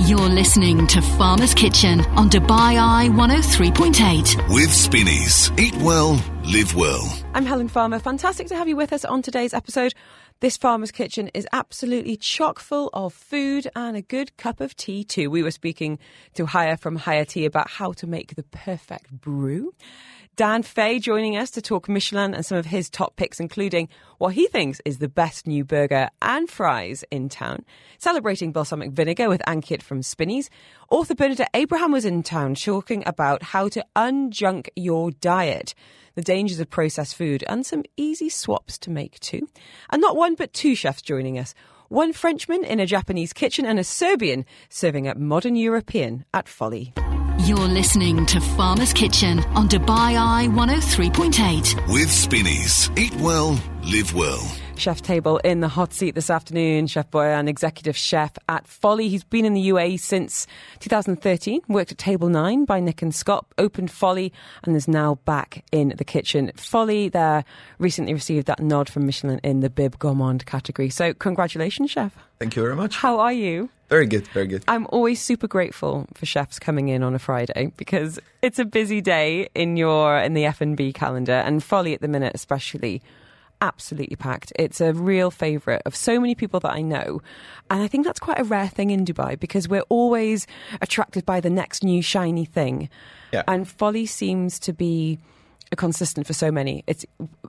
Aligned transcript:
You're 0.00 0.28
listening 0.28 0.86
to 0.88 1.00
Farmer's 1.00 1.54
Kitchen 1.54 2.02
on 2.16 2.28
Dubai 2.28 2.78
Eye 2.78 3.08
103.8. 3.12 4.54
With 4.54 4.70
Spinneys. 4.70 5.50
Eat 5.58 5.74
well, 5.76 6.22
live 6.44 6.74
well. 6.76 7.18
I'm 7.32 7.46
Helen 7.46 7.68
Farmer. 7.68 7.98
Fantastic 7.98 8.46
to 8.48 8.56
have 8.56 8.68
you 8.68 8.76
with 8.76 8.92
us 8.92 9.06
on 9.06 9.22
today's 9.22 9.54
episode. 9.54 9.94
This 10.40 10.58
farmer's 10.58 10.92
kitchen 10.92 11.28
is 11.32 11.48
absolutely 11.50 12.18
chock 12.18 12.58
full 12.58 12.90
of 12.92 13.14
food 13.14 13.68
and 13.74 13.96
a 13.96 14.02
good 14.02 14.36
cup 14.36 14.60
of 14.60 14.76
tea 14.76 15.02
too. 15.02 15.30
We 15.30 15.42
were 15.42 15.50
speaking 15.50 15.98
to 16.34 16.44
Haya 16.44 16.76
from 16.76 16.96
Haya 16.96 17.24
Tea 17.24 17.46
about 17.46 17.70
how 17.70 17.92
to 17.92 18.06
make 18.06 18.36
the 18.36 18.42
perfect 18.42 19.10
brew. 19.10 19.72
Dan 20.36 20.62
Fay 20.62 20.98
joining 20.98 21.38
us 21.38 21.50
to 21.52 21.62
talk 21.62 21.88
Michelin 21.88 22.34
and 22.34 22.44
some 22.44 22.58
of 22.58 22.66
his 22.66 22.90
top 22.90 23.16
picks, 23.16 23.40
including 23.40 23.88
what 24.18 24.34
he 24.34 24.48
thinks 24.48 24.82
is 24.84 24.98
the 24.98 25.08
best 25.08 25.46
new 25.46 25.64
burger 25.64 26.10
and 26.20 26.50
fries 26.50 27.02
in 27.10 27.30
town. 27.30 27.64
Celebrating 27.96 28.52
balsamic 28.52 28.90
vinegar 28.90 29.30
with 29.30 29.40
Ankit 29.48 29.80
from 29.80 30.02
Spinneys. 30.02 30.50
Author 30.90 31.14
Bernadette 31.14 31.48
Abraham 31.54 31.90
was 31.90 32.04
in 32.04 32.22
town 32.22 32.54
talking 32.54 33.02
about 33.06 33.42
how 33.42 33.68
to 33.70 33.82
unjunk 33.96 34.68
your 34.76 35.10
diet, 35.10 35.74
the 36.16 36.22
dangers 36.22 36.60
of 36.60 36.68
processed 36.68 37.16
food, 37.16 37.42
and 37.48 37.64
some 37.64 37.84
easy 37.96 38.28
swaps 38.28 38.76
to 38.80 38.90
make 38.90 39.18
too. 39.20 39.48
And 39.88 40.02
not 40.02 40.16
one 40.16 40.34
but 40.34 40.52
two 40.52 40.74
chefs 40.74 41.00
joining 41.00 41.38
us. 41.38 41.54
One 41.88 42.12
Frenchman 42.12 42.62
in 42.62 42.78
a 42.78 42.84
Japanese 42.84 43.32
kitchen 43.32 43.64
and 43.64 43.78
a 43.78 43.84
Serbian 43.84 44.44
serving 44.68 45.08
up 45.08 45.16
modern 45.16 45.56
European 45.56 46.26
at 46.34 46.46
Folly. 46.46 46.92
You're 47.46 47.58
listening 47.58 48.26
to 48.26 48.40
Farmer's 48.40 48.92
Kitchen 48.92 49.38
on 49.54 49.68
Dubai 49.68 50.18
Eye 50.18 50.48
103.8. 50.48 51.92
With 51.92 52.10
Spinneys. 52.10 52.90
Eat 52.98 53.14
well, 53.20 53.56
live 53.84 54.12
well. 54.14 54.50
Chef 54.74 55.00
table 55.00 55.38
in 55.38 55.60
the 55.60 55.68
hot 55.68 55.92
seat 55.92 56.16
this 56.16 56.28
afternoon. 56.28 56.88
Chef 56.88 57.08
Boyan, 57.08 57.48
executive 57.48 57.96
chef 57.96 58.36
at 58.48 58.66
Folly. 58.66 59.08
He's 59.08 59.22
been 59.22 59.44
in 59.44 59.54
the 59.54 59.68
UAE 59.68 60.00
since 60.00 60.48
2013, 60.80 61.60
worked 61.68 61.92
at 61.92 61.98
Table 61.98 62.28
9 62.28 62.64
by 62.64 62.80
Nick 62.80 63.00
and 63.00 63.14
Scott, 63.14 63.46
opened 63.58 63.92
Folly, 63.92 64.32
and 64.64 64.74
is 64.74 64.88
now 64.88 65.14
back 65.24 65.64
in 65.70 65.94
the 65.96 66.04
kitchen. 66.04 66.50
Folly 66.56 67.08
there 67.10 67.44
recently 67.78 68.12
received 68.12 68.48
that 68.48 68.58
nod 68.58 68.88
from 68.88 69.06
Michelin 69.06 69.38
in 69.44 69.60
the 69.60 69.70
Bib 69.70 70.00
Gourmand 70.00 70.46
category. 70.46 70.90
So, 70.90 71.14
congratulations, 71.14 71.92
chef. 71.92 72.12
Thank 72.40 72.56
you 72.56 72.62
very 72.62 72.74
much. 72.74 72.96
How 72.96 73.20
are 73.20 73.32
you? 73.32 73.70
Very 73.88 74.06
good, 74.06 74.26
very 74.28 74.46
good. 74.46 74.64
I'm 74.66 74.86
always 74.90 75.20
super 75.20 75.46
grateful 75.46 76.06
for 76.14 76.26
chefs 76.26 76.58
coming 76.58 76.88
in 76.88 77.02
on 77.02 77.14
a 77.14 77.18
Friday 77.18 77.72
because 77.76 78.18
it's 78.42 78.58
a 78.58 78.64
busy 78.64 79.00
day 79.00 79.48
in 79.54 79.76
your 79.76 80.18
in 80.18 80.34
the 80.34 80.44
F&B 80.46 80.92
calendar 80.92 81.32
and 81.32 81.62
Folly 81.62 81.94
at 81.94 82.00
the 82.00 82.08
minute 82.08 82.32
especially 82.34 83.00
absolutely 83.60 84.16
packed. 84.16 84.52
It's 84.56 84.80
a 84.80 84.92
real 84.92 85.30
favourite 85.30 85.82
of 85.86 85.96
so 85.96 86.20
many 86.20 86.34
people 86.34 86.60
that 86.60 86.72
I 86.72 86.82
know. 86.82 87.22
And 87.70 87.82
I 87.82 87.88
think 87.88 88.04
that's 88.04 88.20
quite 88.20 88.38
a 88.38 88.44
rare 88.44 88.68
thing 88.68 88.90
in 88.90 89.04
Dubai 89.04 89.38
because 89.38 89.68
we're 89.68 89.86
always 89.88 90.46
attracted 90.80 91.24
by 91.24 91.40
the 91.40 91.50
next 91.50 91.82
new 91.82 92.02
shiny 92.02 92.44
thing. 92.44 92.88
Yeah. 93.32 93.42
And 93.48 93.68
Folly 93.68 94.06
seems 94.06 94.58
to 94.60 94.72
be 94.72 95.18
a 95.72 95.76
consistent 95.76 96.26
for 96.26 96.32
so 96.32 96.50
many. 96.50 96.84
It's 96.86 97.04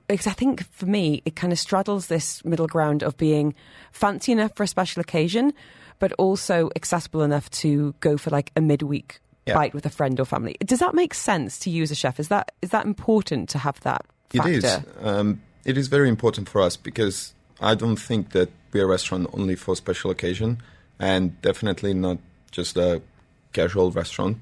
because 0.08 0.26
I 0.26 0.32
think 0.32 0.64
for 0.72 0.86
me 0.86 1.22
it 1.24 1.36
kind 1.36 1.52
of 1.52 1.58
straddles 1.58 2.06
this 2.06 2.44
middle 2.44 2.66
ground 2.66 3.02
of 3.02 3.16
being 3.16 3.54
fancy 3.92 4.32
enough 4.32 4.54
for 4.56 4.64
a 4.64 4.66
special 4.66 5.00
occasion, 5.00 5.52
but 5.98 6.12
also 6.14 6.70
accessible 6.76 7.22
enough 7.22 7.48
to 7.50 7.94
go 8.00 8.16
for 8.16 8.30
like 8.30 8.50
a 8.56 8.60
midweek 8.60 9.20
Yeah. 9.46 9.54
bite 9.54 9.72
with 9.74 9.86
a 9.86 9.90
friend 9.90 10.20
or 10.20 10.24
family. 10.26 10.56
Does 10.64 10.78
that 10.80 10.94
make 10.94 11.14
sense 11.14 11.58
to 11.60 11.70
you 11.70 11.82
as 11.82 11.90
a 11.90 11.94
chef? 11.94 12.20
Is 12.20 12.28
that 12.28 12.52
is 12.62 12.70
that 12.70 12.84
important 12.86 13.48
to 13.50 13.58
have 13.58 13.80
that 13.80 14.04
factor? 14.30 14.50
It 14.50 14.64
is. 14.64 14.80
Um, 15.02 15.40
it 15.64 15.78
is 15.78 15.88
very 15.88 16.08
important 16.08 16.48
for 16.48 16.60
us 16.60 16.76
because 16.76 17.32
I 17.60 17.74
don't 17.74 17.96
think 17.96 18.30
that 18.32 18.50
we're 18.72 18.84
a 18.84 18.86
restaurant 18.86 19.28
only 19.32 19.56
for 19.56 19.74
special 19.74 20.10
occasion, 20.10 20.58
and 20.98 21.40
definitely 21.42 21.94
not 21.94 22.18
just 22.50 22.76
a 22.76 23.00
casual 23.52 23.90
restaurant. 23.90 24.36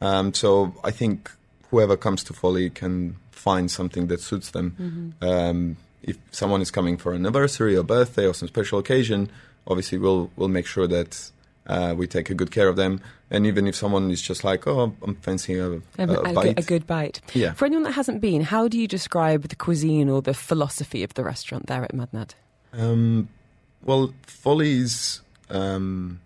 Um, 0.00 0.32
so 0.34 0.74
I 0.84 0.90
think 0.92 1.30
whoever 1.70 1.96
comes 1.96 2.22
to 2.24 2.32
Folly 2.32 2.70
can 2.70 3.16
find 3.32 3.70
something 3.70 4.06
that 4.06 4.20
suits 4.20 4.50
them. 4.52 5.14
Um, 5.20 5.76
if 6.02 6.16
someone 6.30 6.62
is 6.62 6.70
coming 6.70 6.96
for 6.96 7.12
an 7.12 7.26
anniversary 7.26 7.76
or 7.76 7.82
birthday 7.82 8.26
or 8.26 8.34
some 8.34 8.48
special 8.48 8.78
occasion, 8.78 9.30
obviously 9.66 9.98
we'll 9.98 10.30
we'll 10.36 10.48
make 10.48 10.66
sure 10.66 10.86
that 10.86 11.30
uh, 11.66 11.94
we 11.96 12.06
take 12.06 12.30
a 12.30 12.34
good 12.34 12.50
care 12.50 12.68
of 12.68 12.76
them. 12.76 13.00
And 13.30 13.46
even 13.46 13.66
if 13.66 13.74
someone 13.74 14.10
is 14.10 14.20
just 14.22 14.44
like, 14.44 14.66
oh, 14.66 14.94
I'm 15.02 15.14
fancying 15.16 15.58
a, 15.60 15.70
a, 16.02 16.06
a- 16.06 16.20
a 16.30 16.32
bite, 16.32 16.44
good- 16.44 16.58
a 16.58 16.62
good 16.62 16.86
bite. 16.86 17.20
Yeah. 17.34 17.52
For 17.54 17.64
anyone 17.64 17.82
that 17.84 17.92
hasn't 17.92 18.20
been, 18.20 18.42
how 18.42 18.68
do 18.68 18.78
you 18.78 18.86
describe 18.86 19.48
the 19.48 19.56
cuisine 19.56 20.08
or 20.08 20.22
the 20.22 20.34
philosophy 20.34 21.02
of 21.02 21.14
the 21.14 21.24
restaurant 21.24 21.66
there 21.66 21.82
at 21.82 21.92
Madinat? 21.92 22.34
Um, 22.72 23.28
well, 23.82 24.12
folly 24.22 24.78
is, 24.80 25.20
um, 25.50 26.20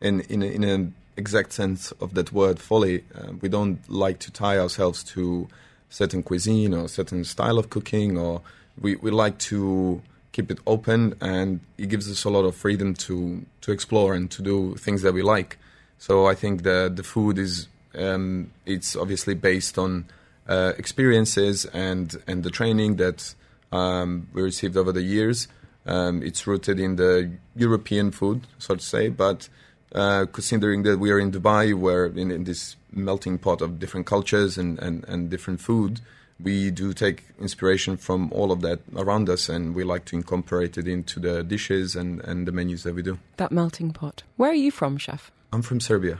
in 0.00 0.20
in 0.22 0.42
in 0.42 0.64
an 0.64 0.94
exact 1.16 1.52
sense 1.52 1.92
of 2.00 2.14
that 2.14 2.32
word, 2.32 2.58
folly. 2.58 3.04
Uh, 3.14 3.32
we 3.40 3.48
don't 3.48 3.78
like 3.90 4.18
to 4.20 4.30
tie 4.32 4.58
ourselves 4.58 5.04
to 5.04 5.48
certain 5.90 6.22
cuisine 6.22 6.72
or 6.74 6.88
certain 6.88 7.22
style 7.24 7.58
of 7.58 7.68
cooking, 7.70 8.16
or 8.18 8.40
we, 8.80 8.96
we 8.96 9.10
like 9.10 9.36
to 9.38 10.00
keep 10.32 10.50
it 10.50 10.58
open, 10.66 11.14
and 11.20 11.60
it 11.78 11.88
gives 11.88 12.10
us 12.10 12.24
a 12.24 12.30
lot 12.30 12.44
of 12.44 12.56
freedom 12.56 12.94
to 12.94 13.44
to 13.60 13.72
explore 13.72 14.14
and 14.14 14.30
to 14.32 14.42
do 14.42 14.74
things 14.76 15.02
that 15.02 15.14
we 15.14 15.22
like. 15.22 15.58
So 15.98 16.26
I 16.26 16.34
think 16.34 16.62
the 16.62 16.90
the 16.94 17.02
food 17.02 17.38
is 17.38 17.68
um, 17.94 18.50
it's 18.66 18.96
obviously 18.96 19.34
based 19.34 19.78
on 19.78 20.06
uh, 20.48 20.72
experiences 20.76 21.66
and 21.66 22.16
and 22.26 22.42
the 22.42 22.50
training 22.50 22.96
that 22.96 23.34
um, 23.70 24.28
we 24.32 24.42
received 24.42 24.76
over 24.76 24.92
the 24.92 25.02
years. 25.02 25.48
Um, 25.84 26.22
it's 26.22 26.46
rooted 26.46 26.78
in 26.78 26.94
the 26.96 27.32
European 27.56 28.12
food, 28.12 28.46
so 28.58 28.76
to 28.76 28.82
say, 28.82 29.08
but 29.08 29.48
uh, 29.94 30.26
considering 30.32 30.84
that 30.84 30.98
we 30.98 31.10
are 31.10 31.18
in 31.18 31.32
Dubai, 31.32 31.74
where 31.74 32.06
in, 32.06 32.30
in 32.30 32.44
this 32.44 32.76
melting 32.92 33.38
pot 33.38 33.60
of 33.60 33.78
different 33.78 34.06
cultures 34.06 34.56
and, 34.56 34.78
and, 34.78 35.04
and 35.08 35.28
different 35.28 35.60
food, 35.60 36.00
we 36.42 36.70
do 36.70 36.92
take 36.92 37.24
inspiration 37.40 37.96
from 37.96 38.30
all 38.32 38.50
of 38.52 38.60
that 38.62 38.80
around 38.96 39.28
us, 39.28 39.48
and 39.48 39.74
we 39.74 39.84
like 39.84 40.04
to 40.06 40.16
incorporate 40.16 40.76
it 40.78 40.88
into 40.88 41.20
the 41.20 41.42
dishes 41.42 41.94
and, 41.96 42.20
and 42.24 42.46
the 42.46 42.52
menus 42.52 42.82
that 42.82 42.94
we 42.94 43.02
do. 43.02 43.18
That 43.36 43.52
melting 43.52 43.92
pot. 43.92 44.22
Where 44.36 44.50
are 44.50 44.54
you 44.54 44.70
from, 44.70 44.98
chef? 44.98 45.30
I'm 45.52 45.62
from 45.62 45.80
Serbia. 45.80 46.18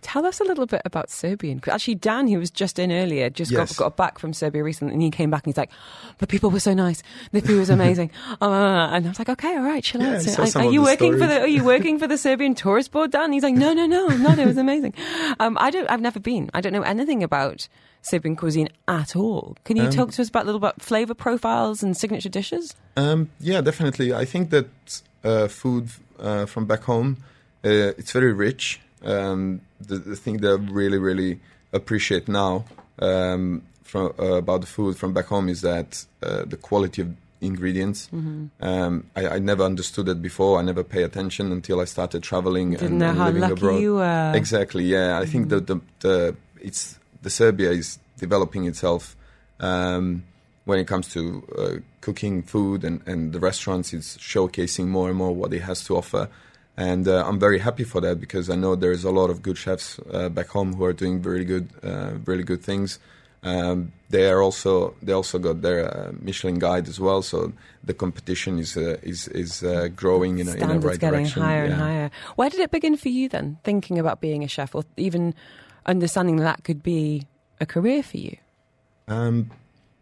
Tell 0.00 0.24
us 0.24 0.38
a 0.38 0.44
little 0.44 0.66
bit 0.66 0.80
about 0.84 1.10
Serbian. 1.10 1.60
Actually, 1.66 1.96
Dan, 1.96 2.28
who 2.28 2.38
was 2.38 2.52
just 2.52 2.78
in 2.78 2.92
earlier, 2.92 3.28
just 3.30 3.50
Yes. 3.50 3.76
got, 3.76 3.84
got 3.84 3.96
back 3.96 4.20
from 4.20 4.32
Serbia 4.32 4.62
recently, 4.62 4.94
and 4.94 5.02
he 5.02 5.10
came 5.10 5.28
back 5.28 5.42
and 5.44 5.52
he's 5.52 5.56
like, 5.58 5.72
"The 6.18 6.26
people 6.28 6.50
were 6.50 6.60
so 6.60 6.72
nice. 6.72 7.02
The 7.32 7.40
food 7.40 7.58
was 7.58 7.68
amazing." 7.68 8.12
uh, 8.40 8.44
and 8.92 9.04
I 9.04 9.08
was 9.08 9.18
like, 9.18 9.28
"Okay, 9.28 9.56
all 9.56 9.64
right, 9.64 9.82
chill 9.82 10.00
Yeah, 10.00 10.14
out." 10.18 10.22
So, 10.22 10.44
some 10.44 10.62
are 10.68 10.70
you 10.70 10.82
working 10.82 11.18
for 11.18 11.26
the? 11.26 11.40
Are 11.40 11.48
you 11.48 11.64
working 11.64 11.98
for 11.98 12.06
the 12.06 12.16
Serbian 12.16 12.54
tourist 12.54 12.92
board, 12.92 13.10
Dan? 13.10 13.32
He's 13.32 13.42
like, 13.42 13.56
"No, 13.56 13.72
no, 13.72 13.86
no, 13.86 14.06
no. 14.06 14.30
It 14.40 14.46
was 14.46 14.56
amazing." 14.56 14.94
Um, 15.40 15.58
I 15.60 15.70
don't. 15.70 15.90
I've 15.90 16.00
never 16.00 16.20
been. 16.20 16.48
I 16.54 16.60
don't 16.60 16.72
know 16.72 16.82
anything 16.82 17.24
about 17.24 17.66
Serbian 18.08 18.36
cuisine 18.36 18.68
at 18.86 19.14
all. 19.16 19.56
Can 19.64 19.76
you 19.76 19.84
Um, 19.84 19.90
talk 19.90 20.10
to 20.12 20.22
us 20.22 20.28
about 20.28 20.42
a 20.44 20.46
little 20.46 20.58
about 20.64 20.80
flavor 20.82 21.14
profiles 21.14 21.82
and 21.82 21.96
signature 21.96 22.28
dishes? 22.30 22.74
Um, 22.96 23.28
yeah, 23.40 23.60
definitely. 23.60 24.12
I 24.12 24.24
think 24.24 24.50
that 24.50 24.68
uh, 25.24 25.48
food 25.48 25.88
uh, 26.18 26.46
from 26.46 26.66
back 26.66 26.82
home, 26.84 27.16
uh, 27.64 27.92
it's 28.00 28.12
very 28.12 28.32
rich. 28.32 28.80
Um, 29.04 29.60
the, 29.80 29.98
the 29.98 30.16
thing 30.16 30.38
that 30.38 30.50
I 30.50 30.72
really, 30.72 30.98
really 30.98 31.38
appreciate 31.72 32.28
now 32.28 32.64
um, 33.00 33.62
from, 33.84 34.12
uh, 34.18 34.34
about 34.38 34.60
the 34.62 34.66
food 34.66 34.96
from 34.96 35.12
back 35.12 35.26
home 35.26 35.48
is 35.48 35.60
that 35.60 36.04
uh, 36.22 36.44
the 36.44 36.56
quality 36.56 37.02
of 37.02 37.08
ingredients. 37.40 38.08
Um, 38.12 39.04
I, 39.14 39.28
I 39.28 39.38
never 39.38 39.62
understood 39.62 40.06
that 40.06 40.20
before. 40.20 40.58
I 40.58 40.62
never 40.62 40.82
pay 40.82 41.04
attention 41.04 41.52
until 41.52 41.80
I 41.80 41.84
started 41.84 42.22
traveling 42.24 42.70
Didn't 42.72 42.86
and, 42.86 42.98
know 42.98 43.10
and 43.10 43.18
how 43.18 43.26
living 43.26 43.42
lucky 43.42 43.52
abroad. 43.52 43.80
you 43.80 43.94
were. 43.94 44.32
Exactly. 44.34 44.84
Yeah, 44.84 45.20
I 45.20 45.26
think 45.26 45.48
that 45.50 45.68
the, 45.68 45.80
the 46.00 46.34
it's 46.60 46.97
the 47.22 47.30
Serbia 47.30 47.70
is 47.70 47.98
developing 48.18 48.66
itself 48.66 49.16
um, 49.60 50.24
when 50.64 50.78
it 50.78 50.86
comes 50.86 51.12
to 51.12 51.44
uh, 51.56 51.80
cooking 52.00 52.42
food 52.42 52.84
and, 52.84 53.00
and 53.06 53.32
the 53.32 53.40
restaurants. 53.40 53.92
It's 53.92 54.16
showcasing 54.18 54.86
more 54.86 55.08
and 55.08 55.16
more 55.16 55.34
what 55.34 55.52
it 55.52 55.62
has 55.62 55.84
to 55.84 55.96
offer, 55.96 56.28
and 56.76 57.08
uh, 57.08 57.24
I'm 57.26 57.38
very 57.38 57.58
happy 57.58 57.84
for 57.84 58.00
that 58.02 58.20
because 58.20 58.50
I 58.50 58.56
know 58.56 58.76
there's 58.76 59.04
a 59.04 59.10
lot 59.10 59.30
of 59.30 59.42
good 59.42 59.58
chefs 59.58 59.98
uh, 60.12 60.28
back 60.28 60.48
home 60.48 60.74
who 60.74 60.84
are 60.84 60.92
doing 60.92 61.20
very 61.20 61.44
good, 61.44 61.70
uh, 61.82 62.12
really 62.24 62.44
good 62.44 62.62
things. 62.62 62.98
Um, 63.42 63.92
they 64.10 64.28
are 64.28 64.42
also 64.42 64.94
they 65.00 65.12
also 65.12 65.38
got 65.38 65.62
their 65.62 65.86
uh, 65.86 66.12
Michelin 66.20 66.58
guide 66.58 66.88
as 66.88 66.98
well, 66.98 67.22
so 67.22 67.52
the 67.84 67.94
competition 67.94 68.58
is 68.58 68.76
uh, 68.76 68.98
is 69.02 69.28
is 69.28 69.62
uh, 69.62 69.88
growing 69.94 70.38
in 70.40 70.48
a, 70.48 70.52
in 70.52 70.56
a 70.56 70.60
Standards 70.60 70.84
right 70.84 70.98
getting 70.98 71.20
direction. 71.20 71.42
higher 71.42 71.64
and 71.64 71.74
higher. 71.74 72.10
Where 72.34 72.50
did 72.50 72.60
it 72.60 72.70
begin 72.70 72.96
for 72.96 73.10
you 73.10 73.28
then? 73.28 73.58
Thinking 73.62 73.98
about 73.98 74.20
being 74.20 74.42
a 74.42 74.48
chef, 74.48 74.74
or 74.74 74.84
even 74.96 75.34
understanding 75.86 76.36
that 76.36 76.44
that 76.44 76.64
could 76.64 76.82
be 76.82 77.26
a 77.60 77.66
career 77.66 78.02
for 78.02 78.18
you. 78.18 78.36
Um, 79.06 79.50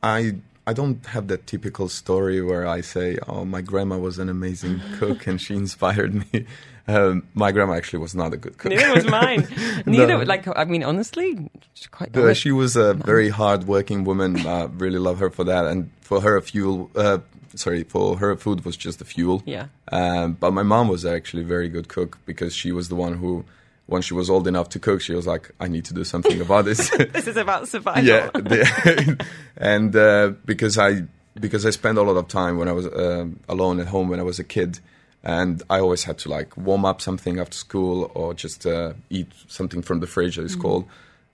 I 0.02 0.36
I 0.66 0.72
don't 0.72 1.04
have 1.06 1.28
that 1.28 1.46
typical 1.46 1.88
story 1.88 2.40
where 2.42 2.66
I 2.66 2.80
say, 2.80 3.18
"Oh, 3.28 3.44
my 3.44 3.60
grandma 3.62 3.98
was 3.98 4.18
an 4.18 4.28
amazing 4.28 4.80
cook 4.98 5.26
and 5.26 5.40
she 5.40 5.54
inspired 5.54 6.14
me." 6.14 6.46
Um, 6.88 7.24
my 7.34 7.50
grandma 7.50 7.74
actually 7.74 7.98
was 7.98 8.14
not 8.14 8.32
a 8.32 8.36
good 8.36 8.58
cook. 8.58 8.70
Neither 8.70 8.94
was 8.94 9.06
mine. 9.06 9.48
Neither, 9.86 10.18
No. 10.18 10.22
like, 10.22 10.46
I 10.56 10.64
mean, 10.66 10.84
honestly, 10.84 11.50
she's 11.74 11.88
quite. 11.88 12.16
Uh, 12.16 12.32
she 12.32 12.52
was 12.52 12.76
a 12.76 12.94
very 12.94 13.28
hard-working 13.28 14.04
woman. 14.04 14.46
Uh, 14.46 14.68
really 14.68 14.98
love 15.00 15.18
her 15.18 15.28
for 15.30 15.42
that, 15.44 15.66
and 15.66 15.90
for 16.00 16.20
her, 16.20 16.40
fuel. 16.40 16.90
Uh, 16.94 17.18
sorry, 17.56 17.82
for 17.82 18.18
her, 18.18 18.36
food 18.36 18.64
was 18.64 18.76
just 18.76 19.00
the 19.00 19.04
fuel. 19.04 19.42
Yeah. 19.46 19.66
Um, 19.90 20.34
but 20.34 20.52
my 20.52 20.62
mom 20.62 20.86
was 20.88 21.04
actually 21.04 21.42
a 21.42 21.46
very 21.46 21.68
good 21.68 21.88
cook 21.88 22.18
because 22.24 22.54
she 22.54 22.70
was 22.70 22.88
the 22.88 22.94
one 22.96 23.14
who 23.14 23.44
when 23.86 24.02
she 24.02 24.14
was 24.14 24.28
old 24.28 24.48
enough 24.48 24.68
to 24.70 24.78
cook, 24.78 25.00
she 25.00 25.14
was 25.14 25.26
like, 25.26 25.50
"I 25.60 25.68
need 25.68 25.84
to 25.86 25.94
do 25.94 26.04
something 26.04 26.40
about 26.40 26.64
this." 26.64 26.90
this 27.12 27.26
is 27.26 27.36
about 27.36 27.68
survival. 27.68 28.04
yeah, 28.04 28.30
the, 28.32 29.24
and 29.56 29.94
uh, 29.94 30.32
because 30.44 30.78
I 30.78 31.02
because 31.38 31.64
I 31.64 31.70
spent 31.70 31.98
a 31.98 32.02
lot 32.02 32.16
of 32.16 32.28
time 32.28 32.58
when 32.58 32.68
I 32.68 32.72
was 32.72 32.86
uh, 32.86 33.26
alone 33.48 33.80
at 33.80 33.88
home 33.88 34.08
when 34.08 34.20
I 34.20 34.24
was 34.24 34.38
a 34.38 34.44
kid, 34.44 34.80
and 35.22 35.62
I 35.70 35.80
always 35.80 36.04
had 36.04 36.18
to 36.18 36.28
like 36.28 36.56
warm 36.56 36.84
up 36.84 37.00
something 37.00 37.38
after 37.38 37.56
school 37.56 38.10
or 38.14 38.34
just 38.34 38.66
uh, 38.66 38.94
eat 39.10 39.28
something 39.48 39.82
from 39.82 40.00
the 40.00 40.06
fridge, 40.06 40.38
as 40.38 40.44
it's 40.46 40.56
called. 40.56 40.86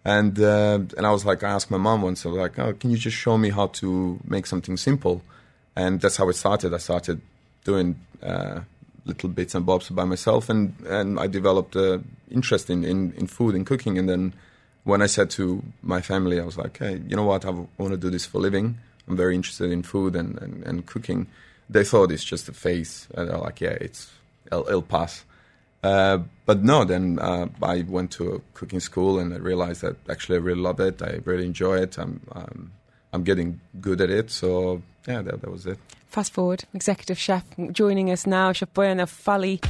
And 0.04 0.38
uh, 0.38 0.80
and 0.96 1.06
I 1.06 1.10
was 1.10 1.24
like, 1.24 1.42
I 1.42 1.50
asked 1.50 1.70
my 1.70 1.78
mom 1.78 2.02
once, 2.02 2.26
I 2.26 2.28
was 2.28 2.38
like, 2.38 2.58
oh, 2.58 2.74
can 2.74 2.90
you 2.90 2.98
just 2.98 3.16
show 3.16 3.38
me 3.38 3.50
how 3.50 3.68
to 3.68 4.18
make 4.24 4.46
something 4.46 4.76
simple? 4.76 5.22
And 5.74 6.00
that's 6.00 6.16
how 6.16 6.28
it 6.28 6.34
started. 6.34 6.74
I 6.74 6.78
started 6.78 7.22
doing 7.64 7.98
uh, 8.22 8.60
little 9.04 9.28
bits 9.28 9.54
and 9.54 9.64
bobs 9.64 9.88
by 9.88 10.04
myself, 10.04 10.48
and, 10.48 10.74
and 10.86 11.18
I 11.18 11.26
developed 11.26 11.76
uh, 11.76 11.98
interest 12.32 12.70
in, 12.70 12.84
in, 12.84 13.12
in 13.12 13.26
food 13.26 13.54
and 13.54 13.66
cooking. 13.66 13.98
And 13.98 14.08
then 14.08 14.34
when 14.84 15.02
I 15.02 15.06
said 15.06 15.30
to 15.30 15.62
my 15.82 16.00
family, 16.00 16.40
I 16.40 16.44
was 16.44 16.58
like, 16.58 16.78
hey, 16.78 17.00
you 17.06 17.16
know 17.16 17.24
what? 17.24 17.44
I 17.44 17.50
want 17.50 17.92
to 17.92 17.96
do 17.96 18.10
this 18.10 18.26
for 18.26 18.40
living. 18.40 18.78
I'm 19.08 19.16
very 19.16 19.34
interested 19.34 19.70
in 19.70 19.82
food 19.82 20.16
and, 20.16 20.38
and, 20.40 20.64
and 20.64 20.86
cooking. 20.86 21.26
They 21.68 21.84
thought 21.84 22.10
it's 22.10 22.24
just 22.24 22.48
a 22.48 22.52
phase. 22.52 23.08
And 23.14 23.28
they're 23.28 23.38
like, 23.38 23.60
yeah, 23.60 23.76
it's 23.80 24.10
it'll, 24.46 24.66
it'll 24.68 24.82
pass. 24.82 25.24
Uh, 25.82 26.18
but 26.46 26.62
no, 26.62 26.84
then 26.84 27.18
uh, 27.18 27.48
I 27.60 27.82
went 27.82 28.12
to 28.12 28.34
a 28.34 28.40
cooking 28.54 28.80
school 28.80 29.18
and 29.18 29.34
I 29.34 29.38
realized 29.38 29.82
that 29.82 29.96
actually 30.08 30.36
I 30.36 30.40
really 30.40 30.60
love 30.60 30.78
it. 30.80 31.02
I 31.02 31.20
really 31.24 31.44
enjoy 31.46 31.78
it. 31.78 31.98
I'm 31.98 32.20
um, 32.32 32.72
I'm 33.12 33.24
getting 33.24 33.60
good 33.80 34.00
at 34.00 34.10
it. 34.10 34.30
So 34.30 34.82
yeah, 35.06 35.22
that, 35.22 35.40
that 35.40 35.50
was 35.50 35.66
it. 35.66 35.78
Fast 36.06 36.32
forward, 36.32 36.64
executive 36.74 37.18
chef 37.18 37.44
joining 37.72 38.10
us 38.10 38.26
now, 38.26 38.52
Chef 38.52 38.72
Boyan 38.74 39.06
Folly. 39.08 39.60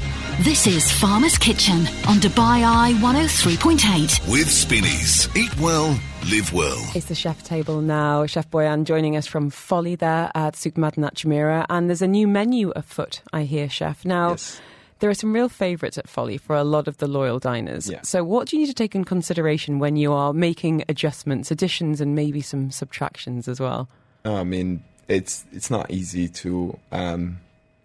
This 0.41 0.67
is 0.67 0.91
Farmer's 0.91 1.39
Kitchen 1.39 1.87
on 2.09 2.17
Dubai 2.17 2.65
Eye 2.65 2.95
103.8. 3.01 4.29
With 4.31 4.51
Spinneys. 4.51 5.29
Eat 5.37 5.57
well, 5.61 5.97
live 6.31 6.53
well. 6.53 6.83
It's 6.97 7.07
the 7.07 7.15
chef 7.15 7.45
table 7.45 7.81
now. 7.81 8.27
Chef 8.27 8.51
Boyan 8.51 8.85
joining 8.85 9.17
us 9.17 9.27
from 9.27 9.51
Folly 9.51 9.95
there 9.95 10.31
at 10.35 10.57
Souk 10.57 10.75
Madinat 10.75 11.15
Jumeirah. 11.15 11.67
And 11.71 11.89
there's 11.89 12.03
a 12.03 12.09
new 12.09 12.27
menu 12.27 12.71
afoot, 12.75 13.21
I 13.33 13.43
hear, 13.45 13.69
Chef. 13.69 14.05
Now, 14.05 14.31
Yes. 14.31 14.61
there 14.99 15.11
are 15.11 15.15
some 15.15 15.33
real 15.33 15.49
favourites 15.49 15.97
at 15.99 16.09
Folly 16.09 16.39
for 16.39 16.57
a 16.57 16.65
lot 16.65 16.89
of 16.89 16.97
the 16.99 17.07
loyal 17.07 17.39
diners. 17.39 17.89
Yeah. 17.89 18.01
So, 18.03 18.25
what 18.25 18.49
do 18.49 18.57
you 18.57 18.63
need 18.63 18.69
to 18.69 18.75
take 18.75 18.97
in 18.97 19.05
consideration 19.05 19.79
when 19.79 19.95
you 19.97 20.13
are 20.13 20.33
making 20.33 20.83
adjustments, 20.89 21.51
additions, 21.53 22.01
and 22.01 22.17
maybe 22.17 22.41
some 22.41 22.71
subtractions 22.73 23.47
as 23.47 23.61
well? 23.61 23.89
I 24.25 24.43
mean, 24.45 24.83
it's 25.13 25.45
it's 25.53 25.71
not 25.71 25.91
easy 25.91 26.29
to 26.29 26.79
um, 26.91 27.39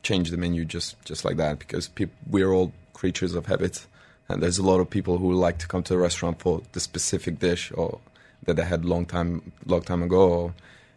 change 0.03 0.31
the 0.31 0.37
menu 0.37 0.65
just 0.65 1.01
just 1.03 1.25
like 1.25 1.37
that 1.37 1.59
because 1.59 1.89
we're 2.29 2.51
all 2.51 2.71
creatures 2.93 3.35
of 3.35 3.45
habit, 3.45 3.85
and 4.29 4.41
there's 4.41 4.57
a 4.57 4.63
lot 4.63 4.79
of 4.79 4.89
people 4.89 5.17
who 5.17 5.33
like 5.33 5.57
to 5.59 5.67
come 5.67 5.83
to 5.83 5.93
the 5.93 5.99
restaurant 5.99 6.39
for 6.39 6.61
the 6.71 6.79
specific 6.79 7.39
dish 7.39 7.71
or 7.73 7.99
that 8.43 8.55
they 8.55 8.63
had 8.65 8.85
long 8.85 9.05
time 9.05 9.51
long 9.65 9.81
time 9.81 10.03
ago. 10.03 10.53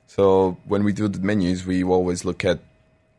So 0.06 0.56
when 0.64 0.82
we 0.82 0.92
do 0.92 1.08
the 1.08 1.20
menus, 1.20 1.66
we 1.66 1.84
always 1.84 2.24
look 2.24 2.44
at 2.44 2.58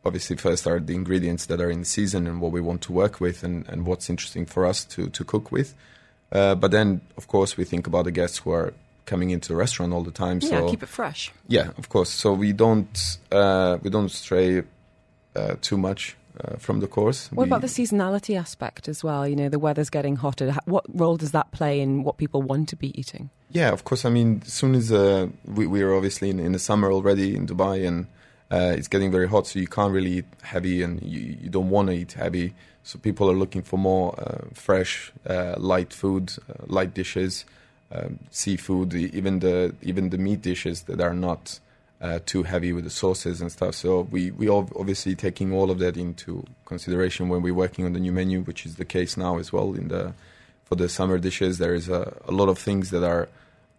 obviously 0.04 0.36
first 0.36 0.66
are 0.66 0.80
the 0.80 0.94
ingredients 0.94 1.46
that 1.46 1.60
are 1.60 1.70
in 1.70 1.84
season 1.84 2.26
and 2.26 2.40
what 2.40 2.52
we 2.52 2.60
want 2.60 2.82
to 2.82 2.92
work 2.92 3.20
with 3.20 3.42
and, 3.42 3.66
and 3.68 3.86
what's 3.86 4.10
interesting 4.10 4.46
for 4.46 4.66
us 4.66 4.84
to, 4.84 5.08
to 5.10 5.24
cook 5.24 5.52
with. 5.52 5.74
Uh, 6.32 6.54
but 6.54 6.70
then, 6.70 7.00
of 7.16 7.28
course, 7.28 7.56
we 7.56 7.64
think 7.64 7.86
about 7.86 8.04
the 8.04 8.10
guests 8.10 8.38
who 8.38 8.50
are 8.50 8.74
coming 9.06 9.30
into 9.30 9.48
the 9.48 9.56
restaurant 9.56 9.92
all 9.92 10.02
the 10.02 10.10
time. 10.10 10.40
Yeah, 10.42 10.60
so 10.60 10.70
keep 10.70 10.82
it 10.82 10.88
fresh. 10.88 11.32
yeah, 11.48 11.70
of 11.78 11.88
course. 11.88 12.10
So 12.10 12.32
we 12.32 12.52
don't 12.52 13.18
uh, 13.30 13.78
we 13.82 13.90
don't 13.90 14.10
stray 14.10 14.62
uh, 15.34 15.54
too 15.60 15.76
much 15.76 16.16
uh, 16.40 16.56
from 16.56 16.80
the 16.80 16.86
course. 16.86 17.30
What 17.32 17.44
we, 17.44 17.48
about 17.48 17.60
the 17.60 17.66
seasonality 17.66 18.38
aspect 18.38 18.88
as 18.88 19.04
well? 19.04 19.26
You 19.26 19.36
know, 19.36 19.48
the 19.48 19.58
weather's 19.58 19.90
getting 19.90 20.16
hotter. 20.16 20.54
What 20.64 20.84
role 20.88 21.16
does 21.16 21.32
that 21.32 21.52
play 21.52 21.80
in 21.80 22.04
what 22.04 22.16
people 22.16 22.42
want 22.42 22.68
to 22.70 22.76
be 22.76 22.98
eating? 22.98 23.30
Yeah, 23.50 23.70
of 23.70 23.84
course. 23.84 24.04
I 24.04 24.10
mean, 24.10 24.42
as 24.46 24.52
soon 24.52 24.74
as 24.74 24.92
uh, 24.92 25.28
we 25.46 25.66
we 25.66 25.82
are 25.82 25.94
obviously 25.94 26.30
in, 26.30 26.40
in 26.40 26.52
the 26.52 26.58
summer 26.58 26.90
already 26.90 27.36
in 27.36 27.46
Dubai, 27.46 27.86
and 27.86 28.06
uh, 28.50 28.74
it's 28.76 28.88
getting 28.88 29.10
very 29.10 29.28
hot, 29.28 29.46
so 29.46 29.58
you 29.58 29.68
can't 29.68 29.92
really 29.92 30.18
eat 30.18 30.26
heavy, 30.42 30.82
and 30.82 31.02
you, 31.02 31.36
you 31.40 31.50
don't 31.50 31.70
want 31.70 31.88
to 31.88 31.94
eat 31.94 32.12
heavy. 32.12 32.54
So 32.84 32.98
people 32.98 33.30
are 33.30 33.34
looking 33.34 33.62
for 33.62 33.78
more 33.78 34.18
uh, 34.18 34.48
fresh, 34.54 35.12
uh, 35.26 35.54
light 35.56 35.92
food, 35.92 36.32
uh, 36.48 36.64
light 36.66 36.94
dishes, 36.94 37.44
um, 37.94 38.18
seafood, 38.30 38.94
even 38.94 39.40
the 39.40 39.74
even 39.82 40.10
the 40.10 40.18
meat 40.18 40.42
dishes 40.42 40.82
that 40.82 41.00
are 41.00 41.14
not 41.14 41.60
uh, 42.00 42.18
too 42.26 42.42
heavy 42.42 42.72
with 42.72 42.84
the 42.84 42.90
sauces 42.90 43.40
and 43.40 43.52
stuff. 43.52 43.74
So 43.74 44.02
we 44.10 44.30
we 44.30 44.48
ob- 44.48 44.72
obviously 44.76 45.14
taking 45.14 45.52
all 45.52 45.70
of 45.70 45.78
that 45.78 45.96
into 45.96 46.44
consideration 46.64 47.28
when 47.28 47.42
we're 47.42 47.54
working 47.54 47.84
on 47.84 47.92
the 47.92 48.00
new 48.00 48.12
menu, 48.12 48.40
which 48.42 48.64
is 48.66 48.76
the 48.76 48.84
case 48.84 49.16
now 49.16 49.38
as 49.38 49.52
well. 49.52 49.74
In 49.74 49.88
the 49.88 50.14
for 50.64 50.74
the 50.76 50.88
summer 50.88 51.18
dishes, 51.18 51.58
there 51.58 51.74
is 51.74 51.88
a, 51.88 52.16
a 52.26 52.32
lot 52.32 52.48
of 52.48 52.58
things 52.58 52.90
that 52.90 53.04
are 53.04 53.28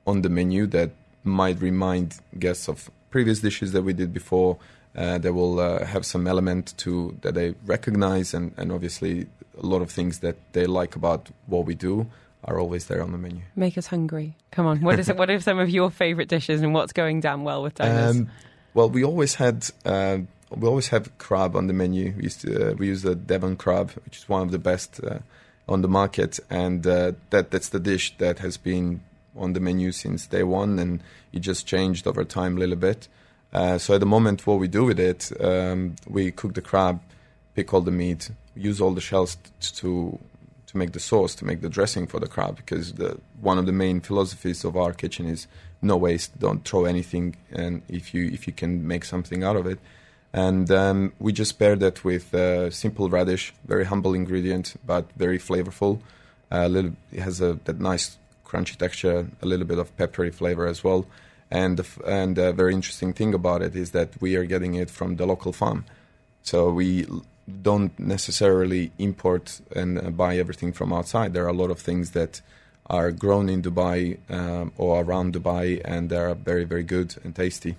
on 0.05 0.21
the 0.21 0.29
menu 0.29 0.67
that 0.67 0.91
might 1.23 1.59
remind 1.61 2.19
guests 2.37 2.67
of 2.67 2.91
previous 3.09 3.39
dishes 3.39 3.71
that 3.71 3.83
we 3.83 3.93
did 3.93 4.13
before. 4.13 4.57
Uh, 4.95 5.17
they 5.17 5.31
will 5.31 5.59
uh, 5.59 5.83
have 5.85 6.05
some 6.05 6.27
element 6.27 6.77
to 6.77 7.17
that 7.21 7.33
they 7.33 7.55
recognize, 7.65 8.33
and, 8.33 8.53
and 8.57 8.71
obviously 8.71 9.25
a 9.57 9.65
lot 9.65 9.81
of 9.81 9.89
things 9.89 10.19
that 10.19 10.35
they 10.53 10.67
like 10.67 10.95
about 10.95 11.29
what 11.47 11.65
we 11.65 11.73
do 11.73 12.07
are 12.45 12.59
always 12.59 12.87
there 12.87 13.01
on 13.01 13.11
the 13.11 13.17
menu. 13.17 13.41
Make 13.55 13.77
us 13.77 13.87
hungry. 13.87 14.35
Come 14.51 14.65
on. 14.65 14.81
What 14.81 14.99
is 14.99 15.09
it? 15.09 15.17
What 15.17 15.29
are 15.29 15.39
some 15.39 15.59
of 15.59 15.69
your 15.69 15.89
favourite 15.89 16.29
dishes 16.29 16.61
and 16.61 16.73
what's 16.73 16.93
going 16.93 17.21
down 17.21 17.43
well 17.43 17.63
with 17.63 17.75
diners? 17.75 18.17
Um, 18.17 18.29
well, 18.73 18.89
we 18.89 19.03
always 19.03 19.35
had 19.35 19.69
uh, 19.85 20.19
we 20.55 20.67
always 20.67 20.89
have 20.89 21.17
crab 21.17 21.55
on 21.55 21.67
the 21.67 21.73
menu. 21.73 22.13
We 22.17 22.23
used 22.23 22.41
to 22.41 22.71
uh, 22.71 22.73
we 22.73 22.87
use 22.87 23.01
the 23.01 23.15
Devon 23.15 23.55
crab, 23.55 23.91
which 24.05 24.17
is 24.17 24.29
one 24.29 24.41
of 24.41 24.51
the 24.51 24.59
best 24.59 24.99
uh, 25.03 25.19
on 25.67 25.81
the 25.81 25.87
market, 25.87 26.39
and 26.49 26.85
uh, 26.85 27.13
that 27.29 27.51
that's 27.51 27.69
the 27.69 27.79
dish 27.79 28.15
that 28.17 28.39
has 28.39 28.57
been 28.57 29.01
on 29.35 29.53
the 29.53 29.59
menu 29.59 29.91
since 29.91 30.27
day 30.27 30.43
one, 30.43 30.79
and 30.79 31.01
it 31.31 31.39
just 31.39 31.65
changed 31.65 32.07
over 32.07 32.23
time 32.23 32.57
a 32.57 32.59
little 32.59 32.75
bit. 32.75 33.07
Uh, 33.51 33.77
so 33.77 33.93
at 33.93 33.99
the 33.99 34.05
moment, 34.05 34.47
what 34.47 34.59
we 34.59 34.67
do 34.67 34.83
with 34.83 34.99
it, 34.99 35.31
um, 35.39 35.95
we 36.07 36.31
cook 36.31 36.55
the 36.55 36.61
crab, 36.61 36.99
pick 37.55 37.73
all 37.73 37.81
the 37.81 37.91
meat, 37.91 38.31
use 38.55 38.81
all 38.81 38.91
the 38.91 39.01
shells 39.01 39.35
t- 39.35 39.51
to 39.75 40.19
to 40.73 40.77
make 40.77 40.91
the 40.91 40.99
sauce, 40.99 41.35
to 41.35 41.45
make 41.45 41.61
the 41.61 41.69
dressing 41.69 42.07
for 42.07 42.19
the 42.19 42.27
crab, 42.27 42.57
because 42.57 42.93
the 42.93 43.19
one 43.39 43.57
of 43.59 43.65
the 43.65 43.71
main 43.71 44.01
philosophies 44.01 44.65
of 44.65 44.75
our 44.75 44.93
kitchen 44.93 45.25
is 45.25 45.47
no 45.81 45.95
waste, 45.95 46.37
don't 46.39 46.67
throw 46.67 46.85
anything, 46.85 47.35
and 47.51 47.81
if 47.87 48.13
you 48.13 48.25
if 48.33 48.47
you 48.47 48.53
can 48.53 48.85
make 48.87 49.05
something 49.05 49.43
out 49.43 49.55
of 49.55 49.65
it, 49.67 49.79
and 50.33 50.69
um, 50.71 51.13
we 51.19 51.31
just 51.31 51.59
pair 51.59 51.75
that 51.75 52.03
with 52.03 52.33
uh, 52.33 52.69
simple 52.71 53.07
radish, 53.09 53.53
very 53.65 53.85
humble 53.85 54.13
ingredient, 54.15 54.75
but 54.85 55.05
very 55.15 55.39
flavorful. 55.39 55.99
A 56.49 56.67
little, 56.67 56.93
it 57.11 57.21
has 57.21 57.41
a 57.41 57.59
that 57.65 57.79
nice 57.79 58.17
crunchy 58.45 58.75
texture, 58.75 59.27
a 59.41 59.45
little 59.45 59.65
bit 59.65 59.79
of 59.79 59.95
peppery 59.97 60.31
flavor 60.31 60.67
as 60.67 60.83
well. 60.83 61.05
And 61.51 61.77
the, 61.77 61.85
and 62.07 62.37
a 62.37 62.51
very 62.51 62.73
interesting 62.73 63.13
thing 63.13 63.33
about 63.33 63.61
it 63.61 63.75
is 63.75 63.91
that 63.91 64.09
we 64.19 64.35
are 64.35 64.45
getting 64.45 64.73
it 64.75 64.89
from 64.89 65.17
the 65.17 65.25
local 65.25 65.53
farm, 65.53 65.85
so 66.41 66.71
we 66.71 67.05
don't 67.61 67.97
necessarily 67.99 68.91
import 68.97 69.61
and 69.75 69.99
uh, 69.99 70.09
buy 70.09 70.37
everything 70.37 70.71
from 70.71 70.93
outside. 70.93 71.33
There 71.33 71.43
are 71.43 71.49
a 71.49 71.53
lot 71.53 71.71
of 71.71 71.79
things 71.79 72.11
that 72.11 72.41
are 72.87 73.11
grown 73.11 73.49
in 73.49 73.61
Dubai 73.61 74.17
um, 74.29 74.71
or 74.77 75.01
around 75.01 75.33
Dubai, 75.33 75.81
and 75.83 76.09
they 76.09 76.17
are 76.17 76.35
very 76.35 76.63
very 76.63 76.83
good 76.83 77.15
and 77.23 77.35
tasty. 77.35 77.75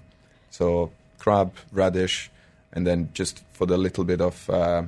So 0.51 0.91
crab, 1.19 1.55
radish, 1.73 2.31
and 2.73 2.87
then 2.87 3.11
just 3.15 3.43
for 3.53 3.67
the 3.67 3.79
little 3.79 4.05
bit 4.05 4.21
of 4.21 4.49
uh, 4.51 4.85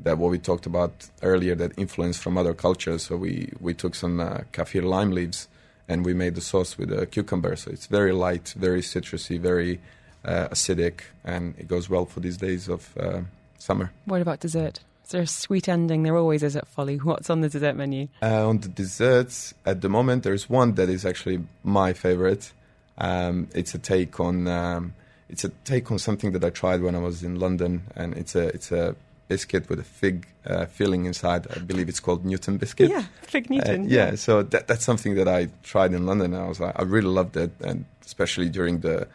that 0.00 0.18
what 0.18 0.30
we 0.30 0.38
talked 0.38 0.66
about 0.66 1.08
earlier, 1.22 1.54
that 1.54 1.72
influence 1.76 2.18
from 2.18 2.38
other 2.38 2.54
cultures. 2.54 3.04
So 3.04 3.16
we 3.16 3.52
we 3.60 3.74
took 3.74 3.94
some 3.94 4.20
uh, 4.20 4.40
kaffir 4.52 4.82
lime 4.82 5.12
leaves 5.12 5.48
and 5.88 6.04
we 6.04 6.14
made 6.14 6.34
the 6.34 6.40
sauce 6.40 6.76
with 6.76 6.92
a 6.92 7.06
cucumber. 7.06 7.56
So 7.56 7.70
it's 7.70 7.86
very 7.86 8.12
light, 8.12 8.54
very 8.56 8.82
citrusy, 8.82 9.40
very 9.40 9.80
uh, 10.24 10.48
acidic, 10.48 11.00
and 11.24 11.54
it 11.58 11.66
goes 11.66 11.88
well 11.88 12.04
for 12.04 12.20
these 12.20 12.36
days 12.36 12.68
of 12.68 12.96
uh, 12.98 13.22
summer. 13.58 13.90
what 14.06 14.20
about 14.22 14.40
dessert? 14.40 14.80
Is 15.04 15.12
there 15.12 15.22
a 15.22 15.26
sweet 15.26 15.68
ending? 15.68 16.02
There 16.02 16.16
always 16.16 16.42
is 16.42 16.54
at 16.54 16.68
Folly. 16.68 16.96
What's 16.96 17.30
on 17.30 17.40
the 17.40 17.48
dessert 17.48 17.76
menu? 17.76 18.08
Uh, 18.22 18.46
on 18.48 18.58
the 18.58 18.68
desserts, 18.68 19.54
at 19.64 19.80
the 19.80 19.88
moment, 19.88 20.22
there's 20.22 20.50
one 20.50 20.74
that 20.74 20.88
is 20.90 21.04
actually 21.06 21.40
my 21.64 21.92
favorite. 21.94 22.52
Um, 22.98 23.48
it's 23.54 23.74
a 23.74 23.78
take 23.78 24.20
on 24.20 24.46
um, 24.48 24.94
it's 25.30 25.44
a 25.44 25.48
take 25.64 25.90
on 25.90 25.98
something 25.98 26.32
that 26.32 26.44
I 26.44 26.50
tried 26.50 26.82
when 26.82 26.94
I 26.94 26.98
was 26.98 27.22
in 27.22 27.36
London, 27.38 27.84
and 27.96 28.14
it's 28.16 28.34
a 28.34 28.48
it's 28.48 28.70
a 28.72 28.96
biscuit 29.28 29.68
with 29.70 29.78
a 29.78 29.84
fig 29.84 30.26
uh, 30.46 30.66
filling 30.66 31.04
inside. 31.06 31.46
I 31.54 31.58
believe 31.60 31.88
it's 31.88 32.00
called 32.00 32.24
Newton 32.24 32.56
biscuit. 32.58 32.90
Yeah, 32.90 33.04
Fig 33.22 33.46
Uh, 33.50 33.54
Newton. 33.54 33.88
yeah, 33.88 34.14
so 34.14 34.42
that, 34.42 34.66
that's 34.68 34.84
something 34.84 35.14
that 35.16 35.28
I 35.28 35.48
tried 35.62 35.92
in 35.94 36.06
London. 36.06 36.34
And 36.34 36.42
I 36.42 36.48
was 36.48 36.60
like, 36.60 36.78
I 36.78 36.82
really 36.82 37.08
loved 37.08 37.36
it, 37.36 37.52
and 37.60 37.84
especially 38.04 38.48
during 38.50 38.80
the 38.80 39.06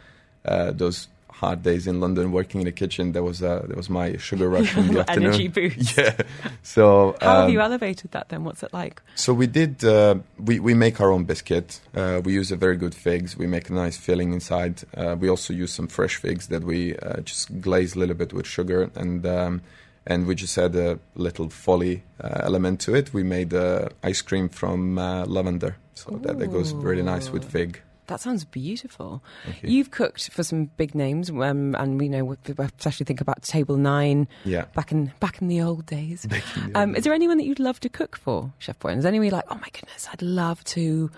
uh, 0.45 0.71
those 0.71 1.07
hard 1.33 1.63
days 1.63 1.87
in 1.87 1.99
London, 1.99 2.31
working 2.31 2.61
in 2.61 2.65
the 2.65 2.71
kitchen. 2.71 3.11
That 3.13 3.23
was 3.23 3.41
uh, 3.41 3.65
that 3.67 3.75
was 3.75 3.89
my 3.89 4.17
sugar 4.17 4.49
rush 4.49 4.75
in 4.77 4.93
the 4.93 4.99
afternoon. 5.09 5.33
Energy 5.33 5.47
boost. 5.47 5.97
Yeah. 5.97 6.15
So 6.61 7.15
How 7.21 7.33
have 7.35 7.45
um, 7.45 7.51
you 7.51 7.61
elevated 7.61 8.11
that 8.11 8.29
then? 8.29 8.43
What's 8.43 8.63
it 8.63 8.73
like? 8.73 9.01
so 9.15 9.33
we 9.33 9.47
did. 9.47 9.83
Uh, 9.83 10.15
we 10.37 10.59
we 10.59 10.73
make 10.73 11.01
our 11.01 11.11
own 11.11 11.25
biscuit. 11.25 11.79
Uh, 11.95 12.21
we 12.23 12.33
use 12.33 12.51
a 12.51 12.55
very 12.55 12.77
good 12.77 12.95
figs. 12.95 13.37
We 13.37 13.47
make 13.47 13.69
a 13.69 13.73
nice 13.73 13.97
filling 13.97 14.33
inside. 14.33 14.83
Uh, 14.95 15.15
we 15.19 15.29
also 15.29 15.53
use 15.53 15.73
some 15.73 15.87
fresh 15.87 16.15
figs 16.15 16.47
that 16.47 16.63
we 16.63 16.95
uh, 16.97 17.21
just 17.21 17.61
glaze 17.61 17.95
a 17.95 17.99
little 17.99 18.15
bit 18.15 18.33
with 18.33 18.47
sugar, 18.47 18.89
and 18.95 19.25
um, 19.25 19.61
and 20.05 20.27
we 20.27 20.35
just 20.35 20.55
had 20.55 20.75
a 20.75 20.99
little 21.15 21.49
folly 21.49 22.03
uh, 22.21 22.41
element 22.43 22.79
to 22.81 22.95
it. 22.95 23.13
We 23.13 23.23
made 23.23 23.53
uh, 23.53 23.89
ice 24.03 24.21
cream 24.21 24.49
from 24.49 24.97
uh, 24.97 25.25
lavender, 25.25 25.77
so 25.93 26.11
that, 26.23 26.39
that 26.39 26.47
goes 26.47 26.73
really 26.73 27.03
nice 27.03 27.29
with 27.29 27.43
fig. 27.49 27.81
That 28.07 28.19
sounds 28.19 28.43
beautiful. 28.45 29.23
You. 29.61 29.69
You've 29.77 29.91
cooked 29.91 30.29
for 30.29 30.43
some 30.43 30.65
big 30.77 30.93
names, 30.93 31.29
um, 31.29 31.75
and 31.75 31.99
we 31.99 32.09
know, 32.09 32.25
we 32.25 32.35
especially 32.59 33.05
think 33.05 33.21
about 33.21 33.41
Table 33.43 33.77
Nine. 33.77 34.27
Yeah. 34.45 34.65
Back 34.75 34.91
in 34.91 35.11
back 35.19 35.41
in 35.41 35.47
the 35.47 35.61
old 35.61 35.85
days. 35.85 36.27
The 36.29 36.71
Um, 36.75 36.95
is 36.95 37.03
there 37.03 37.13
anyone 37.13 37.37
that 37.37 37.45
you'd 37.45 37.59
love 37.59 37.79
to 37.81 37.89
cook 37.89 38.17
for, 38.17 38.51
Chef 38.59 38.77
Boyan? 38.79 38.97
Is 38.97 39.03
there 39.03 39.09
anyone 39.11 39.29
like, 39.29 39.45
oh 39.49 39.55
my 39.55 39.69
goodness, 39.71 40.07
I'd 40.11 40.21
love 40.21 40.63
to 40.75 41.09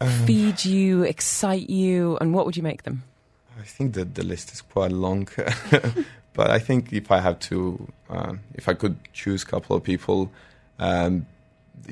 Um, 0.00 0.08
feed 0.26 0.64
you, 0.64 1.02
excite 1.04 1.70
you, 1.70 2.18
and 2.20 2.34
what 2.34 2.44
would 2.46 2.56
you 2.56 2.62
make 2.62 2.82
them? 2.82 3.04
I 3.60 3.64
think 3.64 3.94
that 3.94 4.14
the 4.14 4.24
list 4.24 4.52
is 4.52 4.62
quite 4.62 4.90
long, 4.90 5.28
but 6.34 6.50
I 6.50 6.58
think 6.58 6.92
if 6.92 7.10
I 7.12 7.20
have 7.20 7.38
to, 7.50 7.86
um, 8.10 8.40
if 8.54 8.68
I 8.68 8.74
could 8.74 8.96
choose 9.12 9.42
a 9.44 9.46
couple 9.46 9.76
of 9.76 9.84
people, 9.84 10.30
um, 10.78 11.26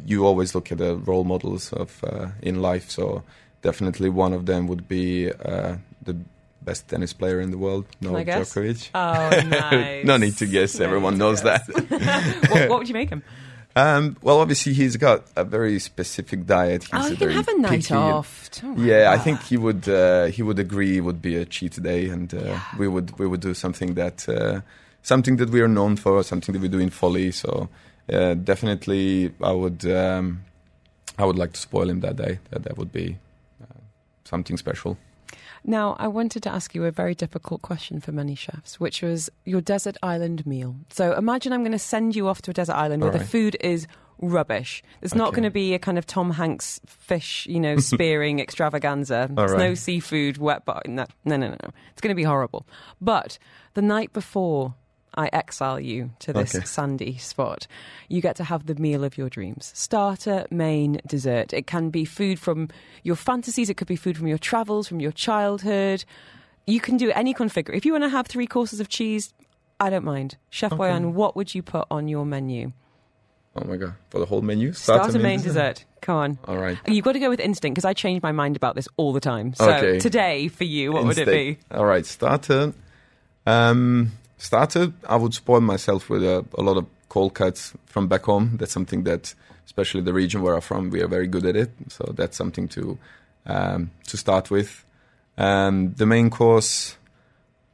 you 0.05 0.25
always 0.27 0.55
look 0.55 0.73
at 0.73 0.79
the 0.79 0.97
role 0.97 1.25
models 1.25 1.73
of 1.73 2.03
uh, 2.05 2.29
in 2.43 2.61
life. 2.63 2.91
So 2.91 3.23
definitely 3.63 4.09
one 4.11 4.33
of 4.33 4.47
them 4.47 4.67
would 4.67 4.89
be 4.89 5.31
uh, 5.33 5.77
the 6.03 6.17
best 6.63 6.89
tennis 6.89 7.13
player 7.13 7.41
in 7.41 7.51
the 7.51 7.59
world, 7.59 7.87
Novak? 8.01 8.27
Djokovic. 8.27 8.91
Oh, 8.95 9.49
nice. 9.49 10.05
no 10.05 10.17
need 10.17 10.37
to 10.39 10.47
guess; 10.47 10.79
No 10.79 10.87
everyone 10.87 11.19
knows 11.19 11.41
guess. 11.43 11.67
that. 11.67 12.49
what, 12.51 12.69
what 12.69 12.79
would 12.81 12.89
you 12.89 12.95
make 12.95 13.11
him? 13.11 13.23
Um, 13.77 14.17
well, 14.21 14.41
obviously 14.41 14.73
he's 14.73 14.97
got 14.97 15.25
a 15.37 15.45
very 15.45 15.79
specific 15.79 16.45
diet. 16.45 16.85
He's 16.85 16.93
oh, 16.93 17.07
you 17.07 17.17
can 17.17 17.31
have 17.31 17.49
a 17.49 17.59
night 17.59 17.83
picky- 17.83 17.95
off. 17.95 18.51
Don't 18.61 18.79
Yeah, 18.79 19.13
I 19.13 19.19
think 19.19 19.43
he 19.43 19.57
would. 19.57 19.89
Uh, 19.89 20.27
he 20.27 20.43
would 20.43 20.59
agree. 20.59 20.99
It 20.99 21.03
would 21.03 21.23
be 21.23 21.37
a 21.37 21.45
cheat 21.45 21.81
day, 21.81 22.09
and 22.09 22.33
uh, 22.35 22.59
we 22.79 22.89
would 22.89 23.17
we 23.19 23.27
would 23.27 23.41
do 23.41 23.55
something 23.55 23.95
that 23.95 24.29
uh, 24.29 24.61
something 25.03 25.37
that 25.37 25.51
we 25.51 25.61
are 25.61 25.69
known 25.69 25.97
for, 25.97 26.23
something 26.25 26.53
that 26.53 26.61
we 26.61 26.69
do 26.69 26.81
in 26.81 26.91
Folly. 26.91 27.31
So 27.31 27.69
uh, 28.13 28.35
definitely, 28.35 29.33
I 29.41 29.53
would 29.53 29.87
um, 29.87 30.43
I 31.17 31.25
would 31.25 31.39
like 31.39 31.53
to 31.53 31.61
spoil 31.61 31.89
him 31.89 32.01
that 32.01 32.17
day. 32.17 32.41
That 32.51 32.65
that 32.65 32.77
would 32.77 32.93
be 32.93 33.19
something 34.31 34.57
special. 34.57 34.97
Now, 35.63 35.95
I 35.99 36.09
wanted 36.09 36.43
to 36.45 36.51
ask 36.51 36.75
you 36.75 36.85
a 36.87 36.91
very 36.91 37.15
difficult 37.15 37.61
question 37.61 38.01
for 38.01 38.13
many 38.13 38.35
chefs, 38.35 38.81
which 38.81 39.03
was 39.03 39.29
your 39.45 39.61
desert 39.61 39.97
island 40.03 40.47
meal. 40.47 40.77
So 40.91 41.15
imagine 41.15 41.53
I'm 41.53 41.61
going 41.61 41.73
to 41.73 41.79
send 41.79 42.17
you 42.17 42.29
off 42.29 42.41
to 42.43 42.51
a 42.51 42.55
desert 42.55 42.75
island 42.75 43.03
where 43.03 43.13
the 43.13 43.21
food 43.21 43.57
is 43.61 43.87
rubbish. 44.23 44.83
There's 45.01 45.15
not 45.15 45.33
going 45.33 45.43
to 45.45 45.51
be 45.51 45.75
a 45.75 45.79
kind 45.79 45.99
of 45.99 46.07
Tom 46.07 46.31
Hanks 46.31 46.81
fish, 46.87 47.47
you 47.47 47.61
know, 47.61 47.77
spearing 47.93 48.41
extravaganza. 48.41 49.29
There's 49.31 49.55
no 49.55 49.75
seafood, 49.75 50.39
wet 50.39 50.65
bar. 50.65 50.83
No, 50.87 51.07
no, 51.25 51.37
no, 51.37 51.49
no. 51.49 51.71
It's 51.93 52.01
going 52.01 52.11
to 52.11 52.15
be 52.15 52.25
horrible. 52.25 52.67
But 53.01 53.39
the 53.75 53.83
night 53.83 54.13
before 54.13 54.75
I 55.15 55.29
exile 55.33 55.81
you 55.81 56.11
to 56.21 56.33
this 56.33 56.55
Okay. 56.55 56.65
sandy 56.65 57.17
spot, 57.19 57.67
you 58.09 58.21
get 58.21 58.37
to 58.37 58.45
have 58.45 58.67
the 58.67 58.75
meal 58.77 59.03
of 59.05 59.19
your 59.19 59.29
dreams. 59.29 59.73
Starter, 59.75 60.47
main, 60.51 61.01
dessert. 61.07 61.53
It 61.53 61.67
can 61.67 61.91
be 61.91 62.05
food 62.05 62.39
from 62.39 62.69
your 63.03 63.17
fantasies, 63.17 63.69
it 63.71 63.75
could 63.77 63.89
be 63.89 63.97
food 63.97 64.17
from 64.17 64.29
your 64.29 64.39
travels, 64.39 64.89
from 64.89 65.01
your 65.01 65.13
childhood. 65.13 66.05
You 66.67 66.81
can 66.81 66.97
do 66.97 67.11
any 67.13 67.35
configure. 67.35 67.75
If 67.75 67.85
you 67.85 67.93
want 67.93 68.05
to 68.05 68.11
have 68.11 68.27
three 68.27 68.47
courses 68.47 68.79
of 68.81 68.89
cheese, 68.89 69.35
I 69.81 69.91
don't 69.91 70.05
mind. 70.05 70.37
Chef 70.51 70.73
Okay. 70.73 70.83
Boyan, 70.83 71.13
what 71.13 71.35
would 71.35 71.55
you 71.55 71.63
put 71.63 71.87
on 71.91 72.07
your 72.07 72.25
menu? 72.25 72.73
Oh 73.57 73.65
my 73.65 73.77
god! 73.77 73.95
For 74.11 74.21
the 74.21 74.27
whole 74.27 74.43
menu, 74.43 74.73
Starter, 74.73 75.19
main, 75.19 75.41
dessert. 75.43 75.85
Come 76.03 76.17
on. 76.17 76.39
All 76.47 76.57
right. 76.57 76.79
You've 76.87 77.05
got 77.05 77.13
to 77.13 77.19
go 77.19 77.29
with 77.29 77.41
instinct 77.41 77.75
because 77.75 77.85
I 77.85 77.95
change 77.95 78.23
my 78.23 78.31
mind 78.31 78.55
about 78.55 78.77
this 78.77 78.87
all 78.97 79.13
the 79.13 79.19
time. 79.19 79.55
So 79.55 79.73
Okay. 79.73 79.99
today, 79.99 80.47
for 80.47 80.63
you, 80.63 80.93
what 80.93 81.05
would 81.05 81.19
it 81.19 81.27
be? 81.27 81.49
Instinct. 81.49 81.73
All 81.75 81.85
right, 81.85 82.07
starter. 82.07 82.73
Um, 83.47 84.13
starter. 84.41 84.93
I 85.09 85.17
would 85.17 85.35
spoil 85.35 85.61
myself 85.61 86.11
with 86.11 86.25
a, 86.25 86.45
a 86.59 86.63
lot 86.63 86.77
of 86.77 86.87
cold 87.09 87.35
cuts 87.35 87.73
from 87.87 88.09
back 88.09 88.25
home. 88.25 88.57
That's 88.57 88.73
something 88.73 89.05
that, 89.05 89.35
especially 89.67 90.01
the 90.01 90.13
region 90.13 90.43
where 90.43 90.55
I'm 90.55 90.61
from, 90.61 90.91
we 90.91 91.03
are 91.03 91.09
very 91.09 91.27
good 91.29 91.47
at 91.47 91.57
it. 91.57 91.71
So 91.89 92.13
that's 92.17 92.37
something 92.37 92.67
to 92.69 92.99
um, 93.47 93.91
to 94.09 94.17
start 94.17 94.51
with. 94.51 94.85
Um, 95.39 95.95
the 95.95 96.07
main 96.07 96.31
course. 96.31 96.97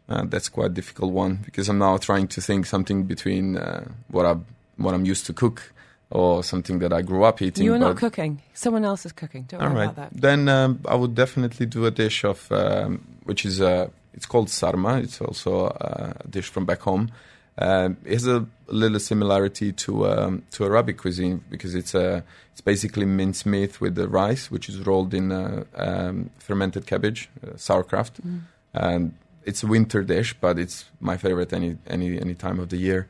Uh, 0.09 0.25
that's 0.25 0.49
quite 0.49 0.67
a 0.67 0.75
difficult 0.75 1.13
one 1.13 1.41
because 1.45 1.69
I'm 1.69 1.79
now 1.79 1.97
trying 1.97 2.29
to 2.29 2.41
think 2.41 2.67
something 2.67 3.07
between 3.07 3.57
uh, 3.57 3.89
what 4.07 4.25
I 4.25 4.37
what 4.77 4.95
I'm 4.95 5.05
used 5.05 5.27
to 5.27 5.33
cook 5.33 5.73
or 6.11 6.45
something 6.45 6.79
that 6.79 6.93
I 6.93 7.03
grew 7.03 7.25
up 7.25 7.43
eating. 7.43 7.65
You 7.65 7.75
are 7.75 7.79
not 7.79 7.97
cooking. 7.97 8.41
Someone 8.55 8.85
else 8.85 9.05
is 9.05 9.11
cooking. 9.11 9.47
Don't 9.49 9.61
worry 9.61 9.75
right. 9.75 9.91
about 9.91 10.13
that. 10.13 10.21
Then 10.21 10.49
um, 10.49 10.81
I 10.87 10.95
would 10.95 11.17
definitely 11.17 11.67
do 11.67 11.87
a 11.87 11.91
dish 11.91 12.23
of 12.23 12.51
um, 12.53 13.05
which 13.25 13.45
is 13.45 13.61
uh, 13.61 13.89
it's 14.17 14.27
called 14.27 14.49
sarma. 14.51 14.99
It's 14.99 15.21
also 15.21 15.67
uh, 15.67 16.13
a 16.25 16.29
dish 16.29 16.49
from 16.49 16.65
back 16.65 16.81
home. 16.81 17.11
Um, 17.59 17.97
it 18.05 18.13
has 18.15 18.27
a 18.27 18.45
little 18.69 19.01
similarity 19.01 19.73
to 19.73 20.07
um, 20.09 20.43
to 20.53 20.65
Arabic 20.65 20.99
cuisine 20.99 21.43
because 21.51 21.75
it's 21.75 21.95
uh, 21.95 22.21
it's 22.53 22.61
basically 22.61 23.07
minced 23.07 23.47
meat 23.47 23.81
with 23.81 23.95
the 23.95 24.09
rice, 24.09 24.51
which 24.51 24.69
is 24.69 24.79
rolled 24.87 25.15
in 25.15 25.33
uh, 25.33 25.65
um, 25.75 26.31
fermented 26.39 26.87
cabbage, 26.87 27.29
uh, 27.43 27.57
sauerkraut, 27.57 28.11
Mm. 28.27 28.41
and 28.75 29.13
it's 29.45 29.63
a 29.63 29.67
winter 29.67 30.03
dish, 30.03 30.35
but 30.41 30.59
it's 30.59 30.85
my 31.01 31.17
favorite 31.17 31.53
any 31.53 31.77
any 31.87 32.21
any 32.21 32.35
time 32.35 32.59
of 32.61 32.69
the 32.69 32.77
year. 32.77 33.07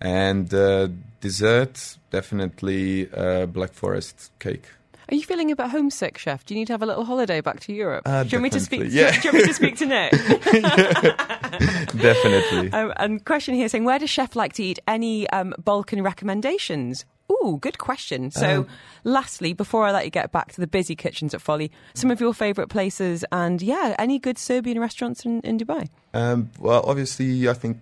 And 0.00 0.52
uh, 0.52 0.88
dessert, 1.20 1.98
definitely 2.10 3.08
uh, 3.12 3.46
Black 3.46 3.72
Forest 3.72 4.30
cake. 4.40 4.66
Are 5.10 5.14
you 5.14 5.22
feeling 5.22 5.50
a 5.50 5.56
bit 5.56 5.66
homesick, 5.68 6.16
Chef? 6.18 6.44
Do 6.44 6.54
you 6.54 6.60
need 6.60 6.66
to 6.68 6.72
have 6.72 6.82
a 6.82 6.86
little 6.86 7.04
holiday 7.04 7.40
back 7.40 7.60
to 7.60 7.72
Europe? 7.72 8.06
Uh, 8.06 8.22
do 8.24 8.30
you 8.30 8.36
want 8.38 8.42
me 8.44 8.50
to 8.50 8.60
speak? 8.60 8.82
yeah. 8.88 9.10
Do 9.20 9.28
you 9.28 9.32
want 9.32 9.44
me 9.44 9.48
to 9.48 9.54
speak 9.54 9.76
to 9.78 9.86
Nick? 9.86 10.12
definitely. 11.96 12.72
um, 12.72 12.92
and 12.96 13.24
question 13.24 13.54
here 13.54 13.68
saying, 13.68 13.84
where 13.84 13.98
does 13.98 14.10
Chef 14.10 14.34
like 14.36 14.52
to 14.54 14.62
eat? 14.62 14.78
Any 14.88 15.28
um, 15.30 15.54
Balkan 15.58 16.02
recommendations? 16.02 17.04
Ooh, 17.32 17.58
good 17.60 17.78
question. 17.78 18.30
So, 18.30 18.60
Um, 18.60 18.66
lastly, 19.04 19.54
before 19.54 19.86
I 19.86 19.92
let 19.92 20.04
you 20.04 20.10
get 20.10 20.30
back 20.30 20.52
to 20.52 20.60
the 20.60 20.66
busy 20.66 20.94
kitchens 20.94 21.32
at 21.34 21.40
Folly, 21.40 21.70
some 21.94 22.10
of 22.10 22.20
your 22.20 22.34
favourite 22.34 22.68
places, 22.68 23.24
and 23.32 23.62
yeah, 23.62 23.94
any 23.98 24.18
good 24.18 24.36
Serbian 24.38 24.78
restaurants 24.78 25.24
in, 25.24 25.40
in 25.40 25.58
Dubai? 25.58 25.88
Um, 26.12 26.50
well, 26.58 26.82
obviously, 26.86 27.48
I 27.48 27.54
think 27.54 27.78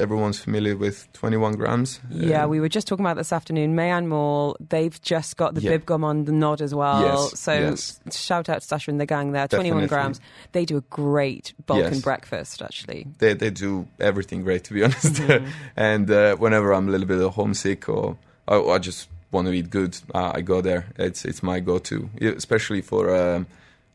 everyone's 0.00 0.38
familiar 0.40 0.76
with 0.76 1.06
21 1.12 1.54
grams. 1.56 2.00
Yeah, 2.10 2.44
Um, 2.44 2.50
we 2.50 2.58
were 2.60 2.68
just 2.68 2.86
talking 2.88 3.04
about 3.04 3.16
this 3.16 3.32
afternoon. 3.32 3.74
Mayan 3.74 4.08
Mall, 4.08 4.56
they've 4.70 5.00
just 5.02 5.36
got 5.36 5.54
the 5.54 5.60
Yeah. 5.60 5.70
Bib 5.72 5.86
Gourmand 5.86 6.26
the 6.26 6.32
nod 6.32 6.60
as 6.60 6.74
well. 6.74 7.00
Yes, 7.02 7.38
so 7.38 7.52
yes. 7.52 8.00
shout 8.12 8.48
out 8.48 8.62
to 8.62 8.66
Sasha 8.66 8.90
and 8.90 9.00
the 9.00 9.06
gang 9.06 9.32
there. 9.32 9.46
21 9.46 9.86
grams. 9.86 10.20
They 10.52 10.64
do 10.64 10.76
a 10.78 10.80
great 10.90 11.52
Balkan 11.66 11.92
Yes. 11.94 12.02
breakfast, 12.02 12.62
actually. 12.62 13.06
they 13.18 13.34
they 13.34 13.50
do 13.50 13.86
everything 14.00 14.42
great, 14.42 14.64
to 14.64 14.74
be 14.74 14.82
honest. 14.86 15.14
Mm-hmm. 15.14 15.46
and 15.76 16.10
uh, 16.10 16.36
whenever 16.36 16.72
I'm 16.72 16.88
a 16.88 16.90
little 16.90 17.06
bit 17.06 17.20
homesick 17.32 17.88
or 17.88 18.16
I, 18.48 18.56
I 18.56 18.78
just 18.78 19.08
want 19.32 19.46
to 19.46 19.52
eat 19.52 19.70
good, 19.70 19.96
uh, 20.14 20.32
I 20.34 20.40
go 20.40 20.60
there. 20.60 20.86
It's 20.98 21.24
it's 21.24 21.42
my 21.42 21.60
go-to, 21.60 22.08
especially 22.20 22.82
for 22.82 23.14
um, 23.14 23.46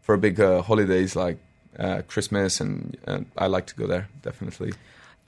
for 0.01 0.15
big 0.17 0.39
uh, 0.39 0.61
holidays 0.61 1.15
like 1.15 1.37
uh, 1.79 2.01
Christmas, 2.07 2.61
and 2.61 2.95
uh, 3.07 3.19
I 3.37 3.47
like 3.47 3.65
to 3.67 3.75
go 3.75 3.85
there 3.87 4.07
definitely. 4.21 4.71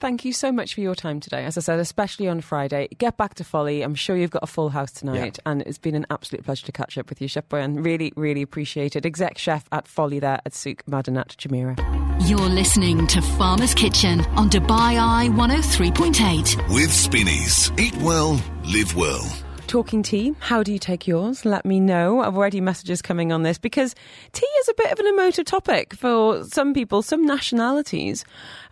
Thank 0.00 0.24
you 0.24 0.32
so 0.32 0.52
much 0.52 0.74
for 0.74 0.80
your 0.80 0.94
time 0.94 1.18
today. 1.18 1.44
As 1.44 1.58
I 1.58 1.60
said, 1.60 1.80
especially 1.80 2.28
on 2.28 2.40
Friday. 2.40 2.88
Get 2.98 3.16
back 3.16 3.34
to 3.34 3.44
Folly. 3.44 3.82
I'm 3.82 3.96
sure 3.96 4.16
you've 4.16 4.30
got 4.30 4.44
a 4.44 4.46
full 4.46 4.68
house 4.68 4.92
tonight. 4.92 5.38
And 5.44 5.62
it's 5.62 5.78
been 5.78 5.96
an 5.96 6.06
absolute 6.10 6.44
pleasure 6.44 6.66
to 6.66 6.72
catch 6.72 6.96
up 6.96 7.08
with 7.08 7.20
you, 7.20 7.26
Chef 7.26 7.48
Boyan. 7.48 7.84
Really, 7.84 8.12
really 8.16 8.42
appreciate 8.42 8.94
it. 8.94 9.04
Exec 9.04 9.38
chef 9.38 9.66
at 9.72 9.88
Folly 9.88 10.20
there 10.20 10.40
at 10.46 10.54
Souk 10.54 10.84
Madinat 10.86 11.36
Jumeirah. 11.36 12.28
You're 12.28 12.38
listening 12.38 13.06
to 13.08 13.20
Farmer's 13.20 13.74
Kitchen 13.74 14.20
on 14.36 14.50
Dubai 14.50 14.98
Eye 14.98 15.28
103.8. 15.30 16.74
With 16.74 16.92
Spinneys. 16.92 17.72
Eat 17.78 17.96
well, 17.96 18.40
live 18.64 18.94
well. 18.94 19.47
Talking 19.68 20.02
tea, 20.02 20.34
how 20.38 20.62
do 20.62 20.72
you 20.72 20.78
take 20.78 21.06
yours? 21.06 21.44
Let 21.44 21.66
me 21.66 21.78
know. 21.78 22.22
I've 22.22 22.38
already 22.38 22.58
messages 22.58 23.02
coming 23.02 23.32
on 23.32 23.42
this 23.42 23.58
because 23.58 23.94
tea 24.32 24.46
is 24.60 24.68
a 24.70 24.74
bit 24.78 24.90
of 24.90 24.98
an 24.98 25.06
emotive 25.06 25.44
topic 25.44 25.92
for 25.92 26.42
some 26.44 26.72
people, 26.72 27.02
some 27.02 27.26
nationalities. 27.26 28.24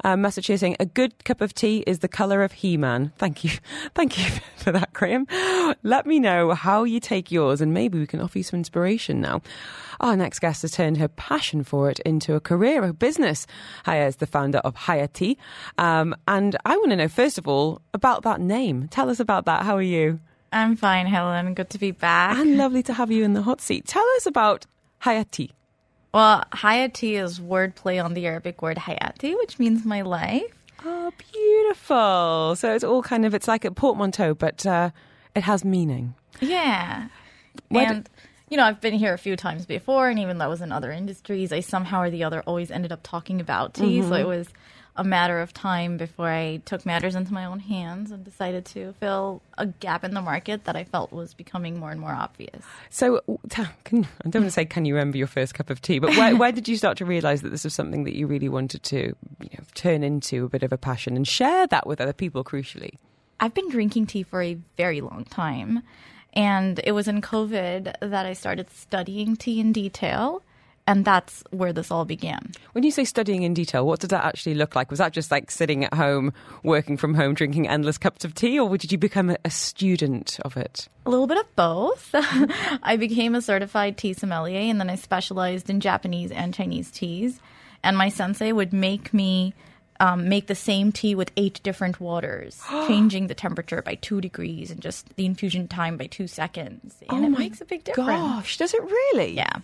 Uh, 0.05 0.17
message 0.17 0.47
here 0.47 0.57
saying 0.57 0.77
a 0.81 0.87
good 0.87 1.23
cup 1.27 1.43
of 1.43 1.53
tea 1.53 1.85
is 1.87 1.99
the 1.99 2.09
colour 2.09 2.43
of 2.43 2.53
He-Man. 2.53 3.13
Thank 3.19 3.45
you, 3.45 3.51
thank 3.95 4.17
you 4.17 4.41
for 4.57 4.73
that, 4.73 4.95
Graham. 4.95 5.27
Let 5.83 6.07
me 6.07 6.19
know 6.19 6.55
how 6.55 6.85
you 6.85 6.99
take 6.99 7.31
yours, 7.31 7.61
and 7.61 7.75
maybe 7.75 7.99
we 7.99 8.07
can 8.07 8.23
offer 8.23 8.39
you 8.39 8.45
some 8.45 8.57
inspiration 8.57 9.21
now. 9.21 9.43
Our 10.01 10.17
next 10.17 10.39
guest 10.39 10.63
has 10.63 10.71
turned 10.71 10.97
her 10.97 11.09
passion 11.09 11.63
for 11.63 11.91
it 11.91 12.01
into 12.07 12.37
a 12.37 12.41
career, 12.41 12.83
a 12.83 12.95
business. 12.95 13.47
Haya 13.85 14.07
is 14.07 14.17
the 14.17 14.27
founder 14.27 14.59
of 14.61 14.75
Haya 14.75 15.09
Tea, 15.09 15.37
um, 15.77 16.17
and 16.27 16.57
I 16.65 16.75
want 16.79 16.89
to 16.89 16.97
know 16.97 17.09
first 17.09 17.37
of 17.37 17.47
all 17.47 17.83
about 17.93 18.23
that 18.23 18.41
name. 18.41 18.89
Tell 18.89 19.11
us 19.11 19.21
about 19.21 19.45
that. 19.45 19.65
How 19.65 19.77
are 19.77 19.83
you? 19.83 20.21
I'm 20.57 20.77
fine, 20.77 21.07
Helen. 21.07 21.55
Good 21.55 21.71
to 21.71 21.79
be 21.79 21.91
back. 21.91 22.37
And 22.39 22.57
lovely 22.57 22.83
to 22.85 22.93
have 22.95 23.11
you 23.11 23.25
in 23.25 23.35
the 23.35 23.43
hot 23.43 23.61
seat. 23.61 23.87
Tell 23.87 24.07
us 24.17 24.27
about 24.27 24.67
Hayati. 25.03 25.51
well, 26.15 26.45
Hayati 26.53 27.21
is 27.23 27.39
wordplay 27.39 28.03
on 28.03 28.15
the 28.15 28.27
Arabic 28.27 28.63
word 28.63 28.77
Hayati, 28.79 29.37
which 29.37 29.59
means 29.59 29.85
my 29.85 30.03
life. 30.03 30.53
Oh, 30.85 31.13
beautiful. 31.33 32.55
So 32.57 32.75
it's 32.75 32.85
all 32.85 33.03
kind 33.03 33.25
of, 33.27 33.35
it's 33.35 33.49
like 33.49 33.65
a 33.65 33.71
portmanteau, 33.71 34.35
but 34.35 34.65
uh, 34.67 34.91
it 35.35 35.43
has 35.43 35.65
meaning. 35.65 36.15
Yeah. 36.41 37.09
Why 37.69 37.85
do- 37.87 37.95
and, 37.95 38.11
you 38.49 38.57
know, 38.57 38.65
I've 38.65 38.81
been 38.81 38.95
here 38.95 39.13
a 39.13 39.19
few 39.19 39.35
times 39.37 39.67
before, 39.67 40.09
and 40.09 40.19
even 40.21 40.39
though 40.39 40.45
I 40.45 40.49
was 40.49 40.61
in 40.63 40.71
other 40.73 40.93
industries, 40.93 41.53
I 41.53 41.61
somehow 41.61 42.03
or 42.03 42.11
the 42.11 42.23
other 42.25 42.43
always 42.43 42.71
ended 42.71 42.93
up 42.93 43.01
talking 43.03 43.41
about 43.41 43.75
tea. 43.75 44.03
So 44.03 44.15
it 44.15 44.27
was 44.27 44.49
a 44.97 45.05
matter 45.05 45.41
of 45.41 45.53
time 45.53 45.97
before 45.97 46.29
I 46.29 46.63
took 46.65 46.87
matters 46.87 47.15
into 47.15 47.33
my 47.33 47.45
own 47.45 47.61
hands 47.61 48.11
and 48.11 48.25
decided 48.25 48.65
to 48.67 48.95
fill 49.01 49.43
a 49.59 49.67
gap 49.67 50.05
in 50.05 50.15
the 50.15 50.23
market 50.23 50.65
that 50.65 50.77
I 50.77 50.85
felt 50.85 51.13
was 51.13 51.35
becoming 51.35 51.79
more 51.79 51.91
and 51.91 52.01
more 52.01 52.13
obvious. 52.13 52.65
So, 52.91 53.21
can, 53.85 54.07
I 54.25 54.29
don't 54.29 54.43
want 54.43 54.47
to 54.47 54.51
say, 54.51 54.65
can 54.65 54.85
you 54.85 54.95
remember 54.95 55.19
your 55.19 55.27
first 55.27 55.55
cup 55.55 55.71
of 55.71 55.81
tea? 55.83 55.99
But 55.99 56.11
where, 56.11 56.37
where 56.37 56.53
did 56.53 56.69
you 56.69 56.77
start 56.77 56.97
to 56.99 57.05
realise 57.05 57.43
that 57.43 57.51
this 57.51 57.65
was 57.65 57.75
something 57.75 58.05
that 58.05 58.17
you 58.17 58.27
really 58.27 58.49
wanted 58.49 58.83
to 58.85 59.15
you 59.41 59.51
know, 59.53 59.65
turn 59.75 60.03
into 60.03 60.45
a 60.45 60.49
bit 60.49 60.63
of 60.63 60.73
a 60.73 60.79
passion 60.79 61.17
and 61.17 61.27
share 61.27 61.67
that 61.67 61.87
with 61.87 62.01
other 62.01 62.13
people? 62.13 62.45
Crucially, 62.45 62.95
I've 63.41 63.55
been 63.55 63.71
drinking 63.71 64.07
tea 64.07 64.23
for 64.23 64.43
a 64.43 64.59
very 64.77 65.01
long 65.01 65.25
time. 65.25 65.83
And 66.33 66.81
it 66.85 66.93
was 66.93 67.09
in 67.09 67.23
COVID 67.23 67.95
that 68.01 68.27
I 68.27 68.35
started 68.35 68.71
studying 68.71 69.37
tea 69.37 69.59
in 69.59 69.73
detail. 69.73 70.43
And 70.87 71.05
that's 71.05 71.43
where 71.51 71.73
this 71.73 71.91
all 71.91 72.05
began. 72.05 72.53
When 72.73 72.85
you 72.85 72.93
say 72.93 73.05
studying 73.05 73.43
in 73.43 73.55
detail, 73.55 73.85
what 73.85 74.01
did 74.01 74.11
that 74.11 74.25
actually 74.25 74.55
look 74.55 74.77
like? 74.77 74.89
Was 74.89 75.01
that 75.01 75.13
just 75.13 75.33
like 75.33 75.51
sitting 75.51 75.85
at 75.85 75.95
home, 75.95 76.33
working 76.63 76.97
from 76.97 77.15
home, 77.15 77.35
drinking 77.35 77.69
endless 77.69 77.99
cups 77.99 78.25
of 78.25 78.35
tea, 78.35 78.59
or 78.61 78.77
did 78.79 78.93
you 78.93 78.99
become 78.99 79.37
a 79.45 79.51
student 79.51 80.39
of 80.45 80.57
it? 80.57 80.89
A 81.05 81.11
little 81.11 81.27
bit 81.27 81.39
of 81.39 81.57
both. 81.57 82.11
I 82.15 82.97
became 82.97 83.35
a 83.35 83.43
certified 83.43 83.99
tea 83.99 84.13
sommelier, 84.13 84.61
and 84.61 84.79
then 84.81 84.89
I 84.89 84.95
specialized 84.95 85.69
in 85.69 85.81
Japanese 85.81 86.31
and 86.31 86.55
Chinese 86.55 86.91
teas. 86.91 87.41
And 87.83 87.97
my 87.97 88.09
sensei 88.09 88.53
would 88.53 88.73
make 88.73 89.13
me 89.13 89.55
um, 90.01 90.29
make 90.29 90.47
the 90.47 90.55
same 90.55 90.93
tea 90.93 91.15
with 91.15 91.33
eight 91.37 91.61
different 91.63 92.01
waters, 92.01 92.63
changing 92.87 93.27
the 93.27 93.35
temperature 93.35 93.83
by 93.83 93.97
two 93.97 94.21
degrees 94.21 94.71
and 94.71 94.81
just 94.81 95.15
the 95.17 95.27
infusion 95.27 95.69
time 95.69 95.97
by 95.97 96.07
two 96.07 96.27
seconds. 96.27 96.97
And 97.09 97.25
oh 97.25 97.29
it 97.29 97.39
makes 97.39 97.61
a 97.61 97.65
big 97.65 97.85
difference. 97.85 98.09
Gosh, 98.09 98.57
does 98.57 98.75
it 98.75 98.83
really? 98.83 99.35
Yeah. 99.35 99.59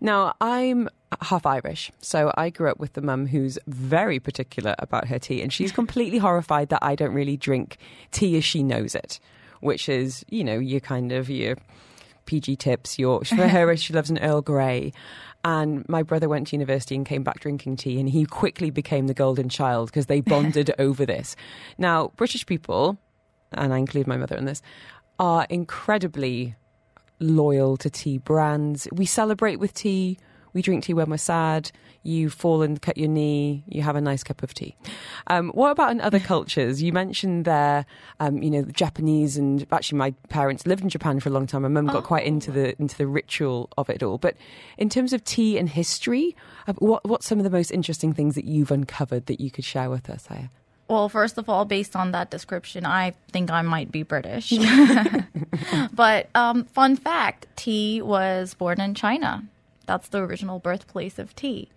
Now, 0.00 0.34
I'm 0.40 0.88
half 1.20 1.46
Irish, 1.46 1.90
so 2.00 2.32
I 2.36 2.50
grew 2.50 2.70
up 2.70 2.78
with 2.78 2.94
the 2.94 3.02
mum 3.02 3.26
who's 3.26 3.58
very 3.66 4.18
particular 4.18 4.74
about 4.78 5.08
her 5.08 5.18
tea, 5.18 5.42
and 5.42 5.52
she's 5.52 5.72
completely 5.80 6.18
horrified 6.18 6.68
that 6.70 6.80
I 6.82 6.94
don't 6.94 7.14
really 7.14 7.36
drink 7.36 7.78
tea 8.10 8.36
as 8.36 8.44
she 8.44 8.62
knows 8.62 8.94
it, 8.94 9.20
which 9.60 9.88
is, 9.88 10.24
you 10.28 10.44
know, 10.44 10.58
your 10.58 10.80
kind 10.80 11.12
of 11.12 11.30
your 11.30 11.56
PG 12.26 12.56
tips. 12.56 12.98
Your 12.98 13.24
for 13.24 13.48
her, 13.48 13.76
she 13.76 13.92
loves 13.92 14.10
an 14.10 14.18
Earl 14.18 14.42
Grey. 14.42 14.92
And 15.46 15.86
my 15.90 16.02
brother 16.02 16.26
went 16.28 16.46
to 16.48 16.56
university 16.56 16.94
and 16.94 17.04
came 17.04 17.22
back 17.22 17.40
drinking 17.40 17.76
tea, 17.76 18.00
and 18.00 18.08
he 18.08 18.24
quickly 18.24 18.70
became 18.70 19.06
the 19.06 19.14
golden 19.14 19.48
child 19.48 19.88
because 19.88 20.06
they 20.06 20.20
bonded 20.20 20.72
over 20.78 21.04
this. 21.04 21.36
Now, 21.76 22.12
British 22.16 22.46
people, 22.46 22.98
and 23.52 23.74
I 23.74 23.78
include 23.78 24.06
my 24.06 24.16
mother 24.16 24.36
in 24.36 24.46
this, 24.46 24.62
are 25.18 25.46
incredibly 25.50 26.56
loyal 27.20 27.76
to 27.78 27.90
tea 27.90 28.18
brands. 28.18 28.88
We 28.92 29.06
celebrate 29.06 29.56
with 29.56 29.74
tea. 29.74 30.18
We 30.52 30.62
drink 30.62 30.84
tea 30.84 30.94
when 30.94 31.10
we're 31.10 31.16
sad. 31.16 31.72
You 32.04 32.30
fall 32.30 32.62
and 32.62 32.80
cut 32.80 32.96
your 32.96 33.08
knee. 33.08 33.64
You 33.66 33.82
have 33.82 33.96
a 33.96 34.00
nice 34.00 34.22
cup 34.22 34.42
of 34.42 34.54
tea. 34.54 34.76
Um, 35.26 35.48
what 35.50 35.70
about 35.70 35.90
in 35.90 36.00
other 36.00 36.20
cultures? 36.20 36.82
You 36.82 36.92
mentioned 36.92 37.44
there, 37.44 37.86
um, 38.20 38.42
you 38.42 38.50
know, 38.50 38.62
the 38.62 38.72
Japanese 38.72 39.36
and 39.36 39.66
actually 39.72 39.98
my 39.98 40.12
parents 40.28 40.66
lived 40.66 40.82
in 40.82 40.90
Japan 40.90 41.18
for 41.18 41.30
a 41.30 41.32
long 41.32 41.46
time. 41.46 41.62
My 41.62 41.68
mum 41.68 41.86
got 41.86 41.96
oh. 41.96 42.02
quite 42.02 42.26
into 42.26 42.52
the 42.52 42.78
into 42.78 42.96
the 42.96 43.06
ritual 43.06 43.70
of 43.78 43.88
it 43.90 44.02
all. 44.02 44.18
But 44.18 44.36
in 44.78 44.88
terms 44.88 45.12
of 45.12 45.24
tea 45.24 45.58
and 45.58 45.68
history, 45.68 46.36
uh, 46.68 46.74
what 46.74 47.04
what's 47.08 47.26
some 47.26 47.38
of 47.38 47.44
the 47.44 47.50
most 47.50 47.70
interesting 47.70 48.12
things 48.12 48.34
that 48.34 48.44
you've 48.44 48.70
uncovered 48.70 49.26
that 49.26 49.40
you 49.40 49.50
could 49.50 49.64
share 49.64 49.90
with 49.90 50.08
us, 50.10 50.26
Haya? 50.26 50.50
Well, 50.88 51.08
first 51.08 51.38
of 51.38 51.48
all, 51.48 51.64
based 51.64 51.96
on 51.96 52.12
that 52.12 52.30
description, 52.30 52.84
I 52.84 53.14
think 53.32 53.50
I 53.50 53.62
might 53.62 53.90
be 53.90 54.02
British. 54.02 54.52
but 55.92 56.28
um, 56.34 56.64
fun 56.64 56.96
fact 56.96 57.46
tea 57.56 58.02
was 58.02 58.54
born 58.54 58.80
in 58.80 58.94
China. 58.94 59.44
That's 59.86 60.08
the 60.08 60.18
original 60.18 60.58
birthplace 60.58 61.18
of 61.18 61.34
tea. 61.34 61.68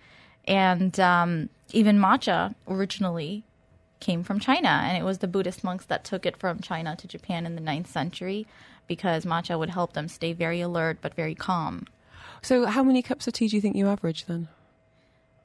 And 0.46 1.00
um, 1.00 1.50
even 1.72 2.00
matcha 2.00 2.56
originally 2.68 3.44
came 4.00 4.24
from 4.24 4.40
China. 4.40 4.82
And 4.84 4.98
it 4.98 5.04
was 5.04 5.20
the 5.20 5.28
Buddhist 5.28 5.64
monks 5.64 5.86
that 5.86 6.04
took 6.04 6.26
it 6.26 6.38
from 6.38 6.60
China 6.60 6.96
to 6.98 7.08
Japan 7.08 7.46
in 7.46 7.56
the 7.56 7.62
9th 7.62 7.88
century 7.88 8.46
because 8.88 9.26
matcha 9.26 9.58
would 9.58 9.70
help 9.70 9.94
them 9.94 10.08
stay 10.08 10.34
very 10.34 10.62
alert 10.62 10.98
but 11.02 11.14
very 11.14 11.36
calm. 11.36 11.86
So, 12.42 12.66
how 12.66 12.84
many 12.84 13.02
cups 13.02 13.28
of 13.28 13.34
tea 13.34 13.48
do 13.48 13.56
you 13.56 13.62
think 13.62 13.76
you 13.76 13.88
average 13.88 14.26
then? 14.26 14.48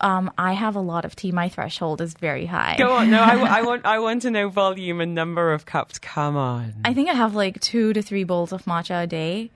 Um, 0.02 0.32
I 0.36 0.52
have 0.52 0.74
a 0.74 0.80
lot 0.80 1.04
of 1.04 1.14
tea. 1.14 1.30
My 1.30 1.48
threshold 1.48 2.00
is 2.00 2.14
very 2.14 2.46
high. 2.46 2.74
Go 2.76 2.92
on. 2.92 3.10
No, 3.10 3.20
I, 3.22 3.58
I, 3.58 3.62
want. 3.68 3.86
I 3.86 3.98
want 4.00 4.22
to 4.22 4.30
know 4.30 4.48
volume 4.48 5.00
and 5.00 5.14
number 5.14 5.52
of 5.52 5.64
cups. 5.64 5.98
Come 5.98 6.36
on. 6.36 6.74
I 6.84 6.92
think 6.92 7.08
I 7.08 7.14
have 7.14 7.34
like 7.34 7.60
two 7.60 7.92
to 7.92 8.02
three 8.02 8.24
bowls 8.24 8.52
of 8.52 8.64
matcha 8.64 9.04
a 9.04 9.06
day 9.06 9.50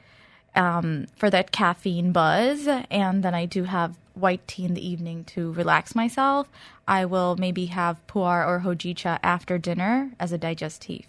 um, 0.54 1.06
for 1.16 1.30
that 1.30 1.52
caffeine 1.52 2.12
buzz, 2.12 2.66
and 2.90 3.22
then 3.22 3.34
I 3.34 3.44
do 3.44 3.64
have 3.64 3.96
white 4.14 4.46
tea 4.48 4.64
in 4.64 4.74
the 4.74 4.86
evening 4.86 5.24
to 5.24 5.52
relax 5.52 5.94
myself. 5.94 6.48
I 6.88 7.04
will 7.04 7.36
maybe 7.36 7.66
have 7.66 8.04
pu'er 8.06 8.46
or 8.46 8.60
hojicha 8.64 9.18
after 9.22 9.58
dinner 9.58 10.12
as 10.18 10.32
a 10.32 10.38
digestive. 10.38 11.06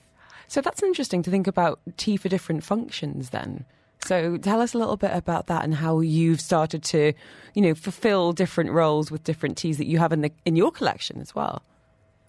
So 0.48 0.62
that's 0.62 0.84
interesting 0.84 1.24
to 1.24 1.32
think 1.32 1.48
about 1.48 1.80
tea 1.98 2.18
for 2.18 2.30
different 2.30 2.64
functions 2.64 3.30
then. 3.30 3.66
So 4.08 4.38
tell 4.38 4.62
us 4.62 4.74
a 4.74 4.78
little 4.78 4.96
bit 4.96 5.12
about 5.14 5.48
that 5.48 5.66
and 5.66 5.76
how 5.76 6.00
you've 6.00 6.40
started 6.40 6.82
to, 6.86 7.12
you 7.54 7.62
know, 7.62 7.76
fulfill 7.76 8.32
different 8.32 8.72
roles 8.72 9.12
with 9.12 9.26
different 9.26 9.58
teas 9.58 9.78
that 9.80 9.86
you 9.86 10.00
have 10.00 10.14
in 10.14 10.22
the 10.22 10.32
in 10.46 10.56
your 10.56 10.72
collection 10.72 11.20
as 11.20 11.36
well. 11.36 11.62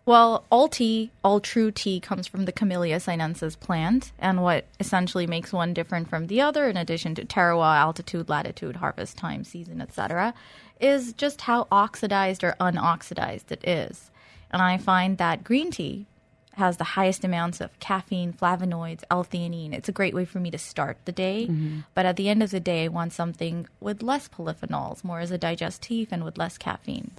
Well, 0.05 0.45
all 0.51 0.67
tea, 0.67 1.13
all 1.23 1.39
true 1.39 1.71
tea 1.71 2.01
comes 2.01 2.27
from 2.27 2.47
the 2.47 2.53
Camellia 2.53 2.99
sinensis 2.99 3.55
plant, 3.55 4.11
and 4.19 4.43
what 4.43 4.65
essentially 4.81 5.29
makes 5.29 5.53
one 5.53 5.73
different 5.73 6.09
from 6.09 6.27
the 6.27 6.41
other, 6.41 6.69
in 6.69 6.77
addition 6.77 7.15
to 7.15 7.25
terroir, 7.25 7.77
altitude, 7.77 8.29
latitude, 8.29 8.77
harvest 8.77 9.17
time, 9.17 9.45
season, 9.45 9.81
etc., 9.81 10.35
is 10.81 11.13
just 11.13 11.43
how 11.43 11.69
oxidized 11.71 12.43
or 12.43 12.57
unoxidized 12.59 13.53
it 13.53 13.63
is. 13.69 14.11
And 14.51 14.63
I 14.63 14.79
find 14.79 15.19
that 15.19 15.45
green 15.45 15.71
tea 15.71 16.07
has 16.59 16.77
the 16.77 16.85
highest 16.85 17.25
amounts 17.25 17.61
of 17.61 17.79
caffeine, 17.81 18.33
flavonoids, 18.33 19.03
L-theanine. 19.11 19.73
It's 19.73 19.89
a 19.89 19.93
great 19.93 20.15
way 20.15 20.25
for 20.25 20.39
me 20.39 20.51
to 20.51 20.59
start 20.59 20.99
the 21.05 21.13
day. 21.13 21.47
Mm-hmm. 21.49 21.81
But 21.95 22.07
at 22.07 22.17
the 22.17 22.29
end 22.29 22.43
of 22.43 22.51
the 22.51 22.61
day, 22.61 22.85
I 22.85 22.89
want 22.89 23.13
something 23.13 23.67
with 23.81 24.03
less 24.03 24.29
polyphenols, 24.29 25.03
more 25.03 25.21
as 25.21 25.31
a 25.31 25.39
digestif 25.39 26.09
and 26.11 26.25
with 26.25 26.39
less 26.39 26.59
caffeine. 26.59 27.13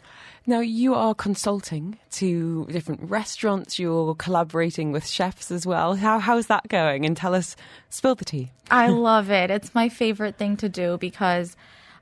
Now, 0.45 0.60
you 0.60 0.95
are 0.95 1.13
consulting 1.13 1.97
to 2.12 2.65
different 2.65 3.02
restaurants. 3.04 3.80
You're 3.80 4.15
collaborating 4.15 4.91
with 4.91 5.08
chefs 5.08 5.52
as 5.52 5.65
well. 5.65 5.95
How, 5.95 6.19
how's 6.19 6.47
that 6.47 6.67
going? 6.67 7.06
And 7.06 7.15
tell 7.15 7.36
us, 7.36 7.56
spill 7.89 8.15
the 8.15 8.25
tea. 8.25 8.52
I 8.71 8.88
love 9.10 9.30
it. 9.32 9.52
It's 9.52 9.75
my 9.75 9.89
favorite 9.89 10.38
thing 10.38 10.58
to 10.58 10.69
do 10.69 10.97
because 10.97 11.56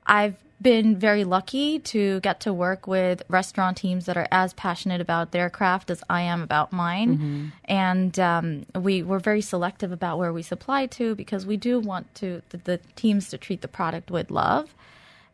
I've 0.06 0.36
been 0.60 0.96
very 0.96 1.24
lucky 1.24 1.78
to 1.78 2.20
get 2.20 2.40
to 2.40 2.52
work 2.52 2.86
with 2.86 3.22
restaurant 3.28 3.76
teams 3.76 4.06
that 4.06 4.16
are 4.16 4.26
as 4.32 4.52
passionate 4.54 5.00
about 5.00 5.30
their 5.30 5.48
craft 5.48 5.90
as 5.90 6.02
I 6.10 6.22
am 6.22 6.42
about 6.42 6.72
mine. 6.72 7.16
Mm-hmm. 7.16 7.46
And 7.66 8.18
um, 8.18 8.66
we 8.74 9.02
were 9.02 9.20
very 9.20 9.40
selective 9.40 9.92
about 9.92 10.18
where 10.18 10.32
we 10.32 10.42
supply 10.42 10.86
to 10.86 11.14
because 11.14 11.46
we 11.46 11.56
do 11.56 11.78
want 11.78 12.12
to 12.16 12.42
the, 12.48 12.56
the 12.56 12.80
teams 12.96 13.28
to 13.28 13.38
treat 13.38 13.60
the 13.60 13.68
product 13.68 14.10
with 14.10 14.30
love. 14.30 14.74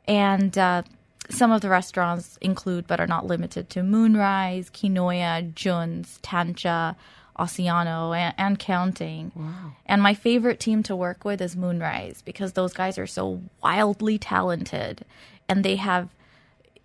And 0.07 0.57
uh, 0.59 0.83
some 1.31 1.53
of 1.53 1.63
the 1.63 1.71
restaurants 1.71 2.37
include, 2.43 2.87
but 2.87 3.01
are 3.01 3.07
not 3.07 3.27
limited 3.27 3.71
to, 3.71 3.83
Moonrise, 3.83 4.69
Kinoya, 4.69 5.55
Jun's, 5.55 6.19
Tancha, 6.23 6.97
Oceano 7.39 8.17
and, 8.17 8.35
and 8.39 8.59
counting. 8.59 9.33
Wow. 9.35 9.73
And 9.87 10.03
my 10.03 10.15
favorite 10.15 10.61
team 10.61 10.83
to 10.85 10.97
work 10.97 11.25
with 11.25 11.41
is 11.41 11.57
Moonrise 11.57 12.23
because 12.23 12.53
those 12.53 12.73
guys 12.73 12.99
are 12.99 13.07
so 13.07 13.43
wildly 13.63 14.19
talented 14.19 15.05
and 15.49 15.65
they 15.65 15.77
have 15.77 16.09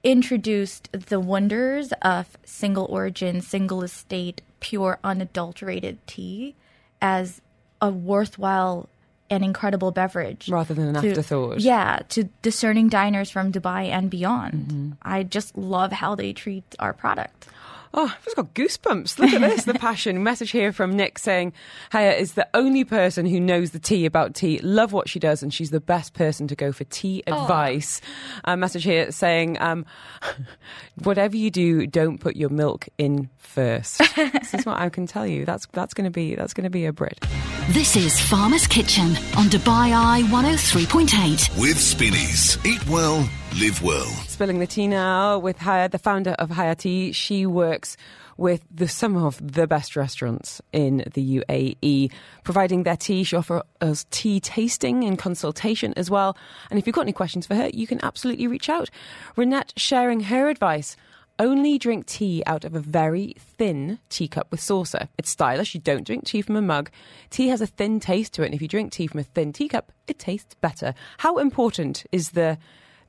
introduced 0.03 0.89
the 0.91 1.19
wonders 1.19 1.91
of 2.01 2.37
single 2.45 2.85
origin, 2.85 3.41
single 3.41 3.83
estate, 3.83 4.41
pure 4.59 4.99
unadulterated 5.03 6.05
tea 6.07 6.55
as 7.01 7.41
a 7.81 7.89
worthwhile 7.89 8.89
and 9.29 9.43
incredible 9.43 9.91
beverage 9.91 10.49
rather 10.49 10.73
than 10.73 10.95
an 10.95 11.01
to, 11.01 11.09
afterthought. 11.09 11.59
Yeah, 11.59 11.99
to 12.09 12.25
discerning 12.41 12.89
diners 12.89 13.29
from 13.29 13.51
Dubai 13.51 13.89
and 13.89 14.09
beyond. 14.09 14.53
Mm-hmm. 14.53 14.91
I 15.01 15.23
just 15.23 15.57
love 15.57 15.91
how 15.91 16.15
they 16.15 16.33
treat 16.33 16.63
our 16.79 16.93
product. 16.93 17.47
Oh, 17.93 18.13
I've 18.15 18.23
just 18.23 18.35
got 18.35 18.53
goosebumps. 18.53 19.17
Look 19.17 19.33
at 19.33 19.41
this, 19.41 19.65
the 19.65 19.73
passion. 19.79 20.23
Message 20.23 20.51
here 20.51 20.71
from 20.71 20.95
Nick 20.95 21.17
saying, 21.17 21.53
Haya 21.91 22.11
is 22.11 22.33
the 22.33 22.47
only 22.53 22.83
person 22.83 23.25
who 23.25 23.39
knows 23.39 23.71
the 23.71 23.79
tea 23.79 24.05
about 24.05 24.35
tea. 24.35 24.59
Love 24.59 24.93
what 24.93 25.09
she 25.09 25.19
does, 25.19 25.41
and 25.41 25.53
she's 25.53 25.71
the 25.71 25.79
best 25.79 26.13
person 26.13 26.47
to 26.47 26.55
go 26.55 26.71
for 26.71 26.83
tea 26.85 27.23
advice. 27.25 27.99
A 28.43 28.55
message 28.55 28.83
here 28.83 29.11
saying, 29.11 29.59
um, 29.59 29.85
whatever 31.03 31.35
you 31.35 31.49
do, 31.49 31.87
don't 31.87 32.19
put 32.19 32.35
your 32.35 32.49
milk 32.49 32.87
in 32.97 33.29
first. 33.37 33.97
this 34.15 34.53
is 34.53 34.65
what 34.65 34.77
I 34.77 34.89
can 34.89 35.07
tell 35.07 35.25
you. 35.25 35.45
That's 35.45 35.65
that's 35.71 35.93
going 35.93 36.05
to 36.05 36.11
be 36.11 36.35
that's 36.35 36.53
going 36.53 36.65
to 36.65 36.69
be 36.69 36.85
a 36.85 36.93
Brit. 36.93 37.25
This 37.69 37.95
is 37.95 38.19
Farmer's 38.19 38.67
Kitchen 38.67 39.11
on 39.37 39.45
Dubai 39.45 39.93
Eye 39.93 40.23
103.8 40.27 41.59
with 41.59 41.79
Spinneys. 41.79 42.63
Eat 42.65 42.85
well 42.87 43.27
Live 43.57 43.81
well. 43.81 44.05
Spilling 44.27 44.59
the 44.59 44.67
tea 44.67 44.87
now 44.87 45.39
with 45.39 45.57
Haya, 45.57 45.89
the 45.89 45.97
founder 45.97 46.31
of 46.31 46.51
Haya 46.51 46.75
Tea. 46.75 47.11
She 47.11 47.45
works 47.45 47.97
with 48.37 48.63
the, 48.71 48.87
some 48.87 49.17
of 49.17 49.39
the 49.45 49.65
best 49.65 49.95
restaurants 49.95 50.61
in 50.71 51.03
the 51.13 51.41
UAE, 51.41 52.11
providing 52.43 52.83
their 52.83 52.95
tea. 52.95 53.23
She 53.23 53.35
offers 53.35 53.63
us 53.81 54.05
tea 54.11 54.39
tasting 54.39 55.03
and 55.03 55.17
consultation 55.17 55.93
as 55.97 56.11
well. 56.11 56.37
And 56.69 56.79
if 56.79 56.85
you've 56.85 56.95
got 56.95 57.01
any 57.01 57.11
questions 57.11 57.47
for 57.47 57.55
her, 57.55 57.69
you 57.73 57.87
can 57.87 57.99
absolutely 58.03 58.47
reach 58.47 58.69
out. 58.69 58.89
Renette 59.35 59.73
sharing 59.75 60.21
her 60.21 60.47
advice 60.47 60.95
only 61.39 61.77
drink 61.77 62.05
tea 62.05 62.43
out 62.45 62.63
of 62.63 62.75
a 62.75 62.79
very 62.79 63.33
thin 63.39 63.97
teacup 64.09 64.51
with 64.51 64.61
saucer. 64.61 65.09
It's 65.17 65.31
stylish. 65.31 65.73
You 65.73 65.81
don't 65.81 66.05
drink 66.05 66.25
tea 66.25 66.43
from 66.43 66.55
a 66.55 66.61
mug. 66.61 66.91
Tea 67.29 67.47
has 67.47 67.61
a 67.61 67.67
thin 67.67 67.99
taste 67.99 68.33
to 68.33 68.43
it, 68.43 68.47
and 68.47 68.53
if 68.53 68.61
you 68.61 68.67
drink 68.67 68.91
tea 68.91 69.07
from 69.07 69.21
a 69.21 69.23
thin 69.23 69.51
teacup, 69.51 69.91
it 70.07 70.19
tastes 70.19 70.53
better. 70.55 70.93
How 71.17 71.37
important 71.37 72.05
is 72.11 72.31
the 72.31 72.57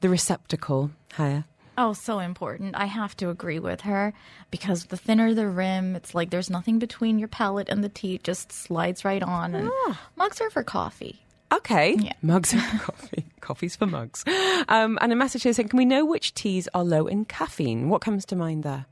the 0.00 0.08
receptacle, 0.08 0.90
Haya? 1.14 1.44
Oh, 1.78 1.94
so 1.94 2.18
important. 2.18 2.74
I 2.76 2.86
have 2.86 3.16
to 3.18 3.30
agree 3.30 3.58
with 3.58 3.82
her 3.82 4.12
because 4.50 4.86
the 4.86 4.96
thinner 4.96 5.32
the 5.32 5.48
rim, 5.48 5.96
it's 5.96 6.14
like 6.14 6.30
there's 6.30 6.50
nothing 6.50 6.78
between 6.78 7.18
your 7.18 7.28
palate 7.28 7.68
and 7.70 7.82
the 7.82 7.88
tea. 7.88 8.16
It 8.16 8.24
just 8.24 8.52
slides 8.52 9.04
right 9.04 9.22
on. 9.22 9.54
And 9.54 9.70
mugs 10.16 10.40
are 10.40 10.50
for 10.50 10.62
coffee. 10.62 11.22
Okay. 11.52 11.96
Yeah. 11.98 12.12
Mugs 12.22 12.54
are 12.54 12.60
for 12.60 12.78
coffee. 12.92 13.26
Coffee's 13.40 13.74
for 13.74 13.86
mugs. 13.86 14.22
Um, 14.68 14.98
and 15.00 15.12
a 15.12 15.16
message 15.16 15.42
here 15.42 15.52
saying, 15.52 15.70
can 15.70 15.78
we 15.78 15.84
know 15.84 16.04
which 16.04 16.34
teas 16.34 16.68
are 16.74 16.84
low 16.84 17.06
in 17.06 17.24
caffeine? 17.24 17.88
What 17.88 18.02
comes 18.02 18.24
to 18.26 18.36
mind 18.36 18.62
there? 18.62 18.86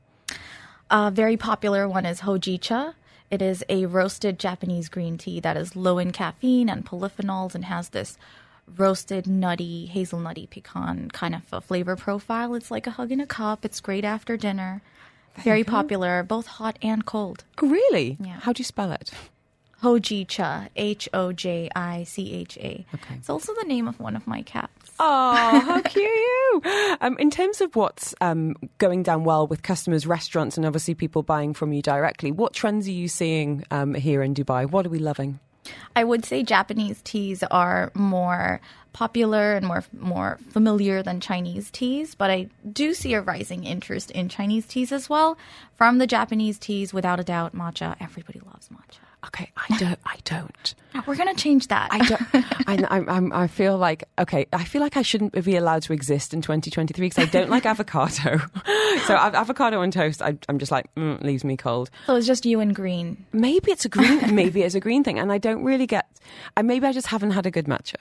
A 0.89 1.11
very 1.11 1.37
popular 1.37 1.87
one 1.87 2.05
is 2.05 2.21
hojicha. 2.21 2.95
It 3.31 3.41
is 3.41 3.63
a 3.69 3.85
roasted 3.85 4.39
Japanese 4.39 4.89
green 4.89 5.17
tea 5.17 5.39
that 5.39 5.55
is 5.55 5.75
low 5.75 5.99
in 5.99 6.11
caffeine 6.11 6.67
and 6.67 6.85
polyphenols 6.85 7.53
and 7.55 7.65
has 7.65 7.89
this 7.89 8.17
roasted, 8.77 9.27
nutty, 9.27 9.91
hazelnutty 9.93 10.49
pecan 10.49 11.09
kind 11.11 11.35
of 11.35 11.43
a 11.51 11.61
flavor 11.61 11.95
profile. 11.95 12.53
It's 12.55 12.71
like 12.71 12.87
a 12.87 12.91
hug 12.91 13.11
in 13.11 13.19
a 13.19 13.27
cup. 13.27 13.65
It's 13.65 13.79
great 13.79 14.05
after 14.05 14.37
dinner. 14.37 14.81
Very 15.37 15.63
popular, 15.63 16.23
both 16.23 16.47
hot 16.47 16.77
and 16.81 17.05
cold. 17.05 17.43
Oh, 17.61 17.67
really? 17.69 18.17
Yeah. 18.19 18.39
How 18.41 18.51
do 18.51 18.59
you 18.59 18.65
spell 18.65 18.91
it? 18.91 19.11
Hojicha, 19.81 20.67
H 20.75 21.07
O 21.13 21.31
J 21.31 21.69
I 21.73 22.03
C 22.03 22.33
H 22.33 22.57
A. 22.57 22.85
Okay. 22.93 23.15
It's 23.15 23.29
also 23.29 23.53
the 23.55 23.63
name 23.63 23.87
of 23.87 23.99
one 23.99 24.17
of 24.17 24.27
my 24.27 24.41
cats. 24.41 24.91
Oh, 24.99 25.59
how 25.65 25.81
cute 25.85 26.03
you! 26.03 26.61
Um, 26.99 27.17
in 27.17 27.31
terms 27.31 27.61
of 27.61 27.75
what's 27.77 28.13
um, 28.19 28.55
going 28.77 29.03
down 29.03 29.23
well 29.23 29.47
with 29.47 29.63
customers, 29.63 30.05
restaurants, 30.05 30.57
and 30.57 30.65
obviously 30.65 30.95
people 30.95 31.23
buying 31.23 31.53
from 31.53 31.71
you 31.71 31.81
directly, 31.81 32.31
what 32.31 32.53
trends 32.53 32.87
are 32.87 32.91
you 32.91 33.07
seeing 33.07 33.63
um, 33.71 33.93
here 33.93 34.21
in 34.21 34.33
Dubai? 34.33 34.69
What 34.69 34.85
are 34.85 34.89
we 34.89 34.99
loving? 34.99 35.39
I 35.95 36.03
would 36.03 36.25
say 36.25 36.43
Japanese 36.43 37.01
teas 37.03 37.43
are 37.43 37.91
more 37.93 38.61
popular 38.93 39.53
and 39.53 39.65
more 39.65 39.83
more 39.97 40.39
familiar 40.49 41.03
than 41.03 41.19
Chinese 41.19 41.69
teas, 41.71 42.15
but 42.15 42.31
I 42.31 42.49
do 42.71 42.93
see 42.93 43.13
a 43.13 43.21
rising 43.21 43.63
interest 43.63 44.11
in 44.11 44.29
Chinese 44.29 44.65
teas 44.65 44.91
as 44.91 45.09
well. 45.09 45.37
From 45.75 45.97
the 45.97 46.07
Japanese 46.07 46.57
teas, 46.57 46.93
without 46.93 47.19
a 47.19 47.23
doubt, 47.23 47.55
matcha. 47.55 47.95
Everybody 47.99 48.39
loves 48.39 48.69
matcha. 48.69 49.08
Okay, 49.25 49.51
I 49.57 49.77
don't. 49.77 49.99
I 50.05 50.15
don't. 50.23 50.75
We're 51.05 51.15
gonna 51.15 51.35
change 51.35 51.67
that. 51.67 51.89
I 51.91 51.99
don't. 51.99 52.21
I, 52.67 52.85
I'm, 52.95 53.09
I'm, 53.09 53.33
I 53.33 53.47
feel 53.47 53.77
like 53.77 54.05
okay. 54.17 54.47
I 54.53 54.63
feel 54.63 54.81
like 54.81 54.95
I 54.95 55.01
shouldn't 55.01 55.33
be 55.43 55.55
allowed 55.57 55.83
to 55.83 55.93
exist 55.93 56.33
in 56.33 56.41
2023 56.41 57.09
because 57.09 57.27
I 57.27 57.29
don't 57.29 57.49
like 57.49 57.65
avocado. 57.73 58.39
so 59.05 59.15
av- 59.15 59.35
avocado 59.35 59.81
on 59.81 59.91
toast, 59.91 60.21
I, 60.21 60.37
I'm 60.47 60.57
just 60.57 60.71
like 60.71 60.93
mm, 60.95 61.21
leaves 61.21 61.43
me 61.43 61.57
cold. 61.57 61.89
so 62.05 62.15
it's 62.15 62.27
just 62.27 62.45
you 62.45 62.59
and 62.61 62.73
green. 62.73 63.25
Maybe 63.33 63.71
it's 63.71 63.85
a 63.85 63.89
green. 63.89 64.33
maybe 64.35 64.63
it's 64.63 64.75
a 64.75 64.79
green 64.79 65.03
thing, 65.03 65.19
and 65.19 65.31
I 65.31 65.37
don't 65.37 65.63
really 65.63 65.85
get. 65.87 66.07
And 66.55 66.67
maybe 66.67 66.87
I 66.87 66.93
just 66.93 67.07
haven't 67.07 67.31
had 67.31 67.45
a 67.45 67.51
good 67.51 67.65
matcha. 67.65 67.95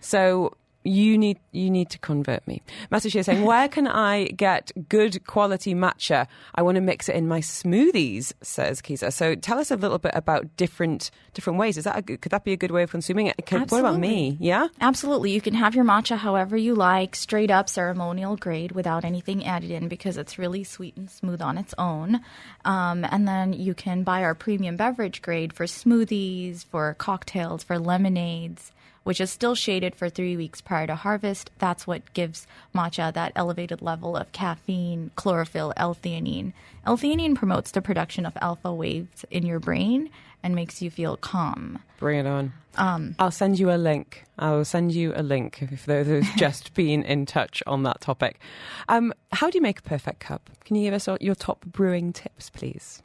So 0.00 0.56
you 0.82 1.18
need 1.18 1.38
you 1.52 1.68
need 1.68 1.90
to 1.90 1.98
convert 1.98 2.46
me. 2.46 2.62
Message 2.90 3.12
here 3.12 3.22
saying, 3.22 3.44
where 3.44 3.68
can 3.68 3.86
I 3.86 4.26
get 4.28 4.70
good 4.88 5.26
quality 5.26 5.74
matcha? 5.74 6.26
I 6.54 6.62
want 6.62 6.76
to 6.76 6.80
mix 6.80 7.08
it 7.08 7.16
in 7.16 7.28
my 7.28 7.40
smoothies, 7.40 8.32
says 8.40 8.80
Kisa. 8.80 9.10
So 9.10 9.34
tell 9.34 9.58
us 9.58 9.70
a 9.70 9.76
little 9.76 9.98
bit 9.98 10.12
about 10.14 10.56
different 10.56 11.10
different 11.34 11.58
ways. 11.58 11.76
Is 11.76 11.84
that 11.84 11.98
a, 11.98 12.02
good- 12.02 12.20
could 12.22 12.32
that 12.32 12.44
be 12.44 12.52
a 12.52 12.56
good 12.56 12.70
way 12.70 12.82
of 12.82 12.90
consuming 12.90 13.26
it? 13.26 13.36
Could, 13.46 13.70
what 13.70 13.80
about 13.80 13.98
me? 13.98 14.36
Yeah. 14.40 14.68
Absolutely. 14.80 15.32
You 15.32 15.40
can 15.40 15.54
have 15.54 15.74
your 15.74 15.84
matcha 15.84 16.16
however 16.16 16.56
you 16.56 16.74
like, 16.74 17.14
straight 17.14 17.50
up 17.50 17.68
ceremonial 17.68 18.36
grade 18.36 18.72
without 18.72 19.04
anything 19.04 19.44
added 19.44 19.70
in 19.70 19.88
because 19.88 20.16
it's 20.16 20.38
really 20.38 20.64
sweet 20.64 20.96
and 20.96 21.10
smooth 21.10 21.42
on 21.42 21.58
its 21.58 21.74
own. 21.78 22.20
Um, 22.64 23.04
and 23.10 23.28
then 23.28 23.52
you 23.52 23.74
can 23.74 24.02
buy 24.02 24.22
our 24.22 24.34
premium 24.34 24.76
beverage 24.76 25.20
grade 25.20 25.52
for 25.52 25.66
smoothies, 25.66 26.64
for 26.66 26.94
cocktails, 26.94 27.62
for 27.64 27.78
lemonades, 27.78 28.72
which 29.04 29.20
is 29.20 29.30
still 29.30 29.54
shaded 29.54 29.94
for 29.94 30.08
three 30.08 30.36
weeks 30.36 30.60
prior 30.60 30.86
to 30.86 30.94
harvest. 30.94 31.50
That's 31.58 31.86
what 31.86 32.12
gives 32.12 32.46
matcha 32.74 33.12
that 33.12 33.32
elevated 33.34 33.82
level 33.82 34.16
of 34.16 34.30
caffeine, 34.32 35.10
chlorophyll, 35.16 35.72
L-theanine. 35.76 36.52
L-theanine 36.86 37.34
promotes 37.34 37.70
the 37.70 37.82
production 37.82 38.26
of 38.26 38.36
alpha 38.40 38.72
waves 38.72 39.24
in 39.30 39.46
your 39.46 39.58
brain 39.58 40.10
and 40.42 40.54
makes 40.54 40.80
you 40.80 40.90
feel 40.90 41.16
calm. 41.16 41.78
Bring 41.98 42.20
it 42.20 42.26
on. 42.26 42.52
Um, 42.76 43.14
I'll 43.18 43.30
send 43.30 43.58
you 43.58 43.70
a 43.70 43.76
link. 43.76 44.24
I'll 44.38 44.64
send 44.64 44.92
you 44.92 45.12
a 45.14 45.22
link 45.22 45.60
if 45.62 45.86
those 45.86 46.06
who've 46.06 46.24
just 46.36 46.72
been 46.74 47.02
in 47.02 47.26
touch 47.26 47.62
on 47.66 47.82
that 47.82 48.00
topic. 48.00 48.40
Um, 48.88 49.12
how 49.32 49.50
do 49.50 49.58
you 49.58 49.62
make 49.62 49.80
a 49.80 49.82
perfect 49.82 50.20
cup? 50.20 50.50
Can 50.64 50.76
you 50.76 50.84
give 50.84 50.94
us 50.94 51.08
your 51.20 51.34
top 51.34 51.64
brewing 51.66 52.12
tips, 52.12 52.48
please? 52.50 53.02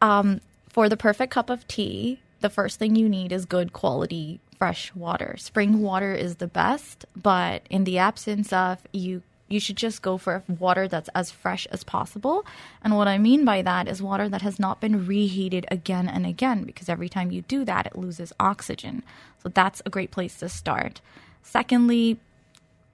Um, 0.00 0.40
for 0.68 0.88
the 0.88 0.96
perfect 0.96 1.32
cup 1.32 1.50
of 1.50 1.66
tea, 1.66 2.20
the 2.40 2.50
first 2.50 2.78
thing 2.78 2.94
you 2.94 3.08
need 3.08 3.32
is 3.32 3.44
good 3.44 3.72
quality 3.72 4.40
fresh 4.58 4.94
water. 4.94 5.36
Spring 5.38 5.80
water 5.80 6.12
is 6.12 6.36
the 6.36 6.46
best, 6.46 7.06
but 7.16 7.62
in 7.70 7.84
the 7.84 7.98
absence 7.98 8.52
of 8.52 8.78
you 8.92 9.22
you 9.50 9.58
should 9.58 9.76
just 9.76 10.02
go 10.02 10.18
for 10.18 10.42
water 10.46 10.86
that's 10.86 11.08
as 11.14 11.30
fresh 11.30 11.66
as 11.72 11.82
possible. 11.82 12.44
And 12.82 12.94
what 12.96 13.08
I 13.08 13.16
mean 13.16 13.46
by 13.46 13.62
that 13.62 13.88
is 13.88 14.02
water 14.02 14.28
that 14.28 14.42
has 14.42 14.58
not 14.58 14.78
been 14.78 15.06
reheated 15.06 15.66
again 15.70 16.06
and 16.06 16.26
again 16.26 16.64
because 16.64 16.88
every 16.90 17.08
time 17.08 17.30
you 17.30 17.42
do 17.42 17.64
that 17.64 17.86
it 17.86 17.96
loses 17.96 18.32
oxygen. 18.38 19.02
So 19.42 19.48
that's 19.48 19.80
a 19.86 19.90
great 19.90 20.10
place 20.10 20.38
to 20.40 20.50
start. 20.50 21.00
Secondly, 21.42 22.18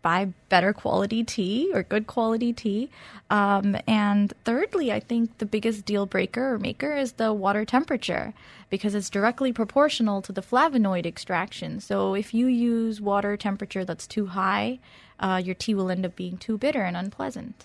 buy 0.04 0.28
better 0.50 0.74
quality 0.74 1.24
tea 1.24 1.70
or 1.72 1.82
good 1.82 2.06
quality 2.06 2.52
tea. 2.52 2.90
Um, 3.30 3.74
and 3.88 4.34
thirdly, 4.44 4.92
I 4.92 5.00
think 5.00 5.38
the 5.38 5.46
biggest 5.46 5.86
deal 5.86 6.04
breaker 6.04 6.52
or 6.52 6.58
maker 6.58 6.94
is 6.94 7.12
the 7.12 7.32
water 7.32 7.64
temperature 7.64 8.34
because 8.68 8.94
it's 8.94 9.08
directly 9.08 9.50
proportional 9.50 10.20
to 10.20 10.30
the 10.30 10.42
flavonoid 10.42 11.06
extraction. 11.06 11.80
So 11.80 12.14
if 12.14 12.34
you 12.34 12.46
use 12.46 13.00
water 13.00 13.34
temperature 13.38 13.82
that's 13.82 14.06
too 14.06 14.26
high, 14.26 14.78
uh, 15.18 15.40
your 15.42 15.54
tea 15.54 15.74
will 15.74 15.90
end 15.90 16.04
up 16.04 16.16
being 16.16 16.36
too 16.36 16.58
bitter 16.58 16.82
and 16.82 16.98
unpleasant. 16.98 17.64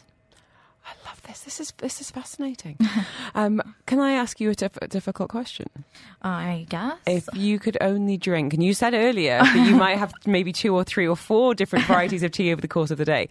I 0.90 1.08
love 1.08 1.22
this. 1.24 1.42
This 1.42 1.60
is 1.60 1.72
this 1.78 2.02
is 2.02 2.10
fascinating. 2.12 2.78
um, 3.36 3.62
can 3.86 4.00
I 4.00 4.14
ask 4.14 4.40
you 4.40 4.50
a 4.50 4.56
diff- 4.56 4.78
difficult 4.90 5.30
question? 5.30 5.68
I 6.22 6.66
guess. 6.70 6.98
If 7.06 7.28
you 7.34 7.60
could 7.60 7.78
only 7.82 8.18
drink, 8.18 8.54
and 8.54 8.64
you 8.64 8.74
said 8.74 8.94
earlier 8.94 9.40
that 9.40 9.68
you 9.70 9.76
might 9.76 9.98
have 9.98 10.12
maybe 10.26 10.52
two 10.52 10.74
or 10.76 10.84
three 10.84 11.08
or 11.08 11.16
four 11.16 11.54
different 11.54 11.86
varieties 11.86 12.24
of 12.24 12.32
tea 12.32 12.52
over 12.52 12.62
the 12.62 12.68
course 12.68 12.90
of 12.92 12.98
the 12.98 13.06
day, 13.06 13.30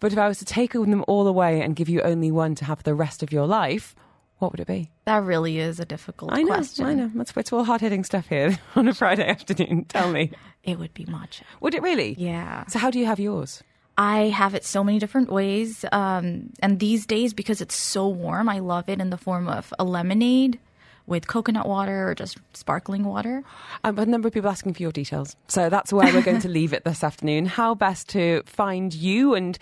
but 0.00 0.12
if 0.12 0.18
I 0.18 0.26
was 0.28 0.38
to 0.38 0.44
take 0.44 0.72
them 0.72 1.04
all 1.06 1.26
away 1.28 1.60
and 1.60 1.76
give 1.76 1.88
you 1.88 2.00
only 2.02 2.30
one 2.32 2.54
to 2.56 2.64
have 2.64 2.82
the 2.82 2.94
rest 2.94 3.22
of 3.22 3.30
your 3.32 3.46
life, 3.46 3.94
what 4.38 4.50
would 4.52 4.60
it 4.60 4.66
be? 4.66 4.90
that 5.04 5.22
really 5.24 5.58
is 5.58 5.80
a 5.80 5.84
difficult 5.86 6.32
I 6.32 6.42
know, 6.42 6.54
question. 6.54 6.84
I 6.86 6.94
know. 6.94 7.10
That's 7.14 7.32
it's 7.36 7.52
all 7.52 7.64
hard 7.64 7.80
hitting 7.80 8.04
stuff 8.04 8.26
here 8.28 8.58
on 8.76 8.86
a 8.88 8.94
Friday 8.94 9.26
afternoon. 9.26 9.84
Tell 9.86 10.10
me, 10.12 10.32
It 10.64 10.78
would 10.78 10.92
be 10.94 11.04
matcha. 11.06 11.42
would 11.60 11.74
it 11.74 11.82
really? 11.82 12.14
Yeah. 12.18 12.66
So 12.66 12.78
how 12.78 12.90
do 12.90 12.98
you 12.98 13.06
have 13.06 13.18
yours? 13.20 13.62
I 13.98 14.28
have 14.28 14.54
it 14.54 14.64
so 14.64 14.84
many 14.84 15.00
different 15.00 15.30
ways. 15.30 15.84
Um, 15.90 16.50
and 16.60 16.78
these 16.78 17.04
days, 17.04 17.34
because 17.34 17.60
it's 17.60 17.74
so 17.74 18.06
warm, 18.06 18.48
I 18.48 18.60
love 18.60 18.88
it 18.88 19.00
in 19.00 19.10
the 19.10 19.18
form 19.18 19.48
of 19.48 19.74
a 19.78 19.84
lemonade 19.84 20.60
with 21.08 21.26
coconut 21.26 21.66
water 21.66 22.08
or 22.08 22.14
just 22.14 22.38
sparkling 22.52 23.02
water. 23.02 23.42
Um, 23.82 23.98
a 23.98 24.06
number 24.06 24.28
of 24.28 24.34
people 24.34 24.50
asking 24.50 24.74
for 24.74 24.82
your 24.82 24.92
details. 24.92 25.34
So 25.48 25.68
that's 25.68 25.92
where 25.92 26.12
we're 26.14 26.22
going 26.22 26.40
to 26.40 26.48
leave 26.60 26.72
it 26.72 26.84
this 26.84 27.02
afternoon. 27.02 27.46
How 27.46 27.74
best 27.74 28.08
to 28.10 28.42
find 28.46 28.94
you 28.94 29.34
and, 29.34 29.58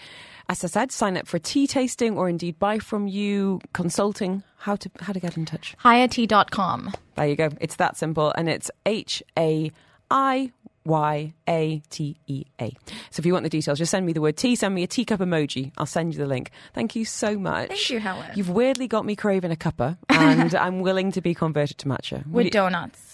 as 0.51 0.63
I 0.63 0.67
said, 0.67 0.93
sign 0.93 1.17
up 1.17 1.27
for 1.27 1.39
tea 1.39 1.67
tasting 1.67 2.19
or 2.19 2.29
indeed 2.29 2.59
buy 2.59 2.79
from 2.79 3.07
you, 3.07 3.61
consulting, 3.73 4.43
how 4.59 4.77
to 4.77 4.91
how 5.01 5.13
to 5.13 5.21
get 5.21 5.37
in 5.37 5.47
touch. 5.47 5.75
Hayati.com. 5.83 6.93
There 7.15 7.27
you 7.27 7.37
go. 7.37 7.51
It's 7.61 7.77
that 7.77 7.97
simple. 7.97 8.35
And 8.37 8.49
it's 8.51 8.71
H 8.85 9.23
A 9.39 9.71
I 10.11 10.53
Y 10.87 11.35
A 11.49 11.83
T 11.91 12.17
E 12.27 12.45
A. 12.61 12.71
So 13.11 13.21
if 13.21 13.27
you 13.27 13.33
want 13.33 13.43
the 13.43 13.51
details, 13.51 13.79
just 13.79 13.91
send 13.91 14.07
me 14.07 14.13
the 14.13 14.21
word 14.21 14.37
tea, 14.37 14.57
send 14.57 14.75
me 14.75 14.83
a 14.83 14.87
teacup 14.87 15.21
emoji. 15.21 15.73
I'll 15.77 15.87
send 15.87 16.15
you 16.15 16.19
the 16.19 16.27
link. 16.27 16.51
Thank 16.73 16.97
you 16.97 17.05
so 17.05 17.39
much. 17.39 17.69
Thank 17.69 17.91
you, 17.91 18.01
Helen. 18.01 18.31
You've 18.35 18.51
weirdly 18.51 18.89
got 18.89 19.05
me 19.05 19.17
craving 19.17 19.53
a 19.53 19.57
cuppa, 19.57 19.99
and 20.09 20.55
I'm 20.65 20.81
willing 20.81 21.13
to 21.13 21.21
be 21.21 21.35
converted 21.35 21.79
to 21.79 21.87
matcha. 21.89 22.27
With 22.27 22.51
donuts. 22.53 23.06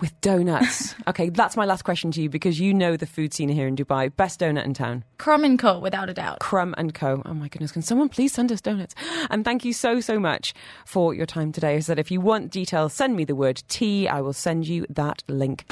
With 0.00 0.18
donuts. 0.20 0.94
okay, 1.08 1.28
that's 1.28 1.56
my 1.56 1.64
last 1.64 1.82
question 1.82 2.10
to 2.12 2.22
you 2.22 2.28
because 2.28 2.60
you 2.60 2.74
know 2.74 2.96
the 2.96 3.06
food 3.06 3.32
scene 3.32 3.48
here 3.48 3.66
in 3.66 3.76
Dubai. 3.76 4.14
Best 4.14 4.40
donut 4.40 4.64
in 4.64 4.74
town. 4.74 5.04
Crumb 5.18 5.44
and 5.44 5.58
Co, 5.58 5.78
without 5.78 6.10
a 6.10 6.14
doubt. 6.14 6.40
Crumb 6.40 6.74
and 6.76 6.94
Co. 6.94 7.22
Oh 7.24 7.34
my 7.34 7.48
goodness, 7.48 7.72
can 7.72 7.82
someone 7.82 8.08
please 8.08 8.32
send 8.32 8.52
us 8.52 8.60
donuts? 8.60 8.94
And 9.30 9.44
thank 9.44 9.64
you 9.64 9.72
so, 9.72 10.00
so 10.00 10.20
much 10.20 10.54
for 10.84 11.14
your 11.14 11.26
time 11.26 11.50
today. 11.50 11.76
I 11.76 11.80
said 11.80 11.98
if 11.98 12.10
you 12.10 12.20
want 12.20 12.50
details, 12.50 12.92
send 12.92 13.16
me 13.16 13.24
the 13.24 13.34
word 13.34 13.62
tea. 13.68 14.06
I 14.06 14.20
will 14.20 14.32
send 14.32 14.68
you 14.68 14.86
that 14.90 15.22
link. 15.28 15.64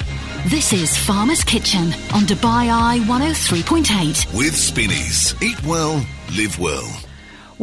This 0.47 0.73
is 0.73 0.97
Farmer's 0.97 1.43
Kitchen 1.43 1.93
on 2.13 2.23
Dubai 2.23 2.69
Eye 2.69 2.99
103.8. 3.05 4.37
With 4.37 4.55
Spinneys. 4.55 5.35
Eat 5.41 5.63
well, 5.63 6.05
live 6.35 6.59
well. 6.59 7.02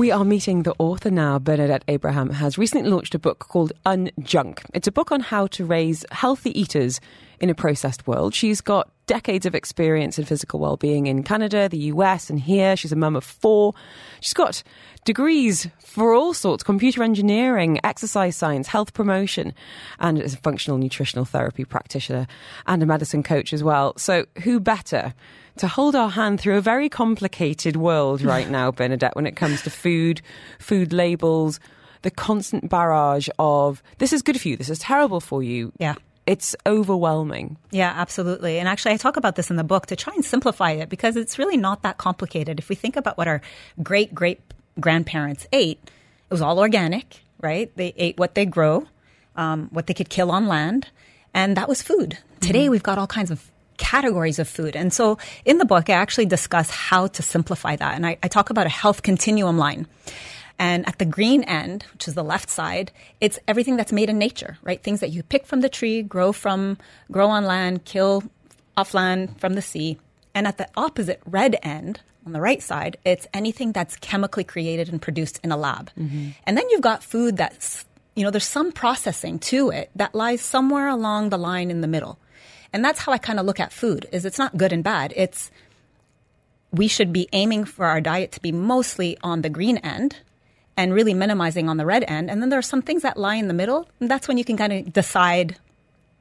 We 0.01 0.11
are 0.11 0.25
meeting 0.25 0.63
the 0.63 0.75
author 0.79 1.11
now. 1.11 1.39
Bernadette 1.39 1.85
Abraham 1.87 2.31
has 2.31 2.57
recently 2.57 2.89
launched 2.89 3.15
a 3.15 3.19
book 3.19 3.41
called 3.41 3.75
Unjunk. 3.85 4.65
It's 4.73 4.89
a 4.89 4.93
book 4.93 5.13
on 5.13 5.21
how 5.21 5.47
to 5.49 5.67
raise 5.67 6.07
healthy 6.11 6.59
eaters 6.59 7.03
in 7.39 7.51
a 7.51 7.55
processed 7.55 8.07
world. 8.07 8.35
She's 8.35 8.63
got 8.63 8.91
decades 9.05 9.45
of 9.45 9.55
experience 9.55 10.19
in 10.19 10.25
physical 10.25 10.59
well-being 10.59 11.07
in 11.07 11.23
Canada, 11.23 11.69
the 11.69 11.93
US, 11.93 12.31
and 12.31 12.41
here. 12.41 12.77
She's 12.77 12.93
a 12.93 12.97
mum 12.97 13.15
of 13.15 13.25
four. 13.25 13.75
She's 14.21 14.33
got 14.33 14.63
degrees 15.05 15.69
for 15.85 16.15
all 16.15 16.33
sorts: 16.33 16.65
computer 16.65 17.03
engineering, 17.03 17.79
exercise 17.85 18.37
science, 18.37 18.69
health 18.69 18.95
promotion, 18.95 19.53
and 19.99 20.19
is 20.19 20.33
a 20.33 20.39
functional 20.39 20.79
nutritional 20.79 21.27
therapy 21.27 21.67
practitioner 21.67 22.27
and 22.67 22.83
a 22.83 22.87
medicine 22.87 23.23
coach 23.23 23.53
as 23.53 23.63
well. 23.63 23.93
So, 23.99 24.25
who 24.45 24.61
better? 24.61 25.13
To 25.61 25.68
hold 25.68 25.94
our 25.94 26.09
hand 26.09 26.40
through 26.40 26.57
a 26.57 26.62
very 26.62 26.88
complicated 26.88 27.77
world 27.77 28.23
right 28.23 28.49
now, 28.59 28.73
Bernadette, 28.73 29.14
when 29.14 29.27
it 29.27 29.37
comes 29.37 29.61
to 29.62 29.70
food, 29.70 30.23
food 30.59 30.90
labels, 30.90 31.61
the 32.01 32.11
constant 32.11 32.70
barrage 32.70 33.29
of 33.38 33.83
this 33.99 34.14
is 34.14 34.23
good 34.23 34.40
for 34.40 34.49
you, 34.49 34.57
this 34.57 34.70
is 34.70 34.79
terrible 34.79 35.20
for 35.20 35.42
you. 35.42 35.70
Yeah. 35.79 35.96
It's 36.27 36.57
overwhelming. 36.64 37.59
Yeah, 37.73 37.92
absolutely. 37.94 38.59
And 38.59 38.68
actually, 38.68 38.92
I 38.92 38.96
talk 38.96 39.18
about 39.18 39.37
this 39.37 39.51
in 39.51 39.57
the 39.57 39.64
book 39.64 39.85
to 39.88 39.96
try 39.96 40.14
and 40.14 40.25
simplify 40.25 40.70
it 40.70 40.88
because 40.88 41.14
it's 41.14 41.38
really 41.38 41.59
not 41.59 41.83
that 41.83 41.99
complicated. 41.99 42.59
If 42.59 42.70
we 42.70 42.75
think 42.75 42.96
about 42.96 43.18
what 43.18 43.29
our 43.29 43.42
great 43.83 44.14
great 44.14 44.40
grandparents 44.81 45.46
ate, 45.53 45.79
it 45.85 46.31
was 46.31 46.40
all 46.40 46.59
organic, 46.59 47.20
right? 47.42 47.70
They 47.77 47.92
ate 47.99 48.16
what 48.16 48.35
they 48.35 48.46
grow, 48.46 48.87
um, 49.37 49.68
what 49.73 49.88
they 49.88 49.94
could 49.94 50.09
kill 50.09 50.31
on 50.31 50.49
land, 50.49 50.88
and 51.35 51.55
that 51.59 51.68
was 51.68 51.83
food. 51.83 52.16
Today, 52.40 52.70
we've 52.70 52.83
got 52.83 52.96
all 52.96 53.07
kinds 53.07 53.31
of 53.31 53.51
categories 53.81 54.38
of 54.38 54.47
food. 54.47 54.77
And 54.77 54.93
so 54.93 55.19
in 55.45 55.57
the 55.59 55.64
book, 55.64 55.88
I 55.88 55.95
actually 55.95 56.27
discuss 56.27 56.71
how 56.71 57.09
to 57.09 57.23
simplify 57.23 57.75
that. 57.77 57.95
And 57.95 58.07
I, 58.07 58.19
I 58.23 58.29
talk 58.29 58.51
about 58.51 58.66
a 58.66 58.71
health 58.71 59.03
continuum 59.03 59.57
line. 59.57 59.88
And 60.59 60.87
at 60.87 60.99
the 60.99 61.07
green 61.07 61.43
end, 61.45 61.87
which 61.95 62.07
is 62.07 62.14
the 62.14 62.23
left 62.23 62.51
side, 62.51 62.93
it's 63.21 63.38
everything 63.49 63.77
that's 63.77 63.93
made 63.93 64.11
in 64.11 64.19
nature, 64.19 64.59
right? 64.62 64.81
Things 64.83 65.01
that 65.01 65.09
you 65.09 65.23
pick 65.23 65.47
from 65.47 65.62
the 65.62 65.71
tree, 65.71 66.03
grow 66.03 66.33
from, 66.33 66.77
grow 67.11 67.29
on 67.31 67.47
land, 67.47 67.87
kill 67.87 68.23
off 68.77 68.93
land 68.93 69.40
from 69.40 69.55
the 69.55 69.62
sea. 69.62 69.99
And 70.35 70.47
at 70.47 70.59
the 70.59 70.69
opposite 70.77 71.23
red 71.25 71.57
end, 71.62 72.01
on 72.27 72.33
the 72.33 72.40
right 72.40 72.62
side, 72.62 72.99
it's 73.07 73.27
anything 73.33 73.73
that's 73.73 73.97
chemically 73.97 74.45
created 74.45 74.90
and 74.90 75.01
produced 75.01 75.40
in 75.43 75.51
a 75.51 75.57
lab. 75.57 75.90
Mm-hmm. 75.99 76.29
And 76.45 76.57
then 76.59 76.69
you've 76.69 76.83
got 76.83 77.03
food 77.03 77.38
that's, 77.38 77.87
you 78.14 78.23
know, 78.25 78.31
there's 78.31 78.45
some 78.45 78.71
processing 78.73 79.38
to 79.38 79.71
it 79.71 79.90
that 79.97 80.14
lies 80.14 80.43
somewhere 80.43 80.88
along 80.88 81.31
the 81.31 81.38
line 81.38 81.71
in 81.71 81.81
the 81.81 81.88
middle. 81.88 82.19
And 82.72 82.85
that's 82.85 83.00
how 83.00 83.12
I 83.12 83.18
kind 83.18 83.40
of 83.40 83.46
look 83.46 83.61
at 83.61 83.72
food 83.72 84.06
is 84.12 84.24
it's 84.24 84.38
not 84.38 84.56
good 84.56 84.72
and 84.72 84.85
bad. 84.85 85.12
It's 85.16 85.50
we 86.72 86.87
should 86.87 87.12
be 87.12 87.28
aiming 87.33 87.64
for 87.64 87.85
our 87.85 88.00
diet 88.00 88.33
to 88.33 88.40
be 88.40 88.52
mostly 88.52 89.18
on 89.22 89.42
the 89.42 89.50
green 89.50 89.78
end 89.78 90.16
and 90.76 90.94
really 90.94 91.14
minimizing 91.14 91.68
on 91.68 91.78
the 91.78 91.85
red 91.85 92.04
end. 92.06 92.30
And 92.30 92.40
then 92.40 92.48
there 92.48 92.59
are 92.59 92.62
some 92.62 92.80
things 92.80 93.02
that 93.02 93.16
lie 93.16 93.35
in 93.35 93.48
the 93.48 93.54
middle. 93.54 93.88
And 93.98 94.09
that's 94.09 94.28
when 94.28 94.38
you 94.38 94.44
can 94.44 94.56
kind 94.56 94.72
of 94.72 94.92
decide, 94.92 95.56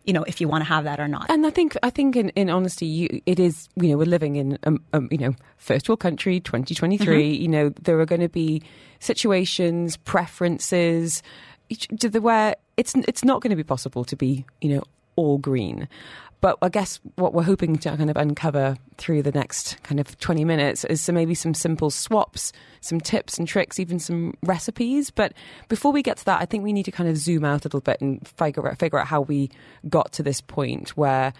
you 0.05 0.11
know, 0.11 0.23
if 0.23 0.41
you 0.41 0.47
want 0.47 0.63
to 0.63 0.67
have 0.67 0.85
that 0.85 0.99
or 0.99 1.07
not. 1.07 1.29
And 1.29 1.45
I 1.45 1.51
think, 1.51 1.77
I 1.83 1.91
think, 1.91 2.15
in, 2.15 2.29
in 2.29 2.49
honesty, 2.49 2.87
you, 2.87 3.21
it 3.27 3.39
is. 3.39 3.69
You 3.75 3.89
know, 3.89 3.97
we're 3.97 4.05
living 4.05 4.37
in, 4.37 4.57
um, 4.63 4.83
um, 4.91 5.07
you 5.11 5.19
know, 5.19 5.35
first 5.57 5.87
world 5.87 5.99
country, 5.99 6.39
twenty 6.39 6.73
twenty 6.73 6.97
three. 6.97 7.29
You 7.31 7.47
know, 7.47 7.69
there 7.83 7.99
are 7.99 8.07
going 8.07 8.21
to 8.21 8.29
be 8.29 8.63
situations, 8.99 9.97
preferences, 9.97 11.21
each- 11.69 11.87
to 11.99 12.09
the 12.09 12.21
where 12.21 12.55
it's 12.75 12.95
it's 12.95 13.23
not 13.23 13.41
going 13.41 13.51
to 13.51 13.55
be 13.55 13.63
possible 13.63 14.03
to 14.05 14.15
be, 14.15 14.45
you 14.61 14.75
know, 14.75 14.83
all 15.15 15.37
green. 15.37 15.87
But 16.41 16.57
I 16.61 16.69
guess 16.69 16.99
what 17.15 17.33
we're 17.33 17.43
hoping 17.43 17.77
to 17.77 17.97
kind 17.97 18.09
of 18.09 18.15
uncover 18.15 18.77
through 18.97 19.23
the 19.23 19.31
next 19.31 19.81
kind 19.83 19.99
of 19.99 20.17
20 20.19 20.45
minutes 20.45 20.85
is 20.85 21.09
maybe 21.09 21.35
some 21.35 21.53
simple 21.53 21.89
swaps, 21.89 22.53
some 22.79 23.01
tips 23.01 23.37
and 23.37 23.47
tricks, 23.47 23.79
even 23.79 23.99
some 23.99 24.35
recipes. 24.43 25.11
But 25.11 25.33
before 25.67 25.91
we 25.91 26.01
get 26.01 26.17
to 26.17 26.25
that, 26.25 26.41
I 26.41 26.45
think 26.45 26.63
we 26.63 26.71
need 26.71 26.85
to 26.85 26.91
kind 26.91 27.09
of 27.09 27.17
zoom 27.17 27.43
out 27.43 27.65
a 27.65 27.67
little 27.67 27.81
bit 27.81 27.99
and 27.99 28.25
figure 28.25 28.67
out, 28.69 28.79
figure 28.79 28.99
out 28.99 29.07
how 29.07 29.21
we 29.21 29.49
got 29.89 30.13
to 30.13 30.23
this 30.23 30.39
point 30.39 30.89
where 30.91 31.33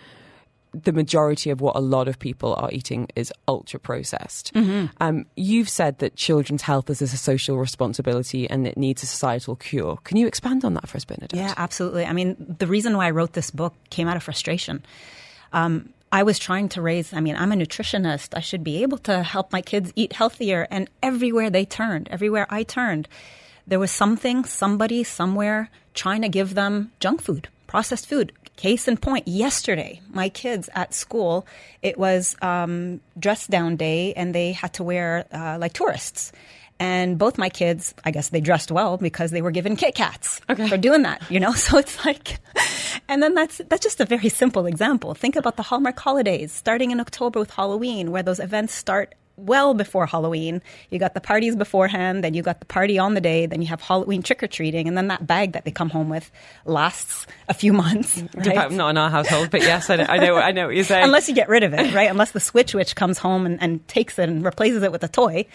the 0.73 0.91
majority 0.91 1.49
of 1.49 1.62
what 1.62 1.75
a 1.75 1.79
lot 1.79 2.08
of 2.08 2.19
people 2.19 2.53
are 2.55 2.69
eating 2.71 3.08
is 3.15 3.34
ultra 3.47 3.79
processed. 3.79 4.51
Um, 4.99 5.25
you've 5.36 5.69
said 5.69 5.99
that 5.99 6.15
children's 6.15 6.62
health 6.62 6.89
is 6.89 7.01
a 7.01 7.08
social 7.08 7.58
responsibility 7.58 8.49
and 8.49 8.67
it 8.67 8.77
needs 8.77 9.01
a 9.01 9.08
societal 9.08 9.55
cure. 9.55 9.97
Can 10.03 10.17
you 10.17 10.27
expand 10.27 10.63
on 10.63 10.75
that 10.75 10.88
for 10.88 10.97
us, 10.97 11.05
Bernadette? 11.05 11.34
Yeah, 11.34 11.53
absolutely. 11.58 12.05
I 12.05 12.13
mean, 12.13 12.55
the 12.60 12.67
reason 12.67 12.95
why 12.95 13.08
I 13.08 13.12
wrote 13.12 13.34
this 13.34 13.51
book 13.51 13.73
came 13.89 14.08
out 14.08 14.15
of 14.15 14.23
frustration. 14.23 14.86
Um, 15.53 15.89
I 16.12 16.23
was 16.23 16.39
trying 16.39 16.69
to 16.69 16.82
raise, 16.82 17.13
I 17.13 17.19
mean, 17.19 17.36
I'm 17.36 17.51
a 17.51 17.55
nutritionist. 17.55 18.36
I 18.36 18.39
should 18.39 18.63
be 18.63 18.82
able 18.84 18.97
to 18.99 19.21
help 19.23 19.51
my 19.51 19.62
kids 19.62 19.93
eat 19.95 20.13
healthier. 20.13 20.67
And 20.71 20.89
everywhere 21.01 21.49
they 21.49 21.65
turned, 21.65 22.08
everywhere 22.10 22.47
I 22.49 22.63
turned, 22.63 23.08
there 23.67 23.79
was 23.79 23.91
something, 23.91 24.43
somebody, 24.45 25.03
somewhere 25.03 25.69
trying 25.93 26.21
to 26.21 26.29
give 26.29 26.55
them 26.55 26.91
junk 26.99 27.21
food, 27.21 27.47
processed 27.67 28.08
food. 28.08 28.32
Case 28.59 28.89
in 28.89 28.97
point, 28.97 29.25
yesterday, 29.25 30.01
my 30.09 30.27
kids 30.27 30.69
at 30.75 30.93
school, 30.93 31.47
it 31.81 31.97
was 31.97 32.35
um, 32.41 32.99
dress 33.17 33.47
down 33.47 33.77
day 33.77 34.13
and 34.15 34.35
they 34.35 34.51
had 34.51 34.73
to 34.73 34.83
wear 34.83 35.25
uh, 35.31 35.57
like 35.57 35.71
tourists. 35.71 36.33
And 36.77 37.17
both 37.17 37.37
my 37.37 37.47
kids, 37.47 37.93
I 38.03 38.11
guess 38.11 38.27
they 38.27 38.41
dressed 38.41 38.69
well 38.69 38.97
because 38.97 39.31
they 39.31 39.41
were 39.41 39.51
given 39.51 39.77
Kit 39.77 39.95
Kats 39.95 40.41
for 40.67 40.75
doing 40.75 41.03
that, 41.03 41.21
you 41.31 41.39
know? 41.39 41.53
So 41.65 41.77
it's 41.77 42.03
like, 42.03 42.39
and 43.07 43.23
then 43.23 43.33
that's, 43.33 43.61
that's 43.69 43.81
just 43.81 44.01
a 44.01 44.05
very 44.05 44.27
simple 44.27 44.65
example. 44.65 45.13
Think 45.13 45.37
about 45.37 45.55
the 45.55 45.63
Hallmark 45.63 45.97
holidays, 45.97 46.51
starting 46.51 46.91
in 46.91 46.99
October 46.99 47.39
with 47.39 47.51
Halloween, 47.51 48.11
where 48.11 48.23
those 48.23 48.41
events 48.41 48.73
start 48.73 49.15
well 49.39 49.73
before 49.73 50.06
Halloween. 50.06 50.62
You 50.89 50.99
got 50.99 51.13
the 51.13 51.21
parties 51.21 51.56
beforehand, 51.56 52.23
then 52.23 52.34
you 52.34 52.41
got 52.43 52.60
the 52.60 52.65
party 52.65 52.97
on 52.99 53.13
the 53.13 53.21
day, 53.21 53.45
then 53.45 53.62
you 53.62 53.67
have 53.67 53.82
Halloween 53.82 54.21
trick 54.21 54.43
or 54.43 54.47
treating, 54.47 54.88
and 54.88 54.97
then 54.97 55.08
that 55.08 55.25
bag 55.25 55.54
that 55.54 55.65
they 55.65 55.71
come 55.71 55.89
home 55.89 56.10
with 56.10 56.30
lasts 56.65 57.28
a 57.47 57.54
few 57.54 57.73
months. 57.84 58.21
right? 58.36 58.71
Not 58.71 58.89
in 58.91 58.97
our 58.97 59.10
household, 59.10 59.49
but 59.52 59.62
yes, 59.62 59.89
I 59.89 59.97
know, 59.97 60.06
I 60.08 60.17
know, 60.17 60.36
I 60.36 60.52
know 60.52 60.67
what 60.67 60.75
you're 60.75 60.84
saying. 60.84 61.04
Unless 61.04 61.30
you 61.30 61.36
get 61.36 61.49
rid 61.49 61.63
of 61.63 61.73
it, 61.73 61.93
right? 61.93 62.10
Unless 62.10 62.32
the 62.32 62.39
Switch 62.39 62.73
Witch 62.73 62.95
comes 62.95 63.17
home 63.17 63.45
and, 63.45 63.62
and 63.62 63.88
takes 63.88 64.19
it 64.19 64.30
and 64.30 64.43
replaces 64.43 64.84
it 64.84 64.91
with 64.91 65.04
a 65.04 65.08
toy. 65.08 65.45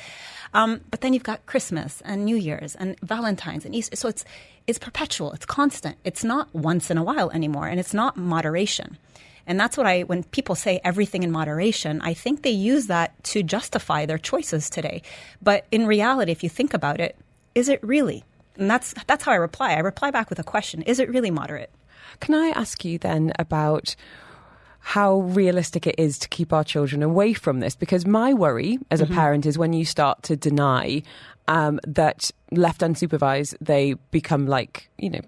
Um, 0.55 0.81
but 0.91 1.01
then 1.01 1.13
you've 1.13 1.25
got 1.25 1.45
Christmas 1.47 2.01
and 2.05 2.25
New 2.25 2.37
Year's 2.37 2.77
and 2.77 2.97
Valentine's 3.01 3.65
and 3.65 3.75
Easter. 3.75 3.97
So 3.97 4.09
it's 4.09 4.25
it's 4.67 4.79
perpetual. 4.79 5.33
It's 5.33 5.45
constant. 5.45 5.97
It's 6.05 6.25
not 6.25 6.55
once 6.55 6.91
in 6.91 6.97
a 6.97 7.03
while 7.03 7.31
anymore, 7.33 7.67
and 7.67 7.79
it's 7.79 7.93
not 7.93 8.17
moderation. 8.17 8.97
And 9.47 9.59
that's 9.61 9.77
what 9.77 9.87
I 9.87 10.03
when 10.03 10.25
people 10.25 10.55
say 10.55 10.81
everything 10.85 11.23
in 11.23 11.31
moderation, 11.31 12.01
I 12.03 12.15
think 12.15 12.43
they 12.43 12.51
use 12.51 12.87
that 12.87 13.23
to 13.25 13.43
justify 13.43 14.07
their 14.07 14.19
choices 14.19 14.71
today. 14.71 15.03
But 15.43 15.67
in 15.71 15.87
reality, 15.87 16.33
if 16.33 16.43
you 16.43 16.49
think 16.49 16.75
about 16.75 17.01
it, 17.01 17.17
is 17.55 17.69
it 17.69 17.83
really? 17.83 18.25
And 18.57 18.71
that's 18.71 18.95
that's 19.07 19.25
how 19.25 19.33
I 19.33 19.37
reply. 19.37 19.73
I 19.73 19.81
reply 19.81 20.11
back 20.11 20.31
with 20.31 20.39
a 20.39 20.45
question: 20.45 20.83
Is 20.83 20.99
it 20.99 21.09
really 21.09 21.31
moderate? 21.31 21.71
Can 22.21 22.35
I 22.35 22.49
ask 22.51 22.85
you 22.85 22.99
then 22.99 23.33
about 23.39 23.97
how 24.81 25.21
realistic 25.21 25.87
it 25.87 25.95
is 25.99 26.19
to 26.19 26.29
keep 26.29 26.53
our 26.53 26.63
children 26.63 27.03
away 27.03 27.33
from 27.33 27.61
this? 27.61 27.75
Because 27.75 28.07
my 28.07 28.35
worry 28.35 28.79
as 28.91 29.01
a 29.01 29.07
parent 29.07 29.47
is 29.47 29.57
when 29.57 29.73
you 29.73 29.85
start 29.85 30.23
to 30.25 30.37
deny 30.37 31.03
um, 31.49 31.81
that 31.87 32.31
left 32.51 32.83
unsupervised, 32.83 33.57
they 33.61 33.95
become 34.11 34.47
like, 34.47 34.91
you 34.99 35.11
know, 35.11 35.21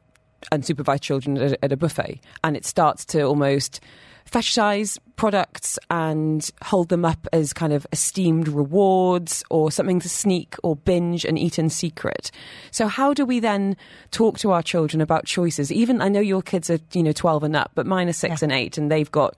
unsupervised 0.52 1.00
children 1.00 1.38
at, 1.38 1.58
at 1.62 1.72
a 1.72 1.76
buffet. 1.76 2.20
And 2.44 2.56
it 2.56 2.64
starts 2.64 3.04
to 3.06 3.22
almost 3.22 3.80
fetishize 4.30 4.98
products 5.16 5.78
and 5.90 6.50
hold 6.62 6.88
them 6.88 7.04
up 7.04 7.26
as 7.32 7.52
kind 7.52 7.72
of 7.72 7.86
esteemed 7.92 8.48
rewards 8.48 9.42
or 9.50 9.70
something 9.70 10.00
to 10.00 10.08
sneak 10.08 10.56
or 10.62 10.76
binge 10.76 11.24
and 11.24 11.38
eat 11.38 11.58
in 11.58 11.70
secret. 11.70 12.30
So 12.70 12.86
how 12.88 13.14
do 13.14 13.24
we 13.24 13.40
then 13.40 13.76
talk 14.10 14.38
to 14.40 14.50
our 14.50 14.62
children 14.62 15.00
about 15.00 15.24
choices? 15.24 15.72
Even 15.72 16.02
I 16.02 16.08
know 16.08 16.20
your 16.20 16.42
kids 16.42 16.68
are 16.70 16.78
you 16.92 17.02
know 17.02 17.12
twelve 17.12 17.42
and 17.44 17.56
up, 17.56 17.70
but 17.74 17.86
mine 17.86 18.08
are 18.08 18.12
six 18.12 18.42
and 18.42 18.52
eight, 18.52 18.76
and 18.78 18.90
they've 18.90 19.10
got. 19.10 19.34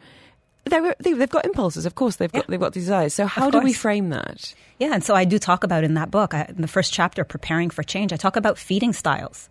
They- 0.64 0.92
they've 1.00 1.30
got 1.30 1.46
impulses, 1.46 1.86
of 1.86 1.94
course. 1.94 2.16
They've 2.16 2.30
got 2.30 2.46
they've 2.46 2.60
got 2.60 2.74
desires. 2.74 3.14
So 3.14 3.24
how 3.24 3.48
do 3.50 3.58
we 3.60 3.72
frame 3.72 4.10
that? 4.10 4.54
Yeah, 4.78 4.92
and 4.92 5.02
so 5.02 5.14
I 5.14 5.24
do 5.24 5.38
talk 5.38 5.64
about 5.64 5.82
in 5.82 5.94
that 5.94 6.10
book, 6.10 6.34
I, 6.34 6.44
in 6.54 6.60
the 6.60 6.68
first 6.68 6.92
chapter, 6.92 7.24
Preparing 7.24 7.70
for 7.70 7.82
Change, 7.82 8.12
I 8.12 8.16
talk 8.16 8.36
about 8.36 8.58
feeding 8.58 8.92
styles. 8.92 9.48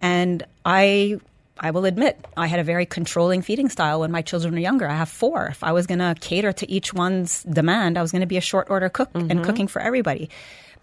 And 0.00 0.44
I 0.64 1.18
I 1.58 1.70
will 1.70 1.84
admit, 1.84 2.24
I 2.36 2.48
had 2.48 2.58
a 2.58 2.64
very 2.64 2.84
controlling 2.84 3.40
feeding 3.42 3.68
style 3.68 4.00
when 4.00 4.10
my 4.10 4.22
children 4.22 4.54
were 4.54 4.60
younger. 4.60 4.88
I 4.88 4.96
have 4.96 5.08
four. 5.08 5.46
If 5.46 5.62
I 5.62 5.72
was 5.72 5.86
going 5.86 6.00
to 6.00 6.16
cater 6.20 6.52
to 6.52 6.70
each 6.70 6.92
one's 6.92 7.44
demand, 7.44 7.96
I 7.96 8.02
was 8.02 8.10
going 8.10 8.20
to 8.20 8.26
be 8.26 8.36
a 8.36 8.42
short 8.42 8.68
order 8.70 8.88
cook 8.88 9.10
and 9.14 9.30
mm-hmm. 9.30 9.42
cooking 9.42 9.68
for 9.68 9.80
everybody. 9.80 10.30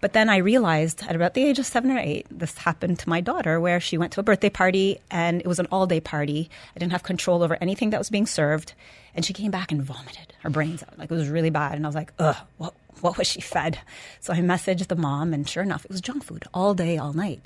But 0.00 0.14
then 0.14 0.28
I 0.28 0.38
realized 0.38 1.02
at 1.06 1.14
about 1.14 1.34
the 1.34 1.44
age 1.44 1.60
of 1.60 1.66
seven 1.66 1.92
or 1.92 1.98
eight, 1.98 2.26
this 2.30 2.58
happened 2.58 2.98
to 3.00 3.08
my 3.08 3.20
daughter 3.20 3.60
where 3.60 3.78
she 3.78 3.98
went 3.98 4.12
to 4.14 4.20
a 4.20 4.24
birthday 4.24 4.50
party 4.50 4.98
and 5.10 5.40
it 5.40 5.46
was 5.46 5.60
an 5.60 5.68
all 5.70 5.86
day 5.86 6.00
party. 6.00 6.50
I 6.74 6.78
didn't 6.80 6.90
have 6.92 7.04
control 7.04 7.44
over 7.44 7.56
anything 7.60 7.90
that 7.90 8.00
was 8.00 8.10
being 8.10 8.26
served. 8.26 8.74
And 9.14 9.24
she 9.24 9.32
came 9.32 9.52
back 9.52 9.70
and 9.70 9.82
vomited 9.82 10.32
her 10.40 10.50
brains 10.50 10.82
out. 10.82 10.98
Like 10.98 11.10
it 11.10 11.14
was 11.14 11.28
really 11.28 11.50
bad. 11.50 11.74
And 11.74 11.86
I 11.86 11.88
was 11.88 11.94
like, 11.94 12.12
ugh, 12.18 12.36
what, 12.56 12.74
what 13.00 13.16
was 13.16 13.28
she 13.28 13.40
fed? 13.40 13.78
So 14.20 14.32
I 14.32 14.38
messaged 14.38 14.88
the 14.88 14.96
mom 14.96 15.32
and 15.32 15.48
sure 15.48 15.62
enough, 15.62 15.84
it 15.84 15.90
was 15.90 16.00
junk 16.00 16.24
food 16.24 16.44
all 16.52 16.74
day, 16.74 16.98
all 16.98 17.12
night. 17.12 17.40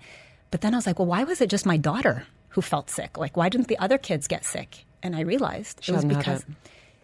But 0.51 0.63
then 0.63 0.73
I 0.73 0.79
was 0.79 0.87
like, 0.87 0.99
well, 0.99 1.09
why 1.09 1.25
was 1.25 1.43
it 1.43 1.51
just 1.51 1.67
my 1.67 1.77
daughter 1.77 2.25
who 2.57 2.63
felt 2.63 2.89
sick? 2.89 3.19
Like, 3.19 3.37
why 3.37 3.51
didn't 3.51 3.69
the 3.69 3.79
other 3.79 3.99
kids 3.99 4.27
get 4.27 4.43
sick? 4.43 4.87
And 5.03 5.15
I 5.15 5.21
realized 5.21 5.81
She 5.83 5.93
it 5.93 5.95
was 5.95 6.05
because 6.07 6.41
it. 6.41 6.49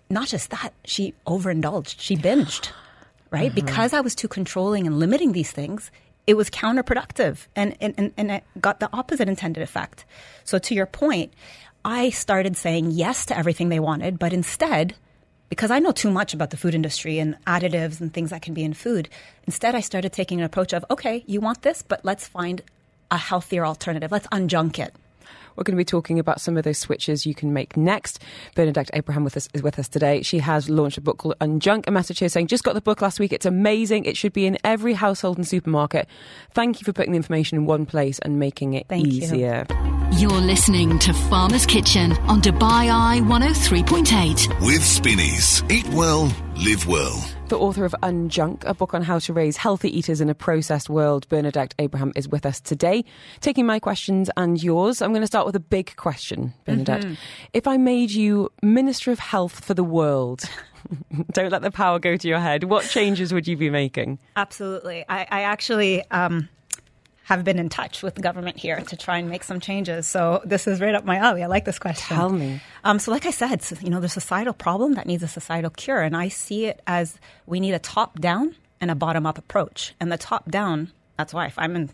not 0.09 0.27
just 0.27 0.49
that, 0.49 0.73
she 0.87 1.13
overindulged. 1.27 2.01
She 2.01 2.17
binged, 2.17 2.71
right? 3.31 3.51
Uh-huh. 3.51 3.55
Because 3.55 3.93
I 3.93 4.01
was 4.01 4.15
too 4.15 4.29
controlling 4.29 4.87
and 4.87 4.99
limiting 4.99 5.33
these 5.33 5.53
things, 5.53 5.91
it 6.27 6.39
was 6.39 6.49
counterproductive 6.49 7.49
and, 7.55 7.77
and, 7.83 7.93
and, 7.99 8.15
and 8.17 8.31
it 8.31 8.45
got 8.63 8.81
the 8.81 8.89
opposite 8.95 9.29
intended 9.29 9.63
effect. 9.63 10.07
So, 10.45 10.59
to 10.59 10.75
your 10.75 10.87
point, 10.87 11.35
I 11.85 12.09
started 12.09 12.57
saying 12.57 12.93
yes 12.93 13.27
to 13.27 13.37
everything 13.37 13.69
they 13.69 13.81
wanted, 13.81 14.19
but 14.19 14.33
instead, 14.33 14.95
because 15.51 15.71
I 15.71 15.81
know 15.81 15.93
too 15.93 16.11
much 16.11 16.33
about 16.33 16.49
the 16.49 16.57
food 16.57 16.75
industry 16.75 17.19
and 17.19 17.37
additives 17.45 18.01
and 18.01 18.11
things 18.11 18.31
that 18.31 18.41
can 18.41 18.55
be 18.55 18.65
in 18.65 18.73
food, 18.73 19.11
instead 19.47 19.75
I 19.75 19.81
started 19.81 20.15
taking 20.15 20.39
an 20.39 20.47
approach 20.47 20.73
of, 20.73 20.83
okay, 20.91 21.25
you 21.27 21.41
want 21.43 21.61
this, 21.61 21.83
but 21.83 22.03
let's 22.07 22.27
find 22.27 22.63
a 23.11 23.19
healthier 23.19 23.67
alternative. 23.67 24.11
Let's 24.11 24.29
unjunk 24.29 24.79
it. 24.79 24.95
We're 25.57 25.65
going 25.65 25.77
to 25.77 25.81
be 25.81 25.85
talking 25.85 26.19
about 26.19 26.41
some 26.41 26.57
of 26.57 26.65
those 26.65 26.79
switches 26.79 27.27
you 27.27 27.35
can 27.35 27.53
make 27.53 27.77
next. 27.77 28.23
Bernadette 28.55 28.91
Abraham 28.95 29.25
with 29.25 29.37
us, 29.37 29.49
is 29.55 29.63
with 29.63 29.79
us 29.79 29.89
today. 29.89 30.23
She 30.23 30.39
has 30.39 30.69
launched 30.69 30.99
a 30.99 31.01
book 31.01 31.19
called 31.19 31.39
Unjunk. 31.41 31.85
A 31.87 31.91
message 31.91 32.19
here 32.19 32.29
saying, 32.29 32.47
just 32.47 32.65
got 32.65 32.75
the 32.75 32.81
book 32.81 33.03
last 33.03 33.21
week. 33.21 33.33
It's 33.33 33.47
amazing. 33.47 34.05
It 34.05 34.17
should 34.17 34.33
be 34.33 34.47
in 34.47 34.59
every 34.65 34.95
household 34.95 35.37
and 35.37 35.47
supermarket. 35.47 36.09
Thank 36.53 36.81
you 36.81 36.85
for 36.85 36.93
putting 36.93 37.13
the 37.13 37.17
information 37.17 37.59
in 37.59 37.67
one 37.67 37.87
place 37.87 38.19
and 38.19 38.39
making 38.39 38.75
it 38.75 38.87
Thank 38.89 39.07
easier. 39.07 39.67
You're 40.13 40.31
listening 40.31 40.99
to 41.01 41.13
Farmer's 41.13 41.65
Kitchen 41.65 42.13
on 42.29 42.43
Dubai 42.43 42.91
Eye 42.91 43.21
103.8. 43.23 44.61
With 44.67 44.85
Spinneys. 44.85 45.63
Eat 45.71 45.89
well, 45.89 46.35
live 46.57 46.87
well. 46.87 47.42
The 47.53 47.59
author 47.59 47.85
of 47.85 47.95
Unjunk, 48.03 48.65
a 48.65 48.73
book 48.73 48.95
on 48.95 49.03
how 49.03 49.19
to 49.19 49.33
raise 49.35 49.59
healthy 49.59 49.95
eaters 49.95 50.23
in 50.23 50.31
a 50.31 50.35
processed 50.35 50.89
world, 50.89 51.29
Bernadette 51.29 51.75
Abraham 51.79 52.11
is 52.17 52.27
with 52.27 52.47
us 52.47 52.63
today, 52.63 53.05
taking 53.43 53.67
my 53.67 53.79
questions 53.79 54.31
and 54.39 54.63
yours. 54.63 55.03
I'm 55.03 55.11
going 55.11 55.21
to 55.21 55.27
start 55.27 55.45
with 55.45 55.55
a 55.55 55.61
big 55.61 55.95
question, 55.97 56.55
Bernadette. 56.65 57.05
If 57.53 57.67
I 57.67 57.77
made 57.77 58.11
you 58.11 58.51
Minister 58.63 59.13
of 59.13 59.19
Health 59.19 59.63
for 59.63 59.75
the 59.75 59.85
world, 59.85 60.45
don't 61.33 61.53
let 61.53 61.61
the 61.61 61.71
power 61.71 61.99
go 61.99 62.17
to 62.17 62.27
your 62.27 62.39
head, 62.39 62.65
what 62.65 62.87
changes 62.87 63.35
would 63.35 63.47
you 63.47 63.59
be 63.59 63.69
making? 63.69 64.19
Absolutely. 64.35 65.05
I, 65.11 65.27
I 65.31 65.43
actually 65.43 66.11
um, 66.11 66.49
have 67.25 67.45
been 67.45 67.59
in 67.59 67.69
touch 67.69 68.03
with 68.03 68.15
the 68.15 68.21
government 68.21 68.57
here 68.57 68.81
to 68.81 68.97
try 68.97 69.19
and 69.19 69.29
make 69.29 69.45
some 69.45 69.61
changes. 69.61 70.09
So 70.09 70.43
this 70.45 70.67
is 70.67 70.81
right 70.81 70.95
up 70.95 71.05
my 71.05 71.17
alley. 71.17 71.43
I 71.43 71.47
like 71.47 71.65
this 71.65 71.79
question. 71.79 72.17
Tell 72.17 72.31
me. 72.31 72.61
Um, 72.85 72.99
so, 72.99 73.11
like 73.11 73.27
I 73.27 73.31
said, 73.31 73.63
you 73.81 73.91
know, 73.91 74.01
there's 74.01 74.17
a 74.17 74.21
societal 74.21 74.55
problem 74.55 74.95
that 74.95 75.07
needs 75.07 75.23
a 75.23 75.29
societal 75.29 75.71
cure, 75.71 76.01
and 76.01 76.17
I 76.17 76.29
see 76.29 76.67
it 76.67 76.83
as 76.87 77.19
we 77.47 77.61
need 77.61 77.75
a 77.75 77.79
top-down 77.79 78.57
and 78.81 78.91
a 78.91 78.95
bottom-up 78.95 79.39
approach. 79.39 79.95
And 80.01 80.11
the 80.11 80.19
top-down, 80.19 80.91
that's 81.17 81.33
why 81.33 81.47
if 81.47 81.59
I'm 81.59 81.77
in, 81.77 81.91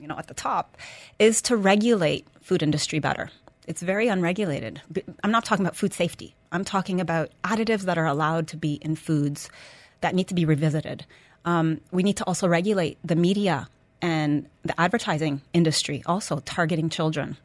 you 0.00 0.08
know, 0.08 0.18
at 0.18 0.26
the 0.26 0.34
top, 0.34 0.76
is 1.18 1.40
to 1.42 1.56
regulate 1.56 2.26
food 2.40 2.62
industry 2.62 2.98
better. 2.98 3.30
It's 3.68 3.82
very 3.82 4.08
unregulated. 4.08 4.82
I'm 5.22 5.30
not 5.30 5.44
talking 5.44 5.64
about 5.64 5.76
food 5.76 5.94
safety. 5.94 6.34
I'm 6.50 6.64
talking 6.64 7.00
about 7.00 7.30
additives 7.44 7.82
that 7.82 7.96
are 7.96 8.06
allowed 8.06 8.48
to 8.48 8.56
be 8.56 8.74
in 8.74 8.96
foods 8.96 9.48
that 10.00 10.16
need 10.16 10.26
to 10.28 10.34
be 10.34 10.44
revisited. 10.44 11.06
Um, 11.44 11.80
we 11.92 12.02
need 12.02 12.16
to 12.16 12.24
also 12.24 12.48
regulate 12.48 12.98
the 13.04 13.14
media 13.14 13.68
and 14.02 14.46
the 14.64 14.78
advertising 14.78 15.40
industry, 15.54 16.02
also 16.04 16.40
targeting 16.40 16.90
children. 16.90 17.38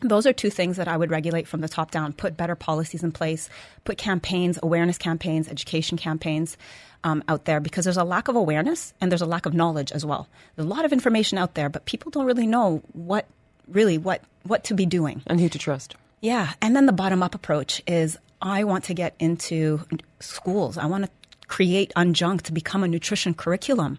Those 0.00 0.26
are 0.26 0.32
two 0.32 0.50
things 0.50 0.78
that 0.78 0.88
I 0.88 0.96
would 0.96 1.12
regulate 1.12 1.46
from 1.46 1.60
the 1.60 1.68
top 1.68 1.92
down. 1.92 2.12
Put 2.12 2.36
better 2.36 2.56
policies 2.56 3.04
in 3.04 3.12
place, 3.12 3.48
put 3.84 3.98
campaigns, 3.98 4.58
awareness 4.60 4.98
campaigns, 4.98 5.48
education 5.48 5.96
campaigns 5.96 6.56
um, 7.04 7.22
out 7.28 7.44
there 7.44 7.60
because 7.60 7.84
there's 7.84 7.96
a 7.96 8.04
lack 8.04 8.26
of 8.26 8.34
awareness 8.34 8.92
and 9.00 9.12
there's 9.12 9.22
a 9.22 9.26
lack 9.26 9.46
of 9.46 9.54
knowledge 9.54 9.92
as 9.92 10.04
well. 10.04 10.28
There's 10.56 10.66
a 10.66 10.68
lot 10.68 10.84
of 10.84 10.92
information 10.92 11.38
out 11.38 11.54
there, 11.54 11.68
but 11.68 11.84
people 11.84 12.10
don't 12.10 12.26
really 12.26 12.48
know 12.48 12.82
what 12.92 13.26
really 13.68 13.96
what 13.96 14.22
what 14.42 14.64
to 14.64 14.74
be 14.74 14.86
doing. 14.86 15.22
And 15.26 15.40
who 15.40 15.48
to 15.48 15.58
trust? 15.58 15.94
Yeah, 16.20 16.52
and 16.60 16.74
then 16.74 16.86
the 16.86 16.92
bottom 16.92 17.22
up 17.22 17.34
approach 17.34 17.80
is 17.86 18.18
I 18.40 18.64
want 18.64 18.84
to 18.84 18.94
get 18.94 19.14
into 19.20 19.80
schools. 20.18 20.78
I 20.78 20.86
want 20.86 21.04
to 21.04 21.10
create 21.52 21.92
Unjunk 21.96 22.40
to 22.40 22.52
become 22.52 22.82
a 22.82 22.88
nutrition 22.88 23.34
curriculum 23.34 23.98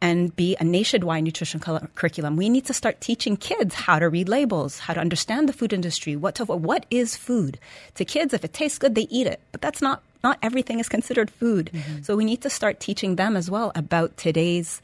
and 0.00 0.34
be 0.36 0.56
a 0.58 0.64
nationwide 0.64 1.22
nutrition 1.22 1.60
cur- 1.60 1.86
curriculum. 1.94 2.34
We 2.34 2.48
need 2.48 2.64
to 2.64 2.72
start 2.72 3.02
teaching 3.02 3.36
kids 3.36 3.74
how 3.74 3.98
to 3.98 4.08
read 4.08 4.26
labels, 4.26 4.78
how 4.78 4.94
to 4.94 5.00
understand 5.00 5.46
the 5.46 5.52
food 5.52 5.74
industry, 5.74 6.16
what 6.16 6.36
to, 6.36 6.46
what 6.46 6.86
is 6.90 7.14
food. 7.14 7.58
To 7.96 8.06
kids, 8.06 8.32
if 8.32 8.42
it 8.42 8.54
tastes 8.54 8.78
good, 8.78 8.94
they 8.94 9.06
eat 9.10 9.26
it, 9.26 9.40
but 9.52 9.60
that's 9.60 9.82
not 9.82 10.02
not 10.22 10.38
everything 10.40 10.80
is 10.80 10.88
considered 10.88 11.28
food. 11.28 11.68
Mm-hmm. 11.74 12.02
So 12.04 12.16
we 12.16 12.24
need 12.24 12.40
to 12.40 12.48
start 12.48 12.80
teaching 12.80 13.16
them 13.16 13.36
as 13.36 13.50
well 13.50 13.70
about 13.74 14.16
today's 14.16 14.80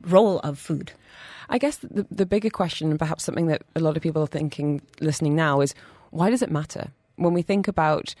role 0.00 0.38
of 0.40 0.58
food. 0.58 0.92
I 1.50 1.58
guess 1.58 1.76
the, 1.76 2.06
the 2.10 2.24
bigger 2.24 2.48
question, 2.48 2.88
and 2.88 2.98
perhaps 2.98 3.24
something 3.24 3.48
that 3.48 3.60
a 3.76 3.80
lot 3.80 3.98
of 3.98 4.02
people 4.02 4.22
are 4.22 4.32
thinking 4.32 4.80
listening 5.00 5.36
now, 5.36 5.60
is 5.60 5.74
why 6.08 6.30
does 6.30 6.40
it 6.40 6.50
matter? 6.50 6.88
When 7.16 7.34
we 7.34 7.42
think 7.42 7.68
about 7.68 8.14